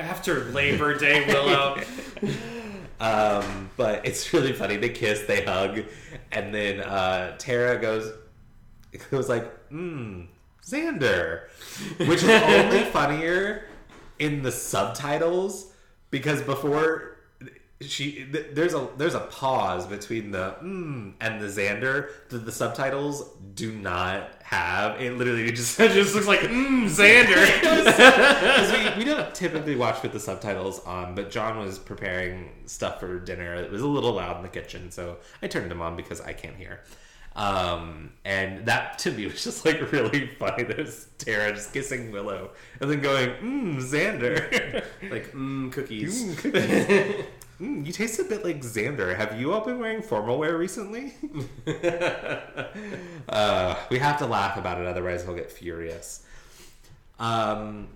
[0.00, 1.80] After Labor Day, Willow.
[3.00, 4.76] Um, but it's really funny.
[4.76, 5.84] They kiss, they hug,
[6.32, 8.12] and then uh, Tara goes
[8.92, 10.26] it goes like, "Mmm,
[10.62, 11.48] Xander,"
[12.06, 13.64] which is only funnier
[14.18, 15.72] in the subtitles
[16.10, 17.09] because before
[17.80, 22.52] she th- there's a there's a pause between the mm and the Xander that the
[22.52, 25.00] subtitles do not have.
[25.00, 27.38] It literally just it just looks like, mmm, Xander.
[28.96, 33.18] we, we don't typically watch with the subtitles on, but John was preparing stuff for
[33.18, 33.54] dinner.
[33.54, 36.34] It was a little loud in the kitchen, so I turned him on because I
[36.34, 36.80] can't hear.
[37.36, 40.64] Um, and that to me was just like really funny.
[40.64, 42.50] There's Tara just kissing Willow
[42.80, 44.84] and then going, mmm, Xander.
[45.10, 46.24] like, mmm, cookies.
[46.24, 47.24] Mm, cookies.
[47.60, 49.14] Mm, you taste a bit like Xander.
[49.14, 51.12] Have you all been wearing formal wear recently?
[53.28, 56.24] uh, we have to laugh about it, otherwise he'll get furious.
[57.18, 57.88] Um,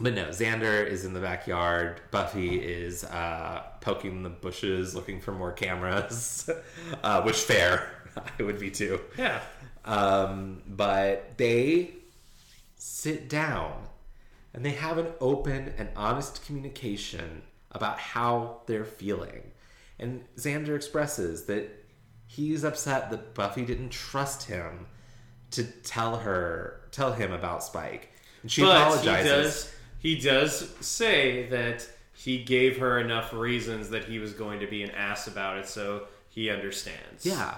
[0.00, 2.00] but no, Xander is in the backyard.
[2.10, 6.50] Buffy is uh, poking the bushes, looking for more cameras,
[7.04, 7.88] uh, which fair.
[8.38, 9.00] I would be too.
[9.16, 9.40] Yeah.
[9.84, 11.92] Um, but they
[12.76, 13.86] sit down
[14.52, 17.42] and they have an open and honest communication
[17.76, 19.52] about how they're feeling.
[19.98, 21.70] And Xander expresses that
[22.26, 24.86] he's upset that Buffy didn't trust him
[25.52, 28.10] to tell her, tell him about Spike.
[28.42, 29.72] And she but apologizes.
[30.00, 34.60] he does, he does say that he gave her enough reasons that he was going
[34.60, 37.24] to be an ass about it, so he understands.
[37.24, 37.56] Yeah,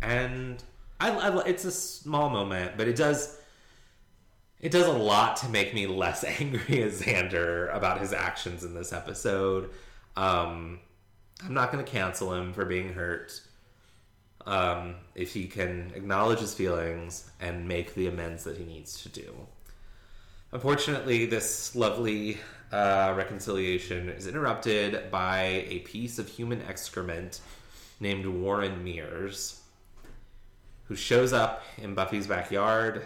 [0.00, 0.62] and
[1.00, 3.40] I, I it's a small moment, but it does
[4.60, 8.74] it does a lot to make me less angry at Xander about his actions in
[8.74, 9.70] this episode.
[10.16, 10.80] Um,
[11.44, 13.40] I'm not going to cancel him for being hurt.
[14.46, 19.08] Um, if he can acknowledge his feelings and make the amends that he needs to
[19.08, 19.34] do.
[20.52, 22.38] Unfortunately, this lovely
[22.70, 27.40] uh, reconciliation is interrupted by a piece of human excrement
[27.98, 29.60] named Warren Mears,
[30.84, 33.02] who shows up in Buffy's backyard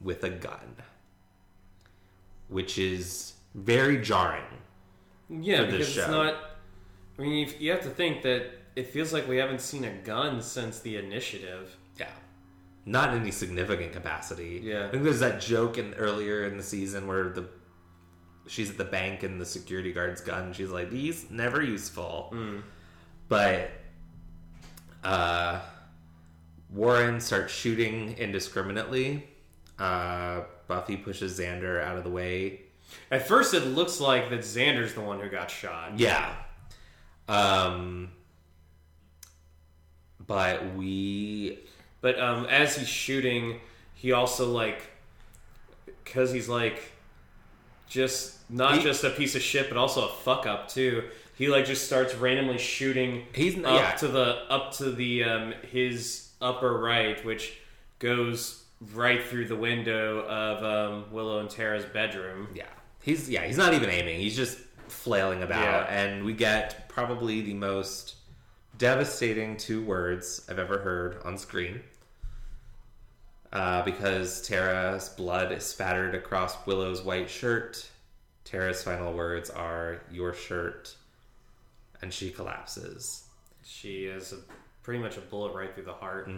[0.00, 0.76] with a gun,
[2.48, 4.44] which is very jarring.
[5.28, 6.02] Yeah, because show.
[6.02, 6.34] it's not.
[7.18, 8.46] I mean, you, you have to think that
[8.76, 11.76] it feels like we haven't seen a gun since the initiative.
[11.98, 12.08] Yeah.
[12.86, 14.60] Not in any significant capacity.
[14.62, 14.86] Yeah.
[14.86, 17.48] I think there's that joke in earlier in the season where the
[18.46, 20.52] she's at the bank and the security guard's gun.
[20.52, 22.62] She's like, "These never useful." Mm.
[23.28, 23.70] But
[25.02, 25.60] uh,
[26.70, 29.28] Warren starts shooting indiscriminately.
[29.78, 32.60] Uh, Buffy pushes Xander out of the way.
[33.10, 35.98] At first, it looks like that Xander's the one who got shot.
[35.98, 36.34] Yeah.
[37.28, 38.10] Um.
[40.26, 41.58] But we
[42.00, 43.60] But um, as he's shooting,
[43.94, 44.82] he also like,
[45.86, 46.80] because he's like,
[47.88, 51.04] just not He- just a piece of shit, but also a fuck up too.
[51.36, 53.90] He like just starts randomly shooting He's- up yeah.
[53.96, 57.58] to the up to the um, his upper right, which
[57.98, 62.48] goes right through the window of um, Willow and Tara's bedroom.
[62.54, 62.66] Yeah,
[63.02, 64.20] he's yeah he's not even aiming.
[64.20, 64.58] He's just
[64.88, 65.94] flailing about, Yeah.
[65.94, 68.16] and we get probably the most
[68.76, 71.80] devastating two words I've ever heard on screen.
[73.52, 77.88] Uh, because Tara's blood is spattered across Willow's white shirt.
[78.44, 80.96] Tara's final words are "your shirt,"
[82.02, 83.22] and she collapses.
[83.64, 84.38] She is a,
[84.82, 86.28] pretty much a bullet right through the heart.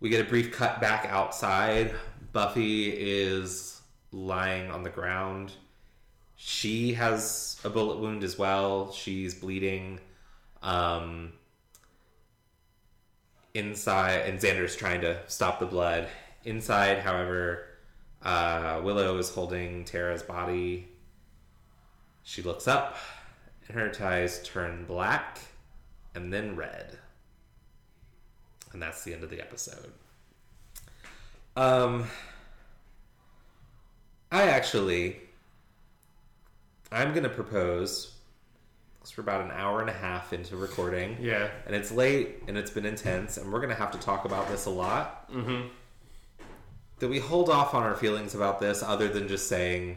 [0.00, 1.94] We get a brief cut back outside.
[2.32, 3.80] Buffy is
[4.12, 5.52] lying on the ground.
[6.36, 8.92] She has a bullet wound as well.
[8.92, 10.00] She's bleeding.
[10.62, 11.32] Um,
[13.54, 16.08] inside, and Xander's trying to stop the blood.
[16.44, 17.66] Inside, however,
[18.22, 20.88] uh, Willow is holding Tara's body.
[22.22, 22.96] She looks up,
[23.68, 25.38] and her ties turn black
[26.14, 26.98] and then red.
[28.76, 29.90] And that's the end of the episode.
[31.56, 32.04] Um,
[34.30, 35.16] I actually,
[36.92, 38.12] I'm gonna propose.
[38.98, 41.48] Because we're about an hour and a half into recording, Yeah.
[41.66, 44.66] and it's late and it's been intense, and we're gonna have to talk about this
[44.66, 45.32] a lot.
[45.32, 45.68] Mm-hmm.
[46.98, 49.96] That we hold off on our feelings about this, other than just saying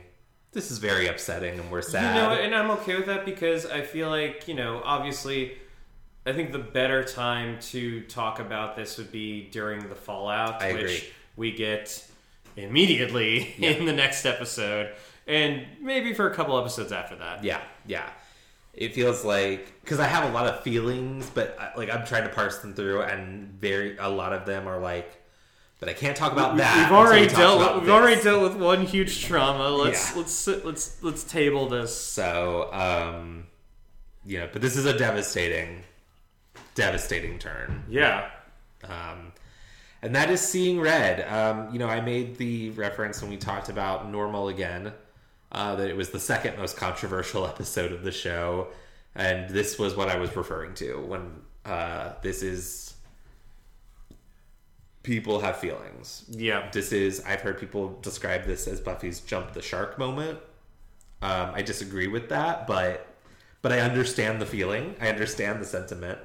[0.54, 2.16] this is very upsetting and we're sad.
[2.16, 5.58] You know, and I'm okay with that because I feel like, you know, obviously,
[6.26, 10.74] I think the better time to talk about this would be during the fallout, I
[10.74, 11.04] which agree.
[11.36, 12.06] we get
[12.56, 13.72] immediately Yeah.
[13.72, 14.94] in the next episode,
[15.28, 17.44] and maybe for a couple episodes after that.
[17.44, 18.10] Yeah, yeah.
[18.74, 22.24] It feels like because I have a lot of feelings, but I- like I'm trying
[22.24, 25.16] to parse them through, and very a lot of them are like,
[25.80, 26.90] but I can't talk about that.
[26.90, 27.60] We've already we dealt.
[27.76, 29.70] With, we've already dealt with one huge trauma.
[29.70, 30.18] Let's Yeah.
[30.22, 31.96] let's let's let's table this.
[31.96, 33.48] So, um,
[34.26, 35.84] you know, but this is a devastating,
[36.76, 37.84] devastating turn.
[37.90, 38.30] Yeah,
[38.84, 39.34] Um,
[40.02, 41.28] and that is seeing red.
[41.28, 44.94] Um, you know, I made the reference when we talked about normal again,
[45.52, 48.68] uh, that it was the second most controversial episode of the show,
[49.16, 52.96] and this was what I was referring to when uh, this is
[55.04, 56.26] people have feelings.
[56.30, 56.70] yeah.
[56.72, 60.40] This is I've heard people describe this as Buffy's jump the shark moment.
[61.22, 63.08] Um, I disagree with that, but
[63.62, 64.96] but I understand the feeling.
[65.02, 66.20] I understand the sentiment.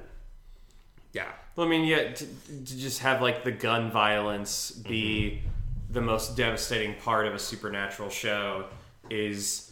[1.15, 1.31] Yeah.
[1.55, 5.41] Well, I mean, yeah, to, to just have like the gun violence be
[5.89, 8.65] the most devastating part of a supernatural show
[9.09, 9.71] is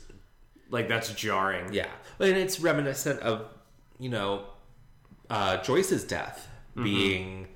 [0.69, 1.73] like that's jarring.
[1.73, 1.89] Yeah,
[2.19, 3.45] and it's reminiscent of
[3.99, 4.45] you know
[5.29, 7.47] uh, Joyce's death being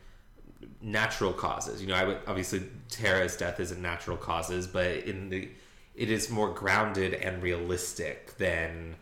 [0.81, 1.81] natural causes.
[1.81, 5.47] You know, I would obviously Tara's death isn't natural causes, but in the
[5.95, 8.97] it is more grounded and realistic than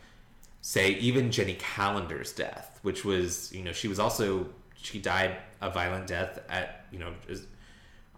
[0.61, 5.69] say even Jenny Calendar's death, which was you know she was also she died a
[5.69, 7.13] violent death at you know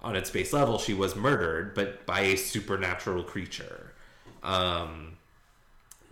[0.01, 3.93] on its base level she was murdered, but by a supernatural creature.
[4.43, 5.17] Um,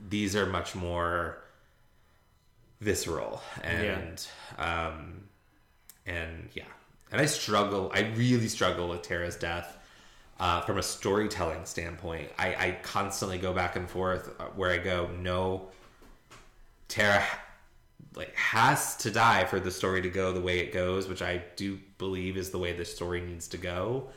[0.09, 1.37] these are much more
[2.81, 4.27] visceral and
[4.57, 5.23] um
[6.05, 6.63] and yeah.
[7.11, 9.77] And i struggle i really struggle with tara's death
[10.37, 12.29] uh, from a storytelling standpoint.
[12.37, 15.69] I, I constantly go back and forth uh, where i go no
[16.89, 17.23] tara
[18.15, 21.43] like has to die for the story to go the way it goes which i
[21.55, 24.07] do believe is the way the story needs to go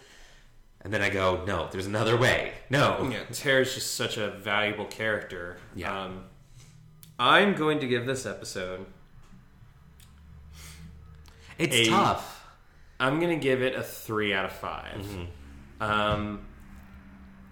[0.82, 4.84] and then i go no there's another way no Yeah, Tara's just such a valuable
[4.84, 5.56] character.
[5.74, 6.04] Yeah.
[6.04, 6.24] Um,
[7.18, 8.86] I'm going to give this episode.
[11.58, 12.46] it's A- tough
[13.00, 15.18] I'm going to give it a three out of 5
[15.80, 16.46] Um,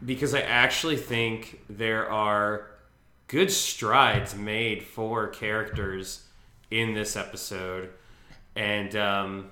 [0.04, 2.70] because I actually think there are
[3.28, 6.25] good strides made for characters
[6.70, 7.90] in this episode,
[8.54, 9.50] and um,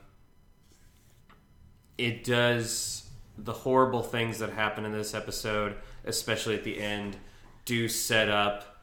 [1.98, 7.16] it does the horrible things that happen in this episode, especially at the end,
[7.64, 8.74] do set up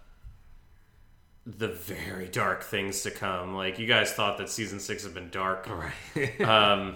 [1.45, 3.55] the very dark things to come.
[3.55, 6.41] Like you guys thought that season six had been dark, Right.
[6.41, 6.95] um,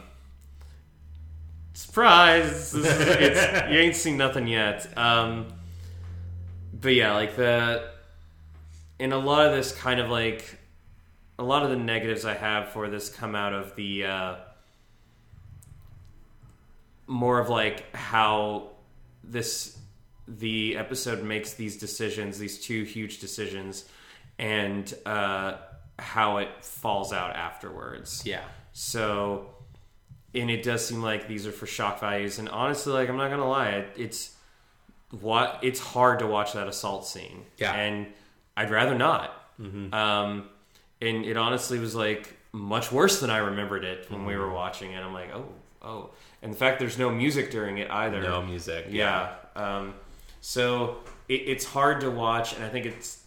[1.73, 2.73] surprise!
[2.73, 2.85] Is,
[3.71, 4.97] you ain't seen nothing yet.
[4.97, 5.47] Um,
[6.73, 7.89] but yeah, like the
[8.99, 10.59] and a lot of this kind of like
[11.37, 14.35] a lot of the negatives I have for this come out of the uh,
[17.07, 18.71] more of like how
[19.23, 19.77] this
[20.27, 23.85] the episode makes these decisions, these two huge decisions,
[24.39, 25.57] and uh,
[25.99, 28.23] how it falls out afterwards.
[28.25, 28.43] yeah.
[28.73, 29.51] So,
[30.33, 32.39] and it does seem like these are for shock values.
[32.39, 34.35] And honestly, like I'm not gonna lie, it, it's
[35.11, 37.45] what it's hard to watch that assault scene.
[37.57, 37.73] Yeah.
[37.73, 38.07] and
[38.57, 39.31] I'd rather not.
[39.93, 40.49] Um,
[41.05, 44.91] and it honestly was like much worse than I remembered it when we were watching
[44.91, 45.03] it.
[45.03, 45.45] I'm like, oh,
[45.81, 46.09] oh,
[46.41, 48.21] and the fact there's no music during it either.
[48.21, 48.87] No music.
[48.89, 49.33] Yeah.
[49.55, 49.93] Um,
[50.41, 53.23] so it, it's hard to watch, and I think it's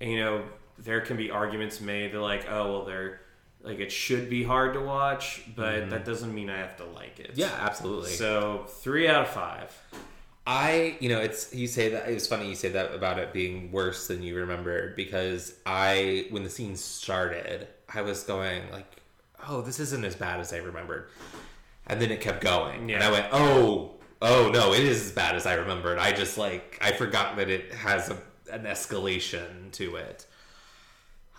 [0.00, 0.44] you know
[0.78, 3.20] there can be arguments made that like oh well they're
[3.62, 7.20] like it should be hard to watch, but that doesn't mean I have to like
[7.20, 7.32] it.
[7.34, 8.10] Yeah, absolutely.
[8.10, 9.78] So three out of five.
[10.46, 13.32] I, you know, it's you say that it was funny you say that about it
[13.32, 19.02] being worse than you remembered because I, when the scene started, I was going like,
[19.46, 21.08] "Oh, this isn't as bad as I remembered,"
[21.86, 23.92] and then it kept going, and I went, "Oh,
[24.22, 27.50] oh no, it is as bad as I remembered." I just like I forgot that
[27.50, 28.16] it has a,
[28.50, 30.26] an escalation to it.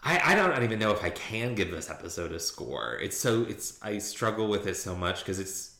[0.03, 2.97] I, I don't even know if I can give this episode a score.
[3.01, 5.70] It's so it's I struggle with it so much because it's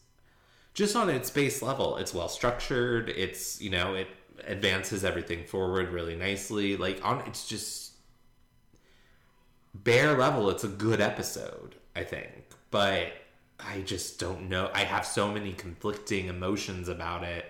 [0.74, 1.98] just on its base level.
[1.98, 3.10] It's well structured.
[3.10, 4.08] It's you know it
[4.48, 6.78] advances everything forward really nicely.
[6.78, 7.94] Like on it's just
[9.74, 10.50] bare level.
[10.50, 12.32] It's a good episode, I think,
[12.70, 13.08] but
[13.60, 14.70] I just don't know.
[14.74, 17.46] I have so many conflicting emotions about it.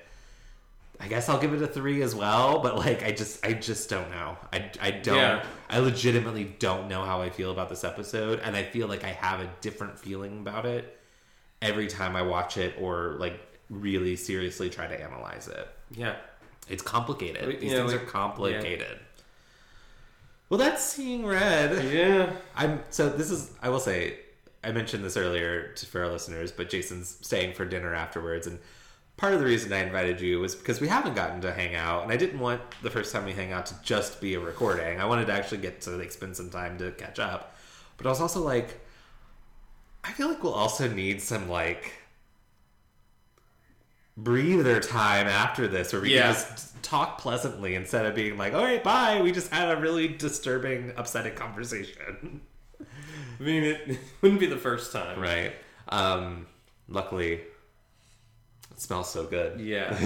[0.99, 3.89] I guess I'll give it a three as well, but like I just I just
[3.89, 4.38] don't know.
[4.53, 5.45] I, I don't Yeah.
[5.69, 9.10] I legitimately don't know how I feel about this episode, and I feel like I
[9.10, 10.98] have a different feeling about it
[11.62, 13.40] every time I watch it or like
[13.70, 15.68] really seriously try to analyze it.
[15.92, 16.16] Yeah.
[16.70, 17.48] It's complicated.
[17.48, 19.00] We- These know, things we- are complicated.
[20.50, 21.92] Well, that's seeing red.
[21.94, 22.32] Yeah.
[22.56, 24.20] I'm so this is I will say
[24.64, 28.60] I mentioned this earlier to, for our listeners, but Jason's staying for dinner afterwards, and
[29.18, 32.04] part of the reason I invited you was because we haven't gotten to hang out,
[32.04, 35.00] and I didn't want the first time we hang out to just be a recording.
[35.00, 37.56] I wanted to actually get to like spend some time to catch up,
[37.98, 38.81] but I was also like,
[40.03, 41.94] I feel like we'll also need some like
[44.18, 46.34] breather time after this where we Yeah.
[46.34, 49.22] can just talk pleasantly instead of being like, all right, bye.
[49.22, 52.41] We just had a really disturbing, upsetting conversation.
[52.80, 55.19] I mean, it wouldn't be the first time.
[55.19, 55.53] Right.
[55.90, 56.48] Um,
[56.88, 57.34] luckily,
[58.72, 59.60] it smells so good.
[59.60, 59.98] Yeah.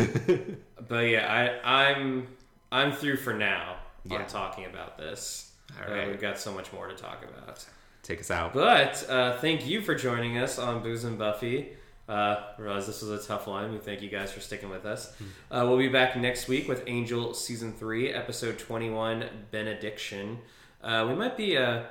[0.88, 2.28] but yeah, I, I'm
[2.72, 4.18] I'm through for now Yeah.
[4.18, 5.52] on talking about this.
[5.88, 7.66] All Uh, we've got so much more to talk about.
[8.06, 8.54] Take us out.
[8.54, 11.70] But uh, thank you for joining us on Booze and Buffy.
[12.08, 13.74] Uh, realize this was a tough one.
[13.74, 15.12] We thank you guys for sticking with us.
[15.50, 20.38] Uh, we'll be back next week with Angel season three, episode twenty-one, Benediction.
[20.84, 21.58] Uh, we might be.
[21.58, 21.82] Uh,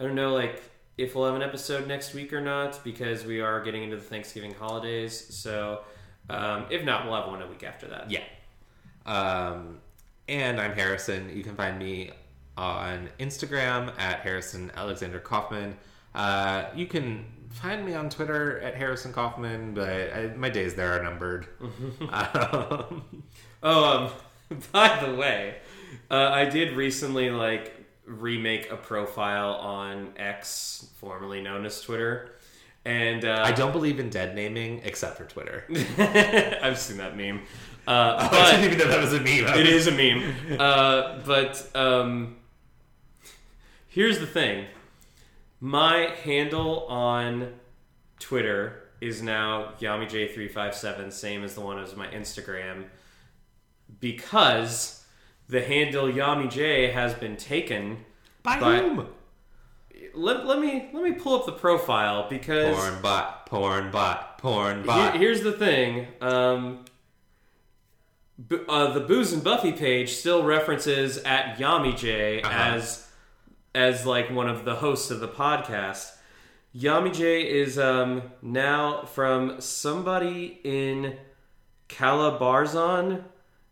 [0.00, 0.60] I don't know, like
[0.98, 4.02] if we'll have an episode next week or not, because we are getting into the
[4.02, 5.32] Thanksgiving holidays.
[5.32, 5.82] So,
[6.28, 8.10] um, if not, we'll have one a week after that.
[8.10, 8.24] Yeah.
[9.06, 9.78] Um,
[10.28, 11.30] and I'm Harrison.
[11.36, 12.10] You can find me
[12.56, 15.76] on Instagram at Harrison Alexander Kaufman.
[16.14, 20.98] Uh, you can find me on Twitter at Harrison Kaufman, but I, my days there
[20.98, 21.46] are numbered.
[22.10, 23.04] um,
[23.62, 24.10] Oh,
[24.50, 25.56] um, by the way,
[26.10, 27.74] uh, I did recently like
[28.04, 32.36] remake a profile on X, formerly known as Twitter,
[32.84, 35.64] and uh, I don't believe in dead naming except for Twitter.
[36.62, 37.42] I've seen that meme.
[37.88, 39.58] Uh, I but didn't even know that was a meme.
[39.58, 40.60] it is a meme.
[40.60, 42.36] Uh, but um,
[43.96, 44.66] here's the thing:
[45.60, 47.54] my handle on
[48.20, 52.84] Twitter is now YamiJ357, same as the one as my Instagram,
[54.00, 55.04] because
[55.48, 58.04] the handle YamiJ has been taken.
[58.42, 59.06] By But- whom?
[60.14, 64.76] Let, let me let me pull up the profile because Porn bot, porn bot, porn
[64.78, 65.16] Here- bot.
[65.16, 66.06] here's the thing.
[66.22, 66.84] Um,
[68.48, 72.50] B- uh, the Booze and Buffy page still references at Yami J Uh-huh.
[72.76, 73.05] as
[73.76, 76.12] as like one of the hosts of the podcast.
[76.74, 81.16] Yami J is um, now from somebody in
[81.88, 83.22] Calabarzon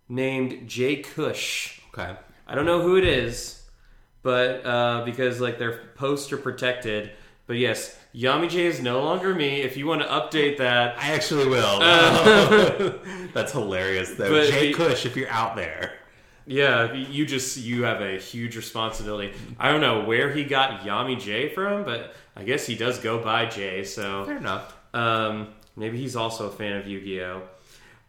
[0.08, 1.80] named Jay Cush.
[1.88, 2.14] Okay.
[2.46, 3.62] I don't know who it is,
[4.22, 7.10] but uh, because like their posts are protected,
[7.46, 9.62] But yes, Yami J is no longer me.
[9.62, 11.78] If you want to update that, I actually will.
[13.34, 14.44] That's hilarious, though.
[14.46, 15.98] Jay the- Cush, if you're out there.
[16.46, 19.32] Yeah, you just you have a huge responsibility.
[19.58, 23.18] I don't know where he got Yami J from, but I guess he does go
[23.18, 23.84] by J.
[23.84, 24.76] So Fair enough.
[24.92, 27.42] Um, maybe he's also a fan of Yu Gi Oh.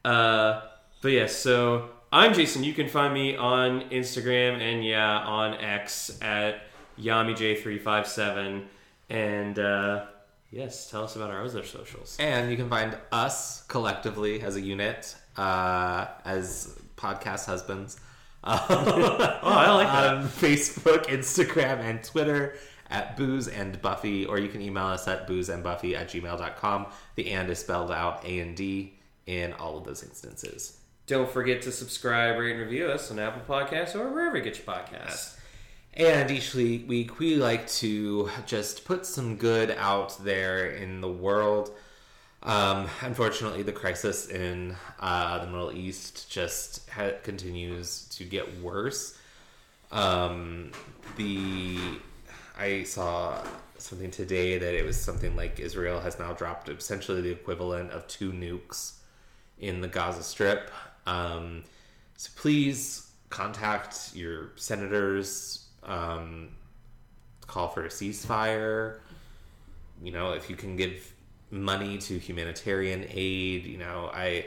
[0.03, 0.61] Uh,
[1.01, 2.63] but yes, so I'm Jason.
[2.63, 6.61] You can find me on Instagram and yeah, on X at
[6.99, 8.65] YamiJ357.
[9.09, 10.05] And uh,
[10.51, 12.17] yes, tell us about our other socials.
[12.19, 17.99] And you can find us collectively as a unit, uh, as podcast husbands.
[18.45, 20.13] Oh, I like that.
[20.13, 22.55] On Facebook, Instagram, and Twitter
[22.89, 26.87] at Booze and Buffy, or you can email us at boozeandbuffy at gmail.com.
[27.15, 28.93] The and is spelled out A and D
[29.25, 30.77] in all of those instances.
[31.07, 34.57] Don't forget to subscribe, rate, and review us on Apple Podcasts or wherever you get
[34.57, 35.37] your podcasts.
[35.93, 41.71] And each week, we like to just put some good out there in the world.
[42.43, 49.17] Um, unfortunately, the crisis in uh, the Middle East just ha- continues to get worse.
[49.91, 50.71] Um,
[51.17, 51.77] the
[52.57, 53.43] I saw
[53.77, 58.07] something today that it was something like Israel has now dropped essentially the equivalent of
[58.07, 58.93] two nukes
[59.59, 60.71] in the Gaza Strip.
[61.05, 61.63] Um,
[62.15, 66.49] so please contact your senators, um,
[67.47, 68.99] call for a ceasefire.
[70.01, 71.13] You know, if you can give
[71.51, 74.45] money to humanitarian aid, you know, I.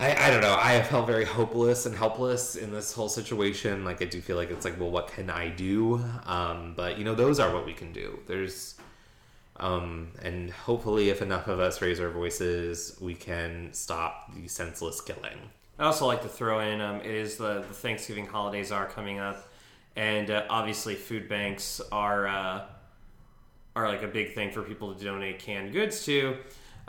[0.00, 0.56] I, I don't know.
[0.58, 3.84] I have felt very hopeless and helpless in this whole situation.
[3.84, 6.02] Like I do feel like it's like, well, what can I do?
[6.24, 8.18] Um, but you know, those are what we can do.
[8.26, 8.76] There's,
[9.56, 15.02] um, and hopefully, if enough of us raise our voices, we can stop the senseless
[15.02, 15.38] killing.
[15.78, 19.18] I also like to throw in um, it is the, the Thanksgiving holidays are coming
[19.18, 19.48] up,
[19.96, 22.62] and uh, obviously food banks are uh,
[23.76, 26.38] are like a big thing for people to donate canned goods to.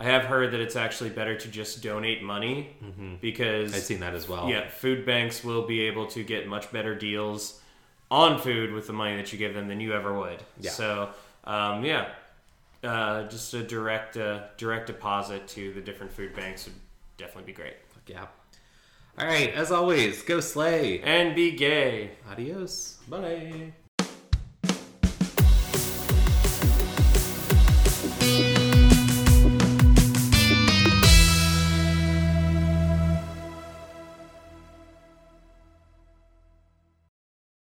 [0.02, 2.76] I have heard that it's actually better to just donate money
[3.22, 4.50] because I've seen that as well.
[4.50, 7.62] yeah, food banks will be able to get much better deals
[8.10, 10.44] on food with the money that you give them than you ever would.
[10.60, 10.72] Yeah.
[10.72, 11.10] So
[11.44, 12.10] um, yeah,
[12.84, 16.76] uh, just a direct uh, direct deposit to the different food banks would
[17.18, 17.76] definitely be great.
[18.08, 18.26] Yeah.
[19.20, 19.54] All right.
[19.54, 21.02] As always, go slay.
[21.02, 22.12] And be gay.
[22.30, 22.98] Adios.
[23.08, 23.74] Bye.